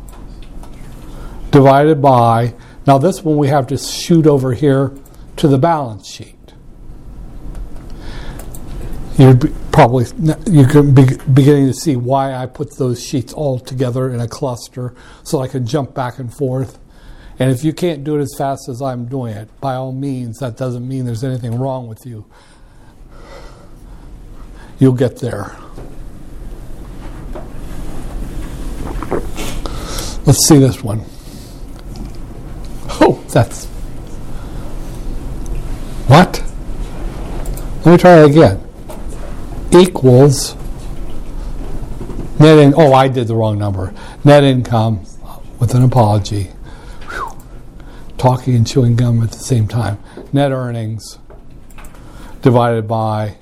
divided 1.51 2.01
by. 2.01 2.53
Now 2.86 2.97
this 2.97 3.23
one 3.23 3.38
we 3.38 3.47
have 3.47 3.67
to 3.67 3.78
shoot 3.78 4.28
over 4.28 4.53
here 4.53 4.93
to 5.38 5.47
the 5.47 5.57
balance 5.57 6.07
sheet. 6.07 6.36
You're 9.17 9.38
probably 9.71 10.05
you 10.47 10.65
can 10.65 10.93
be 10.93 11.05
beginning 11.34 11.67
to 11.67 11.73
see 11.73 11.95
why 11.95 12.34
I 12.34 12.45
put 12.45 12.78
those 12.78 13.01
sheets 13.01 13.32
all 13.34 13.59
together 13.59 14.09
in 14.09 14.19
a 14.19 14.28
cluster 14.28 14.93
so 15.23 15.39
I 15.39 15.47
can 15.47 15.65
jump 15.65 15.95
back 15.95 16.19
and 16.19 16.34
forth. 16.34 16.80
And 17.39 17.51
if 17.51 17.63
you 17.63 17.73
can't 17.73 18.03
do 18.03 18.17
it 18.17 18.21
as 18.21 18.34
fast 18.38 18.69
as 18.69 18.82
I'm 18.82 19.05
doing 19.05 19.34
it, 19.34 19.49
by 19.59 19.76
all 19.76 19.91
means, 19.91 20.39
that 20.39 20.55
doesn't 20.55 20.88
mean 20.88 21.05
there's 21.05 21.23
anything 21.23 21.57
wrong 21.59 21.88
with 21.88 22.05
you. 22.05 22.26
You'll 24.80 24.93
get 24.93 25.17
there. 25.19 25.57
Let's 30.26 30.48
see 30.48 30.58
this 30.58 30.84
one. 30.84 31.02
Oh, 33.02 33.24
that's. 33.30 33.66
What? 36.08 36.42
Let 37.86 37.92
me 37.92 37.98
try 37.98 38.24
it 38.24 38.32
again. 38.32 38.62
Equals 39.72 40.56
net 42.40 42.58
in, 42.58 42.74
oh, 42.76 42.94
I 42.94 43.08
did 43.08 43.28
the 43.28 43.36
wrong 43.36 43.60
number. 43.60 43.94
Net 44.24 44.44
income 44.44 45.06
with 45.60 45.76
an 45.76 45.84
apology. 45.84 46.46
Whew. 47.10 47.38
Talking 48.18 48.56
and 48.56 48.66
chewing 48.66 48.96
gum 48.96 49.22
at 49.22 49.32
the 49.32 49.40
same 49.40 49.68
time. 49.68 50.00
Net 50.34 50.52
earnings 50.52 51.20
divided 52.42 52.88
by 52.88 53.38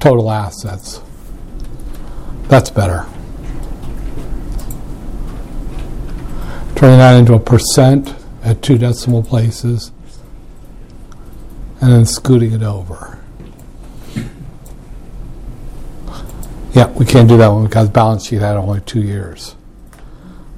total 0.00 0.30
assets. 0.30 1.00
That's 2.48 2.70
better. 2.70 3.06
Turning 6.76 6.98
that 6.98 7.16
into 7.16 7.34
a 7.34 7.40
percent 7.40 8.14
at 8.42 8.62
two 8.62 8.76
decimal 8.76 9.22
places 9.22 9.90
and 11.80 11.92
then 11.92 12.04
scooting 12.04 12.52
it 12.52 12.62
over. 12.62 13.18
Yeah, 16.72 16.88
we 16.88 17.06
can't 17.06 17.28
do 17.28 17.36
that 17.36 17.48
one 17.48 17.64
because 17.64 17.88
balance 17.88 18.26
sheet 18.26 18.40
had 18.40 18.56
only 18.56 18.80
two 18.80 19.02
years. 19.02 19.54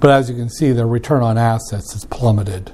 But 0.01 0.11
as 0.11 0.30
you 0.30 0.37
can 0.37 0.49
see, 0.49 0.72
the 0.72 0.87
return 0.87 1.22
on 1.22 1.37
assets 1.37 1.95
is 1.95 2.05
plummeted. 2.05 2.72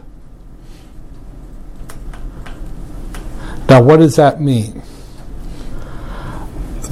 Now, 3.68 3.82
what 3.82 3.98
does 3.98 4.16
that 4.16 4.40
mean? 4.40 4.82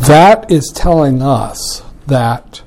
That 0.06 0.50
is 0.50 0.72
telling 0.74 1.22
us 1.22 1.82
that 2.10 2.62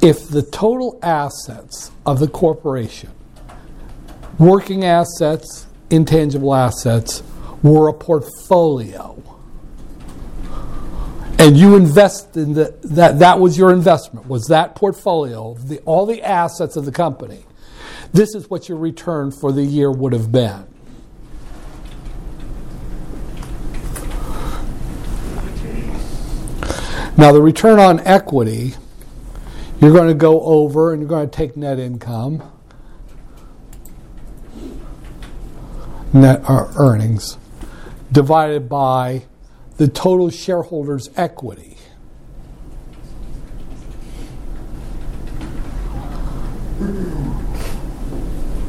if 0.00 0.28
the 0.28 0.42
total 0.42 0.98
assets 1.02 1.90
of 2.04 2.20
the 2.20 2.28
corporation, 2.28 3.10
working 4.38 4.84
assets, 4.84 5.66
intangible 5.90 6.54
assets, 6.54 7.22
were 7.62 7.88
a 7.88 7.92
portfolio, 7.92 9.20
and 11.38 11.56
you 11.56 11.76
invest 11.76 12.36
in 12.36 12.54
the, 12.54 12.74
that, 12.82 13.18
that 13.18 13.40
was 13.40 13.58
your 13.58 13.72
investment, 13.72 14.26
was 14.28 14.46
that 14.46 14.74
portfolio, 14.74 15.54
the, 15.54 15.80
all 15.80 16.06
the 16.06 16.22
assets 16.22 16.76
of 16.76 16.84
the 16.84 16.92
company, 16.92 17.44
this 18.12 18.34
is 18.34 18.48
what 18.48 18.68
your 18.68 18.78
return 18.78 19.30
for 19.30 19.52
the 19.52 19.62
year 19.62 19.90
would 19.90 20.12
have 20.12 20.30
been. 20.30 20.66
Now, 27.18 27.32
the 27.32 27.40
return 27.40 27.78
on 27.78 28.00
equity, 28.00 28.74
you're 29.80 29.92
going 29.92 30.08
to 30.08 30.14
go 30.14 30.42
over 30.42 30.92
and 30.92 31.00
you're 31.00 31.08
going 31.08 31.28
to 31.28 31.34
take 31.34 31.56
net 31.56 31.78
income, 31.78 32.42
net 36.12 36.42
uh, 36.46 36.70
earnings, 36.76 37.38
divided 38.12 38.68
by 38.68 39.24
the 39.78 39.88
total 39.88 40.28
shareholders' 40.28 41.08
equity. 41.16 41.78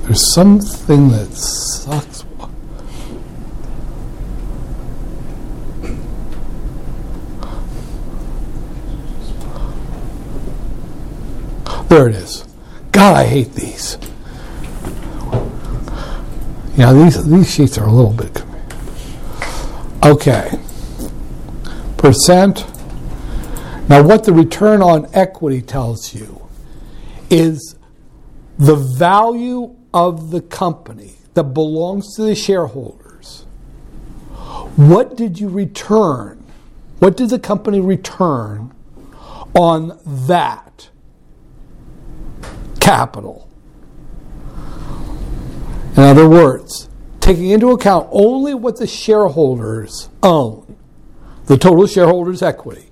There's 0.03 0.33
something 0.33 1.09
that 1.09 1.33
sucks. 1.33 2.26
There 11.89 12.07
it 12.09 12.15
is. 12.15 12.45
God, 12.91 13.15
I 13.15 13.25
hate 13.25 13.53
these. 13.53 13.97
Yeah, 16.75 16.93
these 16.93 17.25
these 17.27 17.51
sheets 17.51 17.77
are 17.77 17.87
a 17.87 17.91
little 17.91 18.13
bit. 18.13 18.43
Okay. 20.03 20.59
Percent. 21.97 22.65
Now, 23.89 24.03
what 24.03 24.25
the 24.25 24.33
return 24.33 24.81
on 24.81 25.07
equity 25.13 25.61
tells 25.61 26.13
you 26.13 26.47
is 27.29 27.75
the 28.57 28.75
value 28.75 29.75
of 29.93 30.31
the 30.31 30.41
company 30.41 31.15
that 31.33 31.45
belongs 31.45 32.15
to 32.15 32.23
the 32.23 32.35
shareholders. 32.35 33.45
What 34.75 35.15
did 35.15 35.39
you 35.39 35.49
return? 35.49 36.43
What 36.99 37.17
did 37.17 37.29
the 37.29 37.39
company 37.39 37.79
return 37.79 38.73
on 39.55 39.99
that 40.05 40.66
capital? 42.87 43.49
In 45.97 46.03
other 46.03 46.29
words, 46.29 46.87
taking 47.19 47.49
into 47.49 47.71
account 47.71 48.07
only 48.11 48.53
what 48.53 48.77
the 48.77 48.87
shareholders 48.87 50.07
own, 50.23 50.77
the 51.47 51.57
total 51.57 51.85
shareholders' 51.85 52.41
equity. 52.41 52.87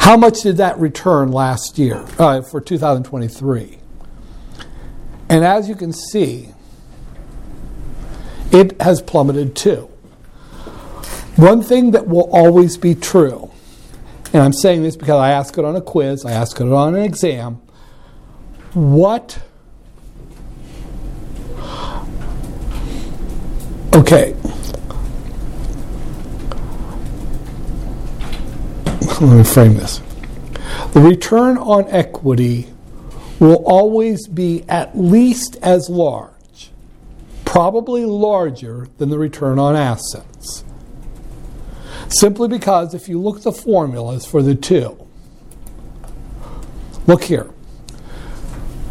How 0.00 0.18
much 0.18 0.42
did 0.42 0.58
that 0.58 0.78
return 0.78 1.32
last 1.32 1.78
year 1.78 2.04
uh, 2.18 2.42
for 2.42 2.60
2023? 2.60 3.78
And 5.30 5.44
as 5.44 5.66
you 5.66 5.74
can 5.74 5.94
see, 5.94 6.50
it 8.52 8.78
has 8.82 9.00
plummeted 9.00 9.56
too. 9.56 9.88
One 11.36 11.62
thing 11.62 11.92
that 11.92 12.08
will 12.08 12.28
always 12.30 12.76
be 12.76 12.94
true, 12.94 13.50
and 14.34 14.42
I'm 14.42 14.52
saying 14.52 14.82
this 14.82 14.96
because 14.96 15.18
I 15.18 15.30
ask 15.30 15.56
it 15.56 15.64
on 15.64 15.76
a 15.76 15.80
quiz, 15.80 16.26
I 16.26 16.32
ask 16.32 16.60
it 16.60 16.70
on 16.70 16.94
an 16.94 17.02
exam, 17.02 17.62
what 18.74 19.38
Okay. 23.92 24.34
Let 29.20 29.36
me 29.36 29.44
frame 29.44 29.74
this. 29.74 30.00
The 30.94 31.00
return 31.00 31.58
on 31.58 31.88
equity 31.88 32.68
will 33.40 33.62
always 33.66 34.26
be 34.26 34.64
at 34.68 34.96
least 34.96 35.56
as 35.60 35.90
large, 35.90 36.70
probably 37.44 38.04
larger 38.04 38.88
than 38.98 39.10
the 39.10 39.18
return 39.18 39.58
on 39.58 39.76
assets. 39.76 40.64
Simply 42.08 42.48
because 42.48 42.94
if 42.94 43.08
you 43.08 43.20
look 43.20 43.38
at 43.38 43.42
the 43.42 43.52
formulas 43.52 44.24
for 44.24 44.42
the 44.42 44.54
two, 44.54 44.96
look 47.06 47.24
here. 47.24 47.50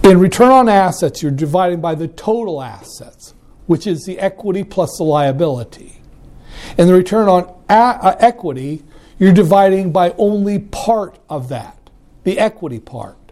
In 0.04 0.20
return 0.20 0.52
on 0.52 0.70
assets, 0.70 1.22
you're 1.22 1.32
dividing 1.32 1.82
by 1.82 1.96
the 1.96 2.08
total 2.08 2.62
assets 2.62 3.34
which 3.70 3.86
is 3.86 4.04
the 4.06 4.18
equity 4.18 4.64
plus 4.64 4.98
the 4.98 5.04
liability. 5.04 6.02
And 6.76 6.90
the 6.90 6.96
return 6.96 7.30
on 7.30 7.54
a- 7.70 7.74
uh, 7.74 8.16
equity, 8.20 8.84
you're 9.20 9.32
dividing 9.32 9.92
by 9.92 10.16
only 10.18 10.58
part 10.58 11.20
of 11.30 11.50
that, 11.50 11.78
the 12.24 12.40
equity 12.40 12.80
part. 12.80 13.32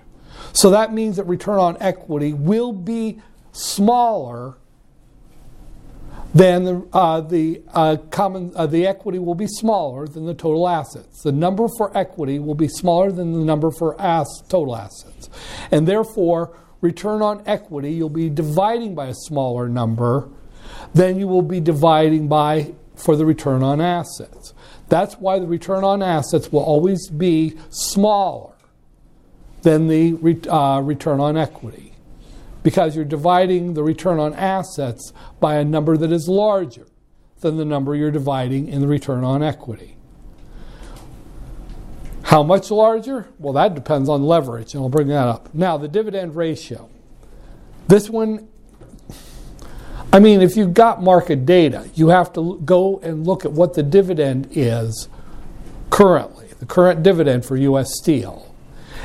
So 0.54 0.70
that 0.70 0.94
means 0.94 1.16
that 1.16 1.24
return 1.24 1.58
on 1.58 1.76
equity 1.80 2.34
will 2.34 2.72
be 2.72 3.18
smaller 3.52 4.58
then 6.38 6.64
the, 6.66 6.88
uh, 6.94 7.22
the 7.22 7.62
uh, 7.74 7.98
common 8.12 8.52
uh, 8.56 8.68
the 8.68 8.86
equity 8.86 9.20
will 9.20 9.36
be 9.36 9.48
smaller 9.48 10.08
than 10.08 10.26
the 10.26 10.34
total 10.34 10.68
assets. 10.68 11.24
The 11.24 11.32
number 11.32 11.68
for 11.78 11.96
equity 11.98 12.40
will 12.40 12.56
be 12.56 12.68
smaller 12.68 13.12
than 13.12 13.34
the 13.34 13.46
number 13.46 13.72
for 13.72 14.00
ass, 14.00 14.28
total 14.50 14.76
assets, 14.76 15.30
and 15.72 15.88
therefore 15.88 16.58
return 16.82 17.22
on 17.22 17.42
equity 17.46 17.92
you'll 17.92 18.10
be 18.10 18.30
dividing 18.30 18.94
by 18.94 19.08
a 19.08 19.14
smaller 19.14 19.68
number 19.68 20.30
than 20.94 21.18
you 21.18 21.28
will 21.28 21.42
be 21.42 21.60
dividing 21.60 22.28
by 22.28 22.74
for 22.96 23.16
the 23.16 23.26
return 23.26 23.64
on 23.64 23.80
assets. 23.80 24.54
That's 24.90 25.16
why 25.16 25.40
the 25.40 25.48
return 25.48 25.84
on 25.84 26.02
assets 26.02 26.52
will 26.52 26.64
always 26.64 27.10
be 27.10 27.58
smaller 27.70 28.54
than 29.62 29.88
the 29.88 30.14
re- 30.14 30.42
uh, 30.50 30.82
return 30.82 31.20
on 31.20 31.38
equity 31.38 31.97
because 32.68 32.98
you're 32.98 33.06
dividing 33.06 33.76
the 33.76 33.82
return 33.82 34.20
on 34.20 34.34
assets 34.34 35.14
by 35.40 35.56
a 35.56 35.64
number 35.64 35.96
that 35.96 36.12
is 36.12 36.28
larger 36.28 36.86
than 37.40 37.56
the 37.56 37.64
number 37.64 37.96
you're 37.96 38.12
dividing 38.12 38.68
in 38.68 38.82
the 38.82 38.88
return 38.88 39.24
on 39.24 39.42
equity. 39.42 39.96
How 42.24 42.44
much 42.44 42.70
larger? 42.70 43.30
Well, 43.40 43.54
that 43.54 43.74
depends 43.74 44.10
on 44.10 44.24
leverage, 44.24 44.74
and 44.74 44.84
I'll 44.84 44.90
bring 44.90 45.08
that 45.08 45.30
up. 45.30 45.56
Now, 45.56 45.78
the 45.78 45.88
dividend 45.88 46.36
ratio. 46.36 46.90
This 47.88 48.10
one, 48.10 48.50
I 50.12 50.20
mean, 50.20 50.42
if 50.42 50.58
you've 50.58 50.74
got 50.74 51.02
market 51.02 51.46
data, 51.46 51.90
you 51.96 52.10
have 52.10 52.34
to 52.34 52.60
go 52.66 53.00
and 53.00 53.26
look 53.26 53.46
at 53.46 53.54
what 53.54 53.76
the 53.76 53.84
dividend 53.84 54.50
is 54.52 55.08
currently, 55.90 56.48
the 56.60 56.66
current 56.66 57.02
dividend 57.02 57.46
for 57.46 57.56
U.S. 57.56 57.94
Steel, 57.94 58.54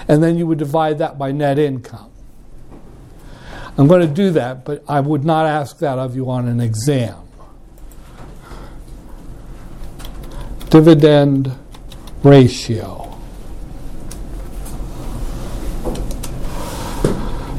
and 0.08 0.20
then 0.20 0.36
you 0.36 0.48
would 0.48 0.58
divide 0.58 0.98
that 0.98 1.16
by 1.16 1.30
net 1.30 1.60
income. 1.60 2.11
I'm 3.78 3.88
going 3.88 4.06
to 4.06 4.14
do 4.14 4.30
that, 4.32 4.64
but 4.64 4.84
I 4.88 5.00
would 5.00 5.24
not 5.24 5.46
ask 5.46 5.78
that 5.78 5.98
of 5.98 6.14
you 6.14 6.30
on 6.30 6.46
an 6.46 6.60
exam. 6.60 7.16
Dividend 10.68 11.52
ratio. 12.22 13.18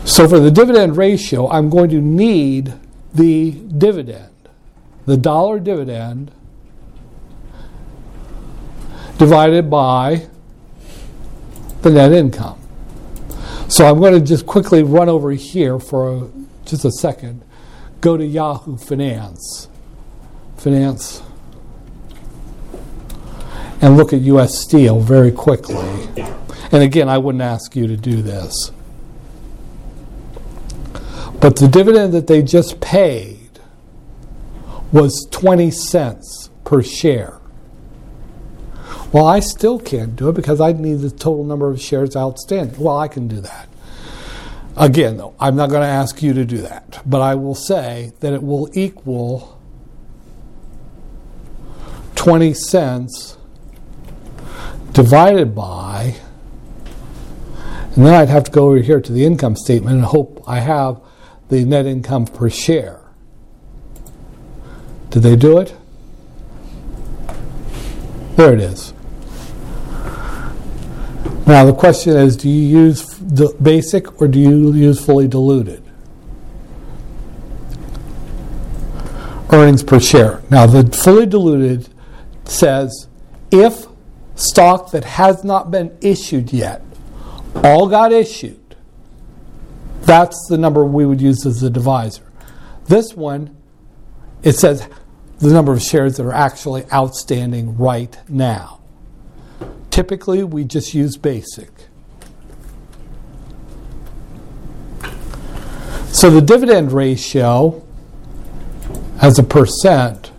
So 0.06 0.28
for 0.28 0.40
the 0.40 0.52
dividend 0.52 0.98
ratio, 0.98 1.50
I'm 1.50 1.70
going 1.70 1.90
to 1.90 2.00
need 2.02 2.74
the 3.14 3.52
dividend, 3.52 4.50
the 5.06 5.18
dollar 5.18 5.60
dividend, 5.60 6.32
divided 9.18 9.70
by 9.70 10.28
the 11.82 11.90
net 11.90 12.12
income. 12.12 12.63
So 13.74 13.88
I'm 13.88 14.00
going 14.00 14.14
to 14.14 14.22
just 14.22 14.46
quickly 14.46 14.84
run 14.84 15.10
over 15.10 15.32
here 15.32 15.80
for 15.80 16.32
just 16.64 16.86
a 16.86 16.92
second. 16.92 17.42
Go 18.02 18.18
to 18.18 18.24
Yahoo 18.24 18.78
Finance. 18.78 19.68
Finance. 20.58 21.24
And 23.82 23.98
look 23.98 24.14
at 24.14 24.22
US 24.22 24.60
Steel 24.60 25.00
very 25.00 25.32
quickly. 25.32 26.08
And 26.72 26.84
again, 26.84 27.10
I 27.10 27.18
wouldn't 27.18 27.42
ask 27.42 27.76
you 27.76 27.88
to 27.88 27.98
do 27.98 28.22
this. 28.22 28.72
But 31.42 31.56
the 31.56 31.68
dividend 31.68 32.14
that 32.14 32.28
they 32.28 32.44
just 32.44 32.80
paid 32.80 33.50
was 34.92 35.28
20 35.32 35.72
cents 35.72 36.52
per 36.64 36.84
share. 36.84 37.40
Well, 39.14 39.28
I 39.28 39.42
still 39.42 39.80
can't 39.80 40.16
do 40.16 40.30
it 40.30 40.34
because 40.34 40.60
I 40.60 40.72
need 40.72 40.96
the 40.96 41.12
total 41.12 41.44
number 41.44 41.70
of 41.70 41.80
shares 41.80 42.16
outstanding. 42.16 42.80
Well, 42.80 42.98
I 42.98 43.08
can 43.08 43.28
do 43.28 43.42
that. 43.42 43.70
Again, 44.76 45.18
though, 45.18 45.36
I'm 45.40 45.56
not 45.56 45.70
going 45.70 45.84
to 45.84 45.88
ask 45.88 46.24
you 46.24 46.34
to 46.34 46.44
do 46.44 46.58
that, 46.58 47.00
but 47.06 47.22
I 47.22 47.36
will 47.36 47.54
say 47.54 48.14
that 48.22 48.34
it 48.34 48.42
will 48.42 48.70
equal 48.74 49.62
20 52.16 52.56
cents 52.56 53.38
divided 54.94 55.54
by, 55.54 56.16
and 57.96 58.04
then 58.08 58.16
I'd 58.16 58.30
have 58.30 58.46
to 58.46 58.52
go 58.52 58.66
over 58.70 58.80
here 58.80 59.00
to 59.00 59.12
the 59.12 59.26
income 59.26 59.56
statement 59.56 59.98
and 59.98 60.06
hope 60.06 60.44
I 60.48 60.60
have 60.60 61.00
the 61.50 61.64
net 61.66 61.86
income 61.86 62.26
per 62.26 62.50
share. 62.50 63.00
Did 65.12 65.22
they 65.22 65.36
do 65.36 65.60
it? 65.60 65.76
There 68.38 68.52
it 68.52 68.60
is. 68.60 68.92
Now 71.46 71.66
the 71.66 71.74
question 71.74 72.16
is 72.16 72.38
do 72.38 72.50
you 72.50 72.80
use 72.80 73.06
the 73.20 73.56
basic 73.62 74.22
or 74.22 74.28
do 74.28 74.40
you 74.40 74.74
use 74.74 75.04
fully 75.04 75.28
diluted? 75.28 75.84
Earnings 79.52 79.84
per 79.84 80.00
share. 80.00 80.42
Now 80.50 80.66
the 80.66 80.86
fully 80.96 81.26
diluted 81.26 81.90
says 82.46 83.08
if 83.52 83.86
stock 84.36 84.92
that 84.92 85.04
has 85.04 85.44
not 85.44 85.70
been 85.70 85.96
issued 86.02 86.52
yet 86.52 86.82
all 87.64 87.88
got 87.88 88.12
issued 88.12 88.64
that's 90.06 90.48
the 90.50 90.58
number 90.58 90.84
we 90.84 91.06
would 91.06 91.22
use 91.22 91.46
as 91.46 91.62
the 91.62 91.70
divisor. 91.70 92.24
This 92.86 93.14
one, 93.14 93.56
it 94.44 94.54
says 94.54 94.88
the 95.40 95.54
number 95.54 95.72
of 95.72 95.82
shares 95.82 96.18
that 96.18 96.26
are 96.26 96.34
actually 96.34 96.84
outstanding 96.92 97.78
right 97.78 98.18
now. 98.28 98.82
Typically, 99.94 100.44
we 100.44 100.64
just 100.64 100.96
use 100.96 101.18
basic. 101.18 101.70
So 106.08 106.32
the 106.32 106.42
dividend 106.42 106.92
ratio 106.92 107.86
as 109.22 109.38
a 109.38 109.44
percent 109.44 110.32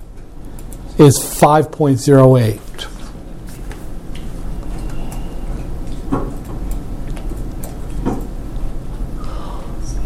is 0.99 1.21
5.08. 1.21 2.59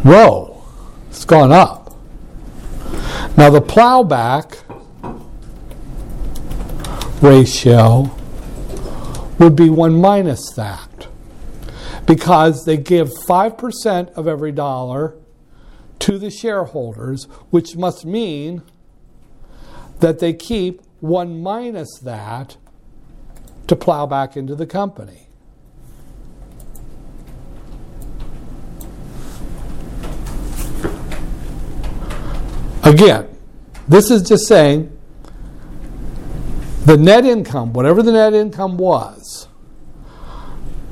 Whoa, 0.05 0.63
it's 1.09 1.25
gone 1.25 1.53
up. 1.53 1.97
Now 3.39 3.49
the 3.49 3.63
plowback 3.63 4.59
ratio 7.23 8.15
would 9.39 9.55
be 9.55 9.71
1 9.71 10.01
minus 10.01 10.51
that 10.53 11.09
because 12.07 12.65
they 12.65 12.77
give 12.77 13.09
5% 13.09 14.11
of 14.13 14.27
every 14.27 14.53
dollar 14.53 15.15
to 16.01 16.19
the 16.19 16.31
shareholders, 16.31 17.25
which 17.51 17.77
must 17.77 18.05
mean 18.05 18.63
that 20.01 20.19
they 20.19 20.33
keep 20.33 20.83
1 21.01 21.43
minus 21.43 21.99
that 22.03 22.57
to 23.67 23.77
plow 23.77 24.07
back 24.07 24.37
into 24.37 24.55
the 24.55 24.67
company. 24.67 25.29
Again, 32.85 33.29
this 33.87 34.11
is 34.11 34.23
just 34.23 34.47
saying 34.47 34.98
the 36.89 36.97
net 36.97 37.25
income, 37.27 37.75
whatever 37.75 38.03
the 38.03 38.13
net 38.13 38.33
income 38.33 38.79
was, 38.79 39.47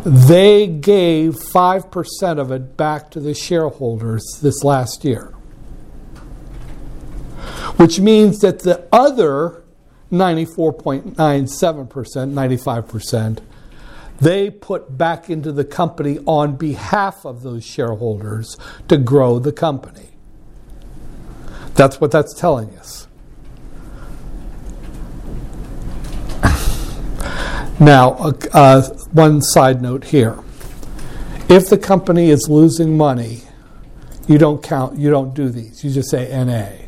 they 0.05 0.67
gave 0.67 1.37
5% 1.37 2.39
of 2.39 2.53
it 2.53 2.77
back 2.77 3.11
to 3.13 3.19
the 3.19 3.33
shareholders 3.33 4.23
this 4.43 4.63
last 4.63 5.07
year. 5.07 5.29
Which 7.79 7.99
means 7.99 8.41
that 8.41 8.59
the 8.59 8.87
other 8.93 9.65
94.97%, 10.13 11.15
95%, 11.17 13.39
they 14.21 14.51
put 14.51 14.99
back 14.99 15.31
into 15.31 15.51
the 15.51 15.65
company 15.65 16.19
on 16.27 16.57
behalf 16.57 17.25
of 17.25 17.43
those 17.43 17.65
shareholders 17.65 18.59
to 18.89 18.99
grow 18.99 19.39
the 19.39 19.51
company. 19.51 20.11
That's 21.75 22.03
what 22.03 22.11
that's 22.11 22.35
telling 22.35 22.77
us. 22.77 23.06
Now, 27.79 28.33
uh, 28.55 28.83
one 29.13 29.43
side 29.43 29.83
note 29.83 30.05
here. 30.05 30.39
If 31.49 31.69
the 31.69 31.79
company 31.79 32.31
is 32.31 32.49
losing 32.49 32.97
money, 32.97 33.43
you 34.27 34.39
don't 34.39 34.63
count, 34.63 34.99
you 34.99 35.11
don't 35.11 35.35
do 35.35 35.51
these. 35.51 35.85
You 35.85 35.91
just 35.91 36.11
say 36.11 36.29
NA. 36.45 36.87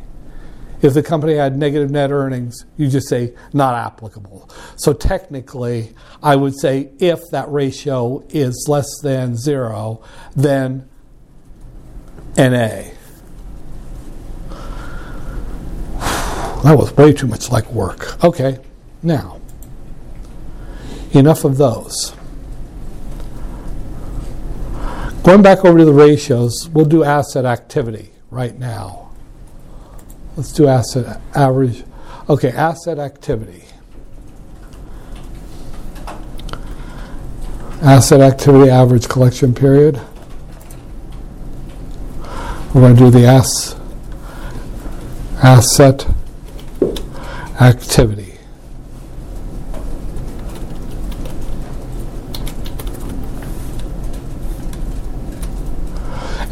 If 0.81 0.95
the 0.95 1.03
company 1.03 1.35
had 1.35 1.59
negative 1.59 1.91
net 1.91 2.11
earnings, 2.11 2.65
you 2.77 2.89
just 2.89 3.09
say 3.09 3.35
not 3.53 3.75
applicable. 3.75 4.49
So 4.77 4.93
technically, 4.93 5.95
I 6.23 6.37
would 6.37 6.59
say 6.59 6.91
if 6.99 7.21
that 7.33 7.51
ratio 7.51 8.25
is 8.31 8.67
less 8.69 8.87
than 9.03 9.37
zero, 9.37 10.03
then 10.35 10.89
NA. 12.37 12.85
That 16.65 16.77
was 16.77 16.93
way 16.97 17.13
too 17.13 17.29
much 17.29 17.53
like 17.53 17.71
work. 17.71 18.23
Okay, 18.25 18.59
now, 19.01 19.41
enough 21.19 21.45
of 21.45 21.59
those. 21.59 22.15
Going 25.23 25.43
back 25.43 25.65
over 25.65 25.77
to 25.79 25.85
the 25.85 25.93
ratios, 25.93 26.69
we'll 26.71 26.87
do 26.87 27.05
asset 27.05 27.45
activity 27.45 28.13
right 28.31 28.59
now. 28.59 29.11
let's 30.37 30.53
do 30.53 30.67
asset 30.69 31.21
average. 31.35 31.85
Okay, 32.29 32.51
asset 32.51 32.99
activity. 32.99 33.65
Asset 37.83 38.21
activity 38.21 38.71
average 38.71 39.09
collection 39.09 39.55
period. 39.55 40.01
We're 42.75 42.83
going 42.83 42.97
to 42.97 43.05
do 43.05 43.11
the 43.11 43.25
ass, 43.27 43.77
asset 45.43 46.07
activity. 47.61 48.28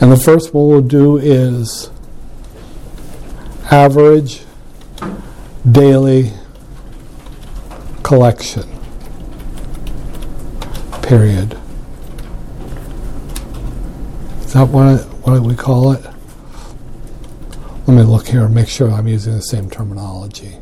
And 0.01 0.12
the 0.12 0.16
first 0.16 0.53
one 0.53 0.68
we'll 0.68 0.82
do 0.82 1.16
is 1.16 1.90
average 3.70 4.42
daily 5.70 6.32
collection 8.03 8.64
period. 11.03 11.59
Is 14.40 14.53
that 14.53 14.68
what, 14.68 15.01
what 15.24 15.40
we 15.40 15.55
call 15.55 15.92
it? 15.92 16.05
Let 17.86 17.97
me 17.97 18.03
look 18.03 18.26
here 18.26 18.44
and 18.44 18.55
make 18.55 18.68
sure 18.68 18.90
I'm 18.90 19.09
using 19.09 19.34
the 19.34 19.42
same 19.42 19.70
terminology. 19.70 20.59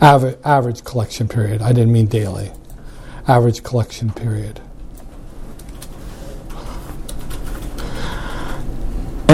Aver- 0.00 0.38
average 0.44 0.82
collection 0.84 1.28
period. 1.28 1.62
I 1.62 1.72
didn't 1.72 1.92
mean 1.92 2.06
daily. 2.06 2.50
Average 3.28 3.62
collection 3.62 4.10
period. 4.10 4.60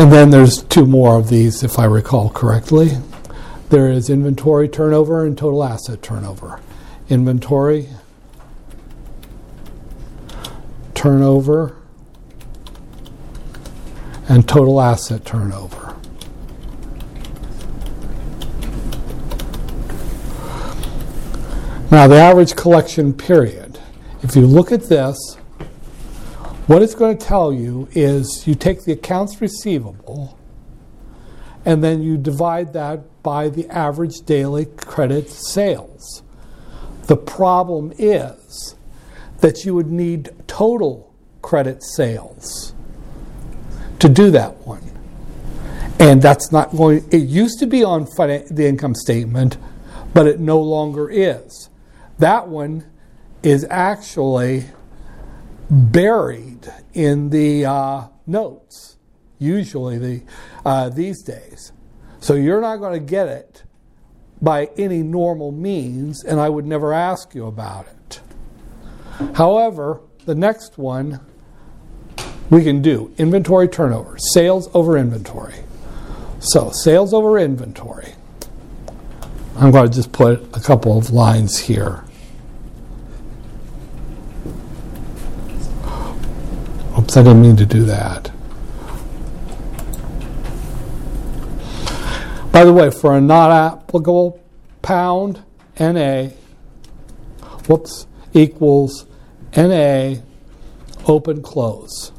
And 0.01 0.11
then 0.11 0.31
there's 0.31 0.63
two 0.63 0.87
more 0.87 1.19
of 1.19 1.29
these, 1.29 1.63
if 1.63 1.79
I 1.79 1.85
recall 1.85 2.31
correctly. 2.31 2.93
There 3.69 3.91
is 3.91 4.09
inventory 4.09 4.67
turnover 4.67 5.27
and 5.27 5.37
total 5.37 5.63
asset 5.63 6.01
turnover. 6.01 6.59
Inventory 7.11 7.91
turnover 10.95 11.77
and 14.27 14.49
total 14.49 14.81
asset 14.81 15.27
turnover. 15.27 15.95
Now, 21.91 22.07
the 22.07 22.17
average 22.17 22.57
collection 22.57 23.13
period. 23.13 23.79
If 24.23 24.35
you 24.35 24.47
look 24.47 24.73
at 24.73 24.85
this, 24.85 25.37
what 26.71 26.83
it's 26.83 26.95
going 26.95 27.19
to 27.19 27.27
tell 27.27 27.53
you 27.53 27.89
is 27.91 28.47
you 28.47 28.55
take 28.55 28.85
the 28.85 28.93
accounts 28.93 29.41
receivable 29.41 30.39
and 31.65 31.83
then 31.83 32.01
you 32.01 32.17
divide 32.17 32.73
that 32.75 33.01
by 33.25 33.49
the 33.49 33.69
average 33.71 34.21
daily 34.21 34.67
credit 34.67 35.29
sales. 35.29 36.23
The 37.09 37.17
problem 37.17 37.93
is 37.99 38.77
that 39.41 39.65
you 39.65 39.75
would 39.75 39.91
need 39.91 40.31
total 40.47 41.13
credit 41.43 41.83
sales 41.83 42.73
to 43.99 44.09
do 44.09 44.31
that 44.31 44.65
one. 44.65 44.93
And 45.99 46.23
that's 46.23 46.53
not 46.53 46.71
going, 46.71 47.05
it 47.11 47.27
used 47.27 47.59
to 47.59 47.67
be 47.67 47.83
on 47.83 48.05
the 48.05 48.65
income 48.65 48.95
statement, 48.95 49.59
but 50.15 50.29
it 50.29 50.39
no 50.39 50.61
longer 50.61 51.11
is. 51.11 51.69
That 52.21 52.47
one 52.47 52.85
is 53.43 53.67
actually 53.69 54.67
buried 55.71 56.73
in 56.93 57.31
the 57.31 57.65
uh, 57.65 58.05
notes, 58.27 58.97
usually 59.39 59.99
the, 59.99 60.23
uh, 60.65 60.89
these 60.89 61.23
days. 61.23 61.73
So 62.21 62.35
you're 62.35 62.61
not 62.61 62.77
going 62.77 62.93
to 62.93 63.05
get 63.05 63.29
it 63.29 63.63
by 64.43 64.71
any 64.77 65.03
normal 65.03 65.53
means, 65.53 66.25
and 66.25 66.41
I 66.41 66.49
would 66.49 66.67
never 66.67 66.93
ask 66.93 67.35
you 67.35 67.47
about 67.47 67.87
it. 67.87 68.21
However, 69.35 70.01
the 70.25 70.35
next 70.35 70.79
one 70.79 71.21
we 72.51 72.65
can 72.65 72.83
do 72.83 73.15
inventory 73.17 73.69
turnover, 73.69 74.19
sales 74.19 74.69
over 74.75 74.99
inventory. 74.99 75.55
So, 76.41 76.71
sales 76.71 77.15
over 77.15 77.39
inventory. 77.39 78.15
I'm 79.57 79.71
going 79.71 79.89
to 79.89 79.95
just 79.95 80.11
put 80.11 80.57
a 80.57 80.61
couple 80.61 80.97
of 80.97 81.11
lines 81.11 81.59
here. 81.59 82.03
Oops, 87.11 87.17
I 87.17 87.23
didn't 87.25 87.43
mean 87.43 87.57
to 87.57 87.67
do 87.67 87.83
that. 87.87 88.31
By 92.53 92.63
the 92.63 92.73
way, 92.73 92.93
for 92.93 93.17
a 93.17 93.21
not 93.21 93.51
applicable 93.51 94.41
pound, 94.81 95.43
NA, 95.81 96.29
whoops, 97.67 98.07
equals 98.33 99.07
NA 99.57 100.19
open 101.05 101.43
close. 101.43 102.13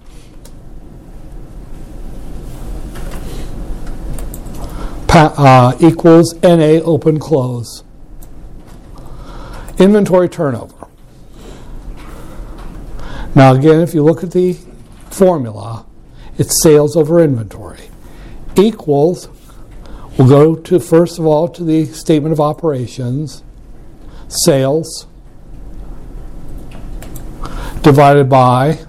Pa- 5.07 5.33
uh, 5.37 5.77
equals 5.79 6.33
NA 6.43 6.81
open 6.83 7.17
close. 7.17 7.85
Inventory 9.79 10.27
turnover. 10.27 10.89
Now, 13.33 13.53
again, 13.53 13.79
if 13.79 13.93
you 13.93 14.03
look 14.03 14.21
at 14.21 14.31
the 14.31 14.57
formula, 15.13 15.85
it's 16.37 16.61
sales 16.61 16.95
over 16.95 17.19
inventory. 17.19 17.89
Equals, 18.55 19.29
we'll 20.17 20.27
go 20.27 20.55
to 20.55 20.79
first 20.79 21.19
of 21.19 21.25
all 21.25 21.47
to 21.49 21.63
the 21.63 21.85
statement 21.85 22.33
of 22.33 22.39
operations, 22.39 23.43
sales 24.27 25.07
divided 27.81 28.29
by, 28.29 28.79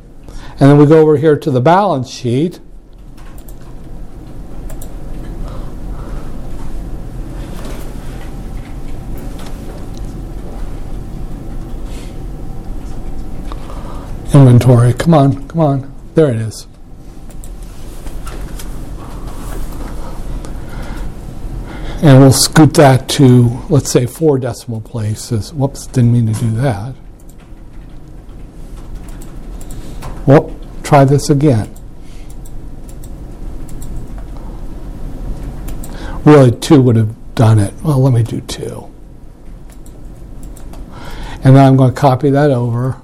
and 0.60 0.70
then 0.70 0.76
we 0.76 0.86
go 0.86 1.00
over 1.00 1.16
here 1.16 1.36
to 1.36 1.50
the 1.50 1.60
balance 1.60 2.08
sheet. 2.08 2.60
Inventory. 14.34 14.94
Come 14.94 15.12
on, 15.12 15.46
come 15.48 15.60
on. 15.60 15.91
There 16.14 16.30
it 16.30 16.36
is. 16.36 16.66
And 22.02 22.18
we'll 22.18 22.32
scoot 22.32 22.74
that 22.74 23.08
to, 23.10 23.62
let's 23.68 23.90
say, 23.90 24.06
four 24.06 24.38
decimal 24.38 24.80
places. 24.80 25.54
Whoops, 25.54 25.86
didn't 25.86 26.12
mean 26.12 26.32
to 26.32 26.40
do 26.40 26.50
that. 26.56 26.94
Well, 30.26 30.54
try 30.82 31.04
this 31.04 31.30
again. 31.30 31.72
Really, 36.24 36.52
two 36.52 36.80
would 36.82 36.96
have 36.96 37.34
done 37.34 37.58
it. 37.58 37.74
Well, 37.82 38.00
let 38.00 38.12
me 38.12 38.22
do 38.22 38.40
two. 38.42 38.88
And 41.44 41.56
then 41.56 41.66
I'm 41.66 41.76
going 41.76 41.92
to 41.92 42.00
copy 42.00 42.30
that 42.30 42.50
over. 42.52 43.01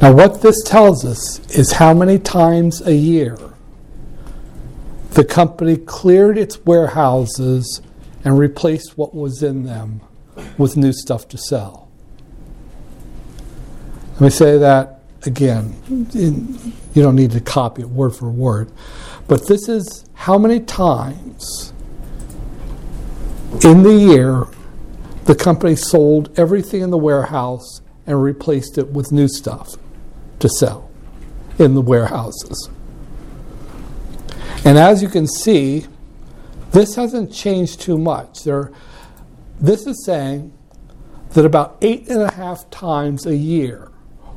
Now, 0.00 0.12
what 0.12 0.42
this 0.42 0.62
tells 0.62 1.06
us 1.06 1.40
is 1.56 1.72
how 1.72 1.94
many 1.94 2.18
times 2.18 2.82
a 2.82 2.94
year 2.94 3.38
the 5.12 5.24
company 5.24 5.78
cleared 5.78 6.36
its 6.36 6.62
warehouses 6.66 7.80
and 8.22 8.38
replaced 8.38 8.98
what 8.98 9.14
was 9.14 9.42
in 9.42 9.64
them 9.64 10.02
with 10.58 10.76
new 10.76 10.92
stuff 10.92 11.26
to 11.28 11.38
sell. 11.38 11.88
Let 14.12 14.20
me 14.20 14.30
say 14.30 14.58
that 14.58 15.00
again. 15.24 15.74
You 16.12 17.02
don't 17.02 17.16
need 17.16 17.30
to 17.30 17.40
copy 17.40 17.80
it 17.80 17.88
word 17.88 18.14
for 18.14 18.30
word. 18.30 18.70
But 19.26 19.48
this 19.48 19.66
is 19.66 20.04
how 20.12 20.36
many 20.36 20.60
times 20.60 21.72
in 23.64 23.82
the 23.82 23.94
year 23.94 24.44
the 25.24 25.34
company 25.34 25.74
sold 25.74 26.38
everything 26.38 26.82
in 26.82 26.90
the 26.90 26.98
warehouse 26.98 27.80
and 28.06 28.22
replaced 28.22 28.76
it 28.76 28.88
with 28.88 29.10
new 29.10 29.26
stuff 29.26 29.76
to 30.38 30.48
sell 30.48 30.90
in 31.58 31.74
the 31.74 31.80
warehouses. 31.80 32.70
And 34.64 34.78
as 34.78 35.02
you 35.02 35.08
can 35.08 35.26
see, 35.26 35.86
this 36.72 36.94
hasn't 36.96 37.32
changed 37.32 37.80
too 37.80 37.98
much. 37.98 38.44
There, 38.44 38.72
this 39.60 39.86
is 39.86 40.04
saying 40.04 40.52
that 41.30 41.44
about 41.44 41.78
eight 41.82 42.08
and 42.08 42.22
a 42.22 42.32
half 42.32 42.68
times 42.70 43.26
a 43.26 43.36
year, 43.36 43.90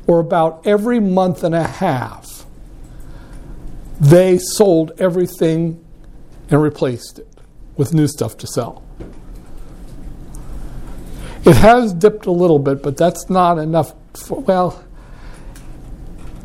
or 0.06 0.20
about 0.20 0.66
every 0.66 1.00
month 1.00 1.44
and 1.44 1.54
a 1.54 1.66
half, 1.66 2.44
they 4.00 4.38
sold 4.38 4.92
everything 4.98 5.84
and 6.48 6.62
replaced 6.62 7.18
it 7.18 7.28
with 7.76 7.92
new 7.92 8.08
stuff 8.08 8.36
to 8.38 8.46
sell. 8.46 8.82
It 11.44 11.56
has 11.56 11.92
dipped 11.92 12.26
a 12.26 12.30
little 12.30 12.58
bit, 12.58 12.82
but 12.82 12.96
that's 12.96 13.30
not 13.30 13.58
enough. 13.58 13.94
For, 14.14 14.40
well, 14.40 14.84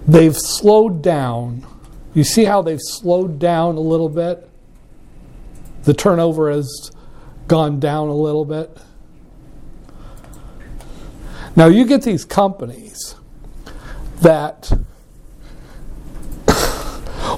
they've 0.08 0.38
slowed 0.38 1.02
down 1.02 1.66
You 2.16 2.24
see 2.24 2.46
how 2.46 2.62
they've 2.62 2.82
slowed 2.82 3.38
down 3.40 3.76
a 3.76 3.82
little 3.82 4.08
bit? 4.10 4.50
The 5.84 5.94
turnover 5.94 6.50
has 6.50 6.92
gone 7.48 7.80
down 7.80 8.08
a 8.08 8.16
little 8.16 8.46
bit. 8.46 8.76
Now 11.58 11.68
you 11.68 11.86
get 11.86 12.02
these 12.02 12.24
companies 12.26 13.16
that, 14.22 14.72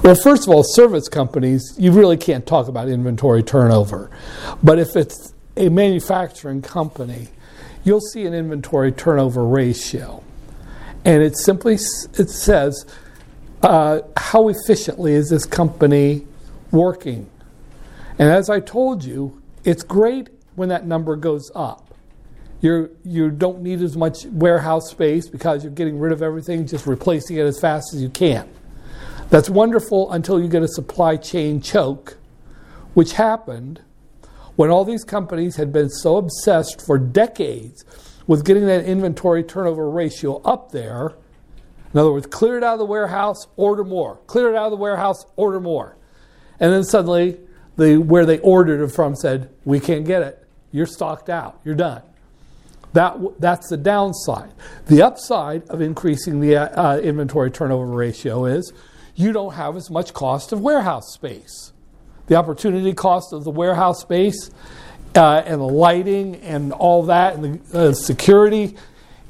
well, 0.03 0.15
first 0.15 0.43
of 0.43 0.49
all, 0.49 0.63
service 0.63 1.09
companies, 1.09 1.75
you 1.77 1.91
really 1.91 2.17
can't 2.17 2.45
talk 2.45 2.67
about 2.67 2.87
inventory 2.87 3.41
turnover. 3.41 4.11
But 4.63 4.77
if 4.77 4.95
it's 4.95 5.33
a 5.57 5.69
manufacturing 5.69 6.61
company, 6.61 7.29
you'll 7.83 7.99
see 7.99 8.27
an 8.27 8.35
inventory 8.35 8.91
turnover 8.91 9.43
ratio. 9.43 10.23
And 11.07 11.23
it 11.23 11.37
simply 11.37 11.75
it 11.75 12.29
says, 12.29 12.85
uh, 13.63 14.01
how 14.17 14.49
efficiently 14.49 15.13
is 15.13 15.29
this 15.29 15.45
company 15.45 16.27
working? 16.69 17.29
And 18.19 18.29
as 18.29 18.49
I 18.49 18.59
told 18.59 19.05
you, 19.05 19.41
it's 19.63 19.83
great 19.83 20.29
when 20.55 20.67
that 20.67 20.85
number 20.85 21.15
goes 21.15 21.49
up. 21.55 21.95
You're, 22.59 22.89
you 23.05 23.31
don't 23.31 23.61
need 23.61 23.81
as 23.81 23.95
much 23.95 24.25
warehouse 24.25 24.91
space 24.91 25.29
because 25.29 25.63
you're 25.63 25.71
getting 25.71 25.97
rid 25.97 26.11
of 26.11 26.21
everything, 26.21 26.67
just 26.67 26.85
replacing 26.85 27.37
it 27.37 27.43
as 27.43 27.57
fast 27.57 27.93
as 27.93 28.01
you 28.01 28.09
can. 28.09 28.49
That's 29.29 29.49
wonderful 29.49 30.11
until 30.11 30.41
you 30.41 30.49
get 30.49 30.61
a 30.61 30.67
supply 30.67 31.15
chain 31.15 31.61
choke, 31.61 32.17
which 32.95 33.13
happened 33.13 33.79
when 34.57 34.71
all 34.71 34.83
these 34.83 35.05
companies 35.05 35.55
had 35.55 35.71
been 35.71 35.89
so 35.89 36.17
obsessed 36.17 36.85
for 36.85 36.97
decades 36.97 37.85
with 38.27 38.45
getting 38.45 38.65
that 38.65 38.85
inventory 38.85 39.43
turnover 39.43 39.89
ratio 39.89 40.41
up 40.43 40.71
there. 40.71 41.13
In 41.93 41.99
other 41.99 42.11
words, 42.11 42.27
clear 42.27 42.57
it 42.57 42.63
out 42.63 42.73
of 42.73 42.79
the 42.79 42.85
warehouse, 42.85 43.47
order 43.55 43.83
more. 43.83 44.17
Clear 44.27 44.53
it 44.53 44.55
out 44.55 44.65
of 44.65 44.71
the 44.71 44.77
warehouse, 44.77 45.25
order 45.37 45.59
more. 45.59 45.97
And 46.59 46.73
then 46.73 46.83
suddenly, 46.83 47.39
the, 47.77 47.97
where 47.97 48.25
they 48.25 48.39
ordered 48.39 48.83
it 48.83 48.89
from 48.89 49.15
said, 49.15 49.49
We 49.63 49.79
can't 49.79 50.05
get 50.05 50.21
it. 50.21 50.45
You're 50.71 50.85
stocked 50.85 51.29
out. 51.29 51.59
You're 51.63 51.75
done. 51.75 52.01
That, 52.93 53.17
that's 53.39 53.69
the 53.69 53.77
downside. 53.77 54.51
The 54.87 55.01
upside 55.01 55.63
of 55.69 55.81
increasing 55.81 56.39
the 56.39 56.57
uh, 56.57 56.97
inventory 56.97 57.51
turnover 57.51 57.85
ratio 57.85 58.45
is 58.45 58.73
you 59.15 59.31
don't 59.31 59.53
have 59.53 59.75
as 59.75 59.89
much 59.89 60.13
cost 60.13 60.51
of 60.51 60.61
warehouse 60.61 61.13
space. 61.13 61.73
The 62.27 62.35
opportunity 62.35 62.93
cost 62.93 63.33
of 63.33 63.43
the 63.43 63.51
warehouse 63.51 64.01
space 64.01 64.49
uh, 65.15 65.43
and 65.45 65.61
the 65.61 65.67
lighting 65.67 66.35
and 66.37 66.71
all 66.73 67.03
that 67.03 67.35
and 67.35 67.61
the 67.61 67.89
uh, 67.89 67.93
security, 67.93 68.75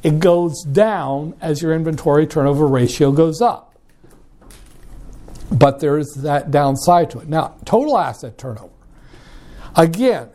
it 0.04 0.20
goes 0.20 0.64
down 0.64 1.36
as 1.42 1.62
your 1.62 1.74
inventory 1.74 2.28
turnover 2.28 2.68
ratio 2.68 3.12
goes 3.12 3.42
up. 3.42 3.76
But 5.52 5.80
there 5.80 5.98
is 5.98 6.14
that 6.24 6.52
downside 6.52 7.10
to 7.12 7.20
it. 7.20 7.30
Now, 7.30 7.56
total 7.66 7.98
asset 7.98 8.38
turnover. 8.38 8.74
Again, 9.76 10.30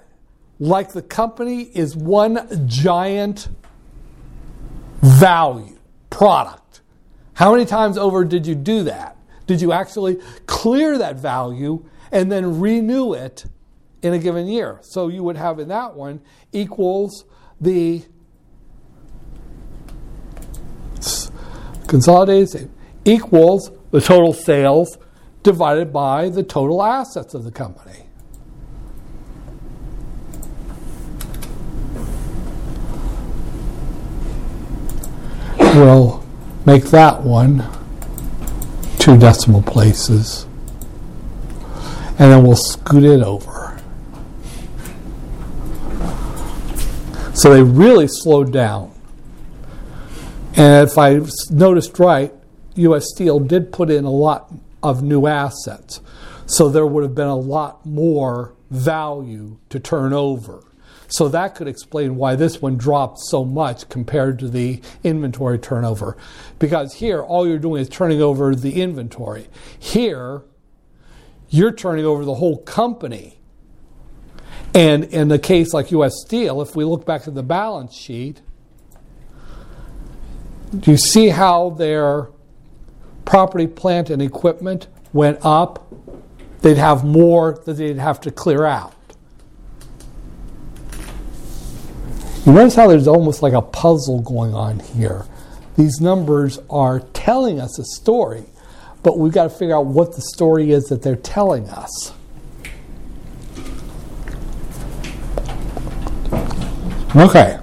like 0.58 0.92
the 0.92 1.02
company 1.02 1.62
is 1.62 1.96
one 1.96 2.66
giant 2.68 3.48
value, 5.02 5.76
product. 6.08 6.80
How 7.34 7.52
many 7.52 7.66
times 7.66 7.98
over 7.98 8.24
did 8.24 8.46
you 8.46 8.54
do 8.54 8.84
that? 8.84 9.16
Did 9.46 9.60
you 9.60 9.72
actually 9.72 10.20
clear 10.46 10.98
that 10.98 11.16
value 11.16 11.84
and 12.12 12.30
then 12.30 12.60
renew 12.60 13.14
it 13.14 13.46
in 14.02 14.12
a 14.12 14.18
given 14.18 14.46
year? 14.46 14.78
So 14.82 15.08
you 15.08 15.22
would 15.22 15.36
have 15.36 15.58
in 15.58 15.68
that 15.68 15.94
one 15.94 16.20
equals 16.52 17.24
the 17.60 18.02
consolidated 21.86 22.70
equals 23.04 23.70
the 23.90 24.00
total 24.00 24.32
sales 24.32 24.98
divided 25.42 25.92
by 25.92 26.28
the 26.28 26.42
total 26.42 26.82
assets 26.82 27.34
of 27.34 27.44
the 27.44 27.50
company. 27.50 28.06
We'll 35.58 36.24
make 36.66 36.84
that 36.86 37.22
one 37.22 37.64
two 38.98 39.18
decimal 39.18 39.62
places 39.62 40.46
and 42.18 42.30
then 42.30 42.44
we'll 42.44 42.56
scoot 42.56 43.02
it 43.02 43.22
over. 43.22 43.71
So 47.34 47.52
they 47.52 47.62
really 47.62 48.08
slowed 48.08 48.52
down. 48.52 48.92
And 50.54 50.88
if 50.88 50.98
I 50.98 51.20
noticed 51.50 51.98
right, 51.98 52.32
US 52.74 53.08
Steel 53.08 53.40
did 53.40 53.72
put 53.72 53.90
in 53.90 54.04
a 54.04 54.10
lot 54.10 54.52
of 54.82 55.02
new 55.02 55.26
assets. 55.26 56.00
So 56.46 56.68
there 56.68 56.86
would 56.86 57.02
have 57.02 57.14
been 57.14 57.28
a 57.28 57.36
lot 57.36 57.86
more 57.86 58.54
value 58.70 59.58
to 59.70 59.80
turn 59.80 60.12
over. 60.12 60.62
So 61.08 61.28
that 61.28 61.54
could 61.54 61.68
explain 61.68 62.16
why 62.16 62.36
this 62.36 62.62
one 62.62 62.76
dropped 62.78 63.18
so 63.20 63.44
much 63.44 63.88
compared 63.90 64.38
to 64.38 64.48
the 64.48 64.80
inventory 65.04 65.58
turnover. 65.58 66.16
Because 66.58 66.94
here, 66.94 67.22
all 67.22 67.46
you're 67.46 67.58
doing 67.58 67.82
is 67.82 67.88
turning 67.88 68.22
over 68.22 68.54
the 68.54 68.80
inventory. 68.80 69.48
Here, 69.78 70.42
you're 71.50 71.72
turning 71.72 72.06
over 72.06 72.24
the 72.24 72.36
whole 72.36 72.58
company. 72.58 73.38
And 74.74 75.04
in 75.04 75.30
a 75.30 75.38
case 75.38 75.74
like 75.74 75.90
US 75.92 76.14
Steel, 76.24 76.62
if 76.62 76.74
we 76.74 76.84
look 76.84 77.04
back 77.04 77.28
at 77.28 77.34
the 77.34 77.42
balance 77.42 77.94
sheet, 77.94 78.40
do 80.78 80.90
you 80.90 80.96
see 80.96 81.28
how 81.28 81.70
their 81.70 82.28
property, 83.24 83.66
plant, 83.66 84.08
and 84.08 84.22
equipment 84.22 84.88
went 85.12 85.38
up? 85.42 85.92
They'd 86.62 86.78
have 86.78 87.04
more 87.04 87.60
that 87.66 87.74
they'd 87.74 87.98
have 87.98 88.20
to 88.22 88.30
clear 88.30 88.64
out. 88.64 88.94
You 92.46 92.52
notice 92.52 92.74
how 92.74 92.88
there's 92.88 93.06
almost 93.06 93.42
like 93.42 93.52
a 93.52 93.62
puzzle 93.62 94.22
going 94.22 94.54
on 94.54 94.80
here. 94.80 95.26
These 95.76 96.00
numbers 96.00 96.58
are 96.70 97.00
telling 97.12 97.60
us 97.60 97.78
a 97.78 97.84
story, 97.84 98.44
but 99.02 99.18
we've 99.18 99.32
got 99.32 99.44
to 99.44 99.50
figure 99.50 99.76
out 99.76 99.86
what 99.86 100.16
the 100.16 100.22
story 100.22 100.72
is 100.72 100.84
that 100.84 101.02
they're 101.02 101.14
telling 101.14 101.68
us. 101.68 102.12
Okay. 107.14 107.58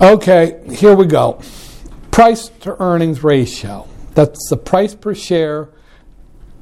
Okay, 0.00 0.60
here 0.72 0.96
we 0.96 1.06
go. 1.06 1.40
Price 2.10 2.48
to 2.60 2.82
earnings 2.82 3.22
ratio. 3.22 3.86
That's 4.14 4.48
the 4.48 4.56
price 4.56 4.94
per 4.94 5.14
share 5.14 5.68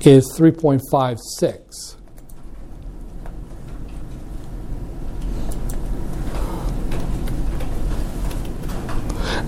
is 0.00 0.36
3.56. 0.36 1.96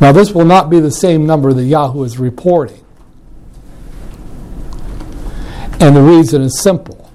Now, 0.00 0.12
this 0.12 0.30
will 0.30 0.44
not 0.44 0.70
be 0.70 0.78
the 0.78 0.92
same 0.92 1.26
number 1.26 1.52
that 1.52 1.64
Yahoo 1.64 2.04
is 2.04 2.20
reporting. 2.20 2.84
And 5.80 5.96
the 5.96 6.02
reason 6.02 6.42
is 6.42 6.60
simple 6.62 7.10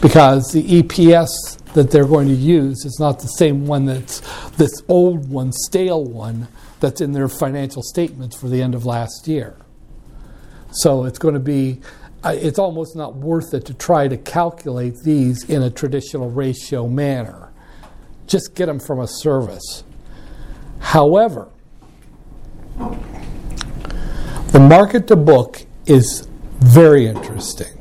because 0.00 0.50
the 0.50 0.82
EPS 0.82 1.59
that 1.74 1.90
they're 1.90 2.06
going 2.06 2.28
to 2.28 2.34
use 2.34 2.84
is 2.84 2.98
not 2.98 3.20
the 3.20 3.28
same 3.28 3.66
one 3.66 3.86
that's 3.86 4.20
this 4.50 4.82
old 4.88 5.30
one, 5.30 5.52
stale 5.52 6.04
one, 6.04 6.48
that's 6.80 7.00
in 7.00 7.12
their 7.12 7.28
financial 7.28 7.82
statements 7.82 8.36
for 8.36 8.48
the 8.48 8.60
end 8.60 8.74
of 8.74 8.86
last 8.86 9.28
year. 9.28 9.56
So 10.72 11.04
it's 11.04 11.18
going 11.18 11.34
to 11.34 11.40
be, 11.40 11.80
uh, 12.24 12.34
it's 12.36 12.58
almost 12.58 12.96
not 12.96 13.16
worth 13.16 13.54
it 13.54 13.66
to 13.66 13.74
try 13.74 14.08
to 14.08 14.16
calculate 14.16 14.94
these 15.04 15.44
in 15.48 15.62
a 15.62 15.70
traditional 15.70 16.30
ratio 16.30 16.88
manner. 16.88 17.52
Just 18.26 18.54
get 18.54 18.66
them 18.66 18.78
from 18.78 19.00
a 19.00 19.08
service. 19.08 19.84
However, 20.78 21.48
the 24.48 24.60
market 24.60 25.06
to 25.08 25.16
book 25.16 25.62
is 25.86 26.26
very 26.58 27.06
interesting. 27.06 27.79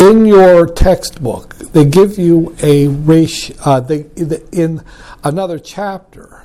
In 0.00 0.26
your 0.26 0.64
textbook, 0.66 1.56
they 1.56 1.84
give 1.84 2.18
you 2.18 2.54
a 2.62 2.86
ratio. 2.86 3.56
Uh, 3.64 3.80
they, 3.80 4.06
in 4.52 4.80
another 5.24 5.58
chapter, 5.58 6.44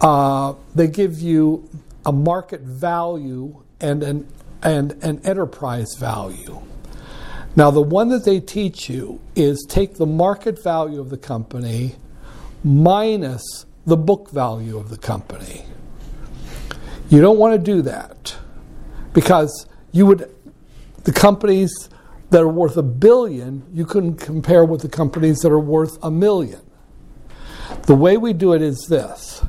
uh, 0.00 0.54
they 0.74 0.88
give 0.88 1.20
you 1.20 1.68
a 2.04 2.10
market 2.12 2.62
value 2.62 3.62
and 3.80 4.02
an 4.02 4.26
and 4.62 4.92
an 5.04 5.20
enterprise 5.24 5.94
value. 5.94 6.60
Now, 7.54 7.70
the 7.70 7.80
one 7.80 8.08
that 8.08 8.24
they 8.24 8.40
teach 8.40 8.90
you 8.90 9.20
is 9.36 9.64
take 9.68 9.94
the 9.94 10.06
market 10.06 10.60
value 10.60 11.00
of 11.00 11.10
the 11.10 11.16
company 11.16 11.94
minus 12.64 13.66
the 13.86 13.96
book 13.96 14.30
value 14.30 14.76
of 14.76 14.90
the 14.90 14.98
company. 14.98 15.64
You 17.08 17.20
don't 17.20 17.38
want 17.38 17.54
to 17.54 17.58
do 17.58 17.82
that 17.82 18.36
because 19.12 19.68
you 19.92 20.06
would 20.06 20.28
the 21.04 21.12
companies 21.12 21.88
that 22.30 22.42
are 22.42 22.48
worth 22.48 22.76
a 22.76 22.82
billion, 22.82 23.64
you 23.72 23.84
couldn't 23.84 24.16
compare 24.16 24.64
with 24.64 24.82
the 24.82 24.88
companies 24.88 25.38
that 25.38 25.52
are 25.52 25.60
worth 25.60 25.98
a 26.02 26.10
million. 26.10 26.60
The 27.82 27.94
way 27.94 28.16
we 28.16 28.32
do 28.32 28.52
it 28.52 28.62
is 28.62 28.86
this 28.88 29.44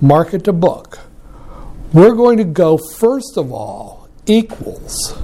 market 0.00 0.44
to 0.44 0.52
book. 0.52 0.98
We're 1.92 2.14
going 2.14 2.36
to 2.38 2.44
go, 2.44 2.76
first 2.76 3.36
of 3.36 3.52
all, 3.52 4.08
equals 4.26 5.18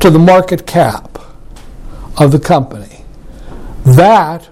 to 0.00 0.08
the 0.08 0.18
market 0.18 0.66
cap 0.66 1.18
of 2.18 2.32
the 2.32 2.40
company. 2.40 3.04
That 3.84 4.48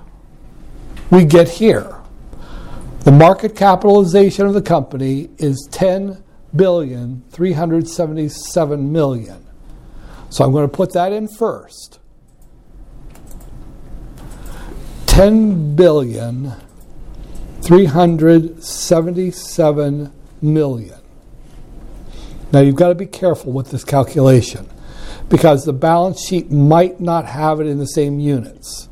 we 1.10 1.24
get 1.24 1.48
here. 1.48 1.96
The 3.00 3.12
market 3.12 3.56
capitalization 3.56 4.46
of 4.46 4.52
the 4.52 4.62
company 4.62 5.30
is 5.38 5.66
10 5.70 6.22
billion 6.58 7.22
377 7.30 8.92
million. 8.92 9.46
So 10.28 10.44
I'm 10.44 10.52
going 10.52 10.68
to 10.68 10.76
put 10.76 10.92
that 10.92 11.10
in 11.12 11.26
first. 11.26 12.00
10 15.06 15.74
billion 15.74 16.52
377 17.62 20.12
million. 20.42 21.00
Now 22.52 22.60
you've 22.60 22.76
got 22.76 22.88
to 22.88 22.94
be 22.94 23.06
careful 23.06 23.52
with 23.52 23.70
this 23.70 23.84
calculation 23.84 24.68
because 25.28 25.64
the 25.64 25.72
balance 25.72 26.20
sheet 26.20 26.50
might 26.50 27.00
not 27.00 27.24
have 27.26 27.60
it 27.60 27.66
in 27.66 27.78
the 27.78 27.86
same 27.86 28.20
units. 28.20 28.90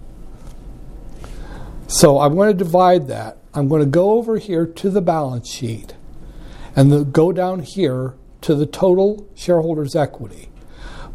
So 1.87 2.21
I'm 2.21 2.35
going 2.35 2.49
to 2.49 2.65
divide 2.65 3.09
that. 3.09 3.37
I'm 3.55 3.69
going 3.69 3.83
to 3.83 3.89
go 3.89 4.13
over 4.13 4.39
here 4.39 4.67
to 4.67 4.91
the 4.91 5.01
balance 5.01 5.49
sheet 5.49 5.96
and 6.77 6.93
the, 6.93 7.05
go 7.05 7.33
down 7.33 7.61
here 7.61 8.15
to 8.43 8.55
the 8.55 8.67
total 8.67 9.29
shareholders' 9.35 9.97
equity. 9.97 10.51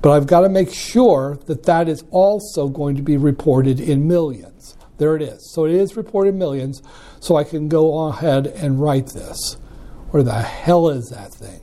But 0.02 0.12
I've 0.12 0.26
got 0.26 0.42
to 0.42 0.50
make 0.50 0.74
sure 0.74 1.40
that 1.46 1.64
that 1.64 1.88
is 1.88 2.04
also 2.10 2.68
going 2.68 2.96
to 2.96 3.04
be 3.04 3.16
reported 3.16 3.80
in 3.80 4.08
millions. 4.08 4.76
There 4.98 5.16
it 5.16 5.22
is. 5.22 5.52
So 5.54 5.66
it 5.66 5.72
is 5.72 5.96
reported 5.96 6.30
in 6.30 6.40
millions, 6.40 6.82
so 7.20 7.36
I 7.36 7.44
can 7.44 7.70
go 7.70 8.08
ahead 8.08 8.48
and 8.48 8.82
write 8.82 9.08
this. 9.08 9.58
Where 10.10 10.24
the 10.24 10.42
hell 10.42 10.90
is 10.90 11.10
that 11.10 11.34
thing? 11.34 11.62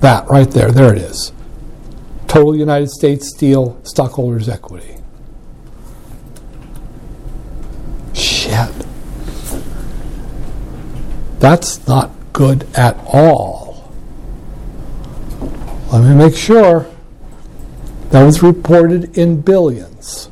That 0.00 0.28
right 0.28 0.50
there. 0.50 0.70
There 0.70 0.92
it 0.92 1.00
is. 1.00 1.32
Total 2.26 2.56
United 2.56 2.90
States 2.90 3.30
Steel 3.34 3.80
stockholders' 3.84 4.48
equity. 4.48 4.96
Shit. 8.12 8.86
That's 11.38 11.86
not 11.86 12.10
good 12.32 12.66
at 12.74 12.96
all. 13.06 13.92
Let 15.92 16.02
me 16.02 16.14
make 16.14 16.34
sure. 16.34 16.86
That 18.10 18.22
was 18.22 18.42
reported 18.42 19.18
in 19.18 19.40
billions. 19.40 20.30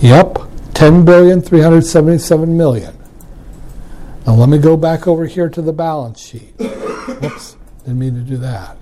Yep, 0.00 0.38
10 0.74 1.04
billion 1.04 1.40
377 1.40 2.56
million. 2.56 2.96
Now 4.26 4.34
let 4.34 4.48
me 4.48 4.58
go 4.58 4.76
back 4.76 5.08
over 5.08 5.26
here 5.26 5.48
to 5.48 5.62
the 5.62 5.72
balance 5.72 6.20
sheet. 6.20 6.54
Whoops, 6.58 7.56
didn't 7.84 7.98
mean 7.98 8.14
to 8.14 8.20
do 8.20 8.36
that. 8.36 8.76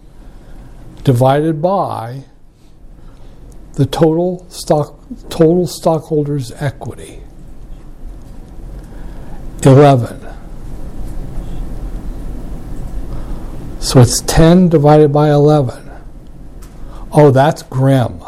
divided 1.03 1.61
by 1.61 2.23
the 3.73 3.85
total 3.85 4.49
stock 4.49 4.97
total 5.29 5.67
stockholders 5.67 6.53
equity. 6.53 7.19
11 9.63 10.25
so 13.81 13.99
it's 13.99 14.21
10 14.21 14.69
divided 14.69 15.11
by 15.11 15.29
11 15.29 15.91
oh 17.11 17.31
that's 17.31 17.63
grim. 17.63 18.21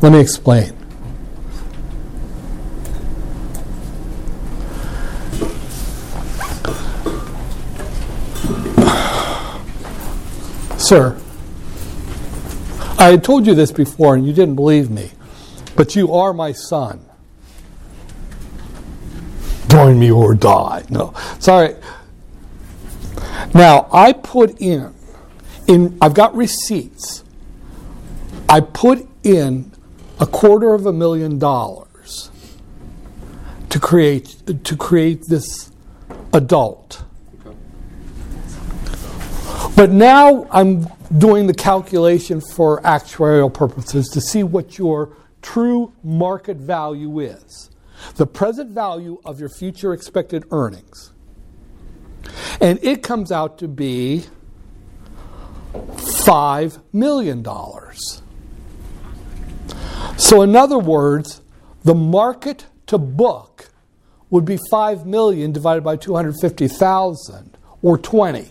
Let 0.00 0.12
me 0.12 0.20
explain 0.20 0.83
Sir, 10.84 11.18
I 12.98 13.12
had 13.12 13.24
told 13.24 13.46
you 13.46 13.54
this 13.54 13.72
before 13.72 14.16
and 14.16 14.26
you 14.26 14.34
didn't 14.34 14.54
believe 14.54 14.90
me, 14.90 15.12
but 15.76 15.96
you 15.96 16.12
are 16.12 16.34
my 16.34 16.52
son. 16.52 17.02
Join 19.70 19.98
me 19.98 20.10
or 20.10 20.34
die. 20.34 20.84
No, 20.90 21.14
sorry. 21.38 21.76
Now, 23.54 23.88
I 23.94 24.12
put 24.12 24.60
in, 24.60 24.92
in 25.66 25.96
I've 26.02 26.12
got 26.12 26.36
receipts. 26.36 27.24
I 28.46 28.60
put 28.60 29.08
in 29.22 29.72
a 30.20 30.26
quarter 30.26 30.74
of 30.74 30.84
a 30.84 30.92
million 30.92 31.38
dollars 31.38 32.30
to 33.70 33.80
create 33.80 34.36
to 34.64 34.76
create 34.76 35.28
this 35.28 35.72
adult. 36.34 37.04
But 39.76 39.90
now 39.90 40.46
I'm 40.50 40.86
doing 41.16 41.46
the 41.46 41.54
calculation 41.54 42.40
for 42.40 42.80
actuarial 42.82 43.52
purposes 43.52 44.08
to 44.10 44.20
see 44.20 44.42
what 44.42 44.78
your 44.78 45.16
true 45.42 45.92
market 46.02 46.56
value 46.56 47.20
is 47.20 47.70
the 48.16 48.26
present 48.26 48.70
value 48.70 49.20
of 49.24 49.40
your 49.40 49.48
future 49.48 49.92
expected 49.92 50.44
earnings. 50.50 51.12
And 52.60 52.78
it 52.82 53.02
comes 53.02 53.32
out 53.32 53.58
to 53.58 53.68
be 53.68 54.24
$5 55.72 56.82
million. 56.92 57.44
So, 60.16 60.42
in 60.42 60.54
other 60.54 60.78
words, 60.78 61.42
the 61.82 61.94
market 61.94 62.66
to 62.86 62.98
book 62.98 63.70
would 64.30 64.44
be 64.44 64.58
5 64.70 65.06
million 65.06 65.52
divided 65.52 65.82
by 65.82 65.96
250,000 65.96 67.58
or 67.82 67.98
20. 67.98 68.48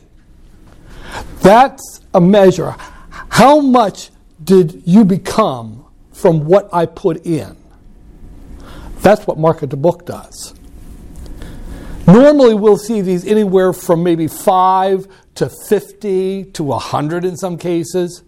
That's 1.42 2.02
a 2.14 2.22
measure. 2.22 2.76
How 3.30 3.60
much 3.60 4.10
did 4.44 4.84
you 4.86 5.06
become 5.06 5.86
from 6.12 6.46
what 6.46 6.70
I 6.74 6.86
put 6.86 7.26
in? 7.26 7.58
That's 9.02 9.28
what 9.28 9.38
market 9.38 9.70
to 9.72 9.78
book 9.78 10.06
does. 10.06 10.54
Normally, 12.08 12.54
we'll 12.54 12.78
see 12.78 13.02
these 13.02 13.26
anywhere 13.26 13.74
from 13.74 14.04
maybe 14.04 14.28
5 14.28 15.08
to 15.36 15.50
50 15.68 16.46
to 16.46 16.64
100 16.64 17.26
in 17.26 17.38
some 17.38 17.58
cases. 17.58 18.24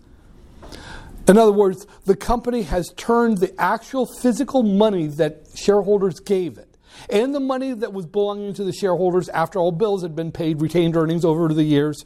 In 1.27 1.37
other 1.37 1.51
words, 1.51 1.85
the 2.05 2.15
company 2.15 2.63
has 2.63 2.91
turned 2.95 3.39
the 3.39 3.53
actual 3.59 4.05
physical 4.05 4.63
money 4.63 5.07
that 5.07 5.47
shareholders 5.55 6.19
gave 6.19 6.57
it 6.57 6.75
and 7.09 7.33
the 7.33 7.39
money 7.39 7.73
that 7.73 7.93
was 7.93 8.05
belonging 8.05 8.53
to 8.53 8.63
the 8.63 8.73
shareholders 8.73 9.29
after 9.29 9.59
all 9.59 9.71
bills 9.71 10.01
had 10.01 10.15
been 10.15 10.31
paid, 10.31 10.61
retained 10.61 10.95
earnings 10.95 11.25
over 11.25 11.47
the 11.49 11.63
years. 11.63 12.03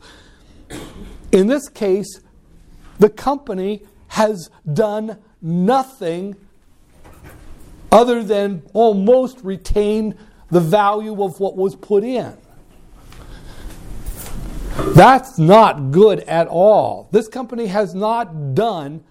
In 1.31 1.47
this 1.47 1.69
case, 1.69 2.21
the 2.97 3.09
company 3.09 3.83
has 4.09 4.49
done 4.71 5.17
nothing 5.41 6.35
other 7.91 8.23
than 8.23 8.63
almost 8.73 9.39
retain 9.43 10.17
the 10.49 10.59
value 10.59 11.23
of 11.23 11.39
what 11.39 11.55
was 11.55 11.75
put 11.75 12.03
in. 12.03 12.35
That's 14.95 15.37
not 15.37 15.91
good 15.91 16.21
at 16.21 16.47
all. 16.47 17.09
This 17.11 17.27
company 17.27 17.67
has 17.67 17.93
not 17.93 18.55
done 18.55 19.03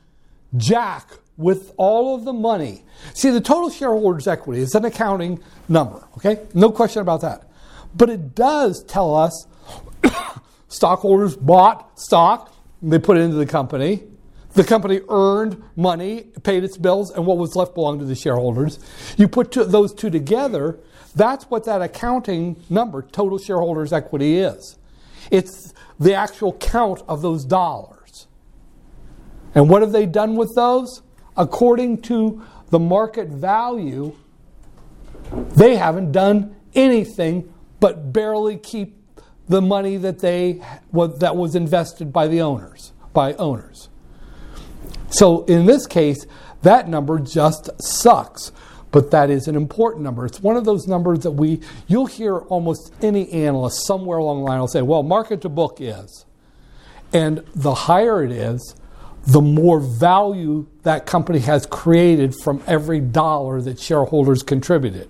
jack 0.57 1.11
with 1.37 1.73
all 1.77 2.15
of 2.15 2.25
the 2.25 2.33
money. 2.33 2.85
See, 3.15 3.31
the 3.31 3.41
total 3.41 3.71
shareholders' 3.71 4.27
equity 4.27 4.61
is 4.61 4.75
an 4.75 4.85
accounting 4.85 5.41
number, 5.69 6.07
okay? 6.17 6.47
No 6.55 6.71
question 6.71 7.01
about 7.03 7.21
that. 7.21 7.49
But 7.95 8.11
it 8.11 8.35
does 8.35 8.83
tell 8.85 9.15
us 9.15 9.47
stockholders 10.69 11.37
bought 11.37 11.99
stock, 11.99 12.55
they 12.83 12.99
put 12.99 13.17
it 13.17 13.21
into 13.21 13.37
the 13.37 13.47
company. 13.47 14.05
The 14.55 14.65
company 14.65 15.01
earned 15.09 15.63
money, 15.77 16.23
paid 16.43 16.65
its 16.65 16.77
bills, 16.77 17.11
and 17.11 17.27
what 17.27 17.39
was 17.39 17.55
left 17.55 17.75
belonged 17.75 18.01
to 18.01 18.07
the 18.07 18.15
shareholders. 18.15 18.79
You 19.17 19.29
put 19.29 19.53
two, 19.53 19.65
those 19.65 19.93
two 19.93 20.11
together, 20.11 20.81
that's 21.15 21.45
what 21.45 21.65
that 21.65 21.83
accounting 21.83 22.63
number, 22.71 23.03
total 23.03 23.39
shareholders' 23.39 23.93
equity, 23.93 24.39
is. 24.39 24.79
It's 25.31 25.75
the 26.01 26.15
actual 26.15 26.55
count 26.55 27.03
of 27.09 27.23
those 27.23 27.45
dollars. 27.45 28.27
And 29.55 29.69
what 29.69 29.83
have 29.83 29.93
they 29.93 30.07
done 30.07 30.37
with 30.37 30.55
those? 30.55 31.03
According 31.37 32.03
to 32.03 32.43
the 32.71 32.79
market 32.79 33.29
value, 33.29 34.15
they 35.33 35.77
haven't 35.77 36.13
done 36.13 36.57
anything 36.75 37.53
but 37.81 38.13
barely 38.13 38.57
keep 38.57 38.98
the 39.49 39.63
money 39.63 39.97
that 39.97 40.19
they 40.21 40.61
that 40.93 41.37
was 41.37 41.55
invested 41.55 42.13
by 42.13 42.29
the 42.29 42.41
owners 42.41 42.93
by 43.13 43.35
owners. 43.35 43.89
So 45.11 45.45
in 45.47 45.67
this 45.67 45.87
case, 45.87 46.27
that 46.63 46.89
number 46.89 47.19
just 47.19 47.71
sucks. 47.83 48.53
But 48.91 49.11
that 49.11 49.29
is 49.29 49.49
an 49.49 49.57
important 49.57 50.05
number. 50.05 50.25
It's 50.25 50.41
one 50.41 50.57
of 50.57 50.65
those 50.65 50.87
numbers 50.87 51.21
that 51.21 51.33
we 51.33 51.61
you'll 51.89 52.07
hear 52.07 52.39
almost 52.39 52.93
any 53.03 53.31
analyst 53.33 53.87
somewhere 53.87 54.19
along 54.19 54.39
the 54.39 54.45
line 54.45 54.61
will 54.61 54.69
say, 54.69 54.83
well, 54.83 55.03
market 55.03 55.41
to 55.43 55.49
book 55.49 55.79
is. 55.81 56.25
And 57.13 57.45
the 57.55 57.75
higher 57.75 58.23
it 58.23 58.31
is, 58.31 58.77
the 59.27 59.41
more 59.41 59.81
value 59.81 60.67
that 60.85 61.05
company 61.05 61.41
has 61.41 61.67
created 61.67 62.35
from 62.43 62.63
every 62.67 63.01
dollar 63.01 63.61
that 63.63 63.79
shareholders 63.79 64.43
contributed, 64.43 65.09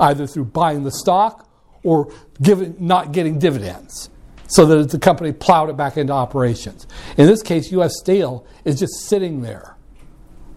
either 0.00 0.26
through 0.26 0.46
buying 0.46 0.82
the 0.82 0.90
stock 0.90 1.48
or 1.82 2.12
giving, 2.42 2.76
not 2.78 3.12
getting 3.12 3.38
dividends, 3.38 4.10
so 4.48 4.66
that 4.66 4.90
the 4.90 4.98
company 4.98 5.32
plowed 5.32 5.70
it 5.70 5.76
back 5.76 5.96
into 5.96 6.12
operations. 6.12 6.86
In 7.16 7.26
this 7.26 7.42
case, 7.42 7.72
U.S. 7.72 7.94
Steel 7.98 8.46
is 8.64 8.78
just 8.78 9.06
sitting 9.06 9.40
there 9.42 9.76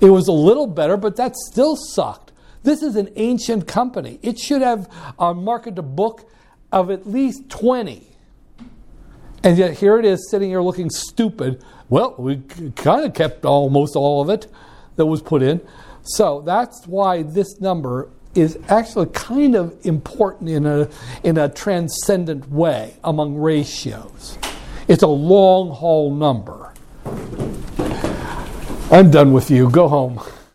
it 0.00 0.10
was 0.10 0.28
a 0.28 0.32
little 0.32 0.66
better, 0.66 0.96
but 0.96 1.16
that 1.16 1.36
still 1.36 1.76
sucked. 1.76 2.32
This 2.62 2.82
is 2.82 2.96
an 2.96 3.10
ancient 3.16 3.66
company. 3.66 4.18
It 4.22 4.38
should 4.38 4.62
have 4.62 4.88
uh, 5.18 5.26
a 5.26 5.34
market 5.34 5.76
to 5.76 5.82
book 5.82 6.30
of 6.72 6.90
at 6.90 7.06
least 7.06 7.48
20. 7.48 8.06
And 9.42 9.56
yet 9.56 9.78
here 9.78 9.98
it 9.98 10.04
is 10.04 10.30
sitting 10.30 10.50
here 10.50 10.60
looking 10.60 10.90
stupid. 10.90 11.64
Well, 11.88 12.14
we 12.18 12.38
kind 12.76 13.04
of 13.04 13.14
kept 13.14 13.44
almost 13.44 13.96
all 13.96 14.20
of 14.20 14.28
it 14.28 14.46
that 14.96 15.06
was 15.06 15.22
put 15.22 15.42
in. 15.42 15.60
So 16.02 16.42
that's 16.42 16.86
why 16.86 17.22
this 17.22 17.60
number 17.60 18.10
is 18.34 18.58
actually 18.68 19.06
kind 19.06 19.56
of 19.56 19.74
important 19.84 20.50
in 20.50 20.66
a, 20.66 20.88
in 21.24 21.38
a 21.38 21.48
transcendent 21.48 22.48
way 22.50 22.94
among 23.02 23.36
ratios. 23.36 24.38
It's 24.90 25.04
a 25.04 25.06
long 25.06 25.70
haul 25.70 26.12
number. 26.12 26.72
I'm 28.90 29.08
done 29.12 29.32
with 29.32 29.48
you. 29.48 29.70
Go 29.70 29.86
home. 29.86 30.20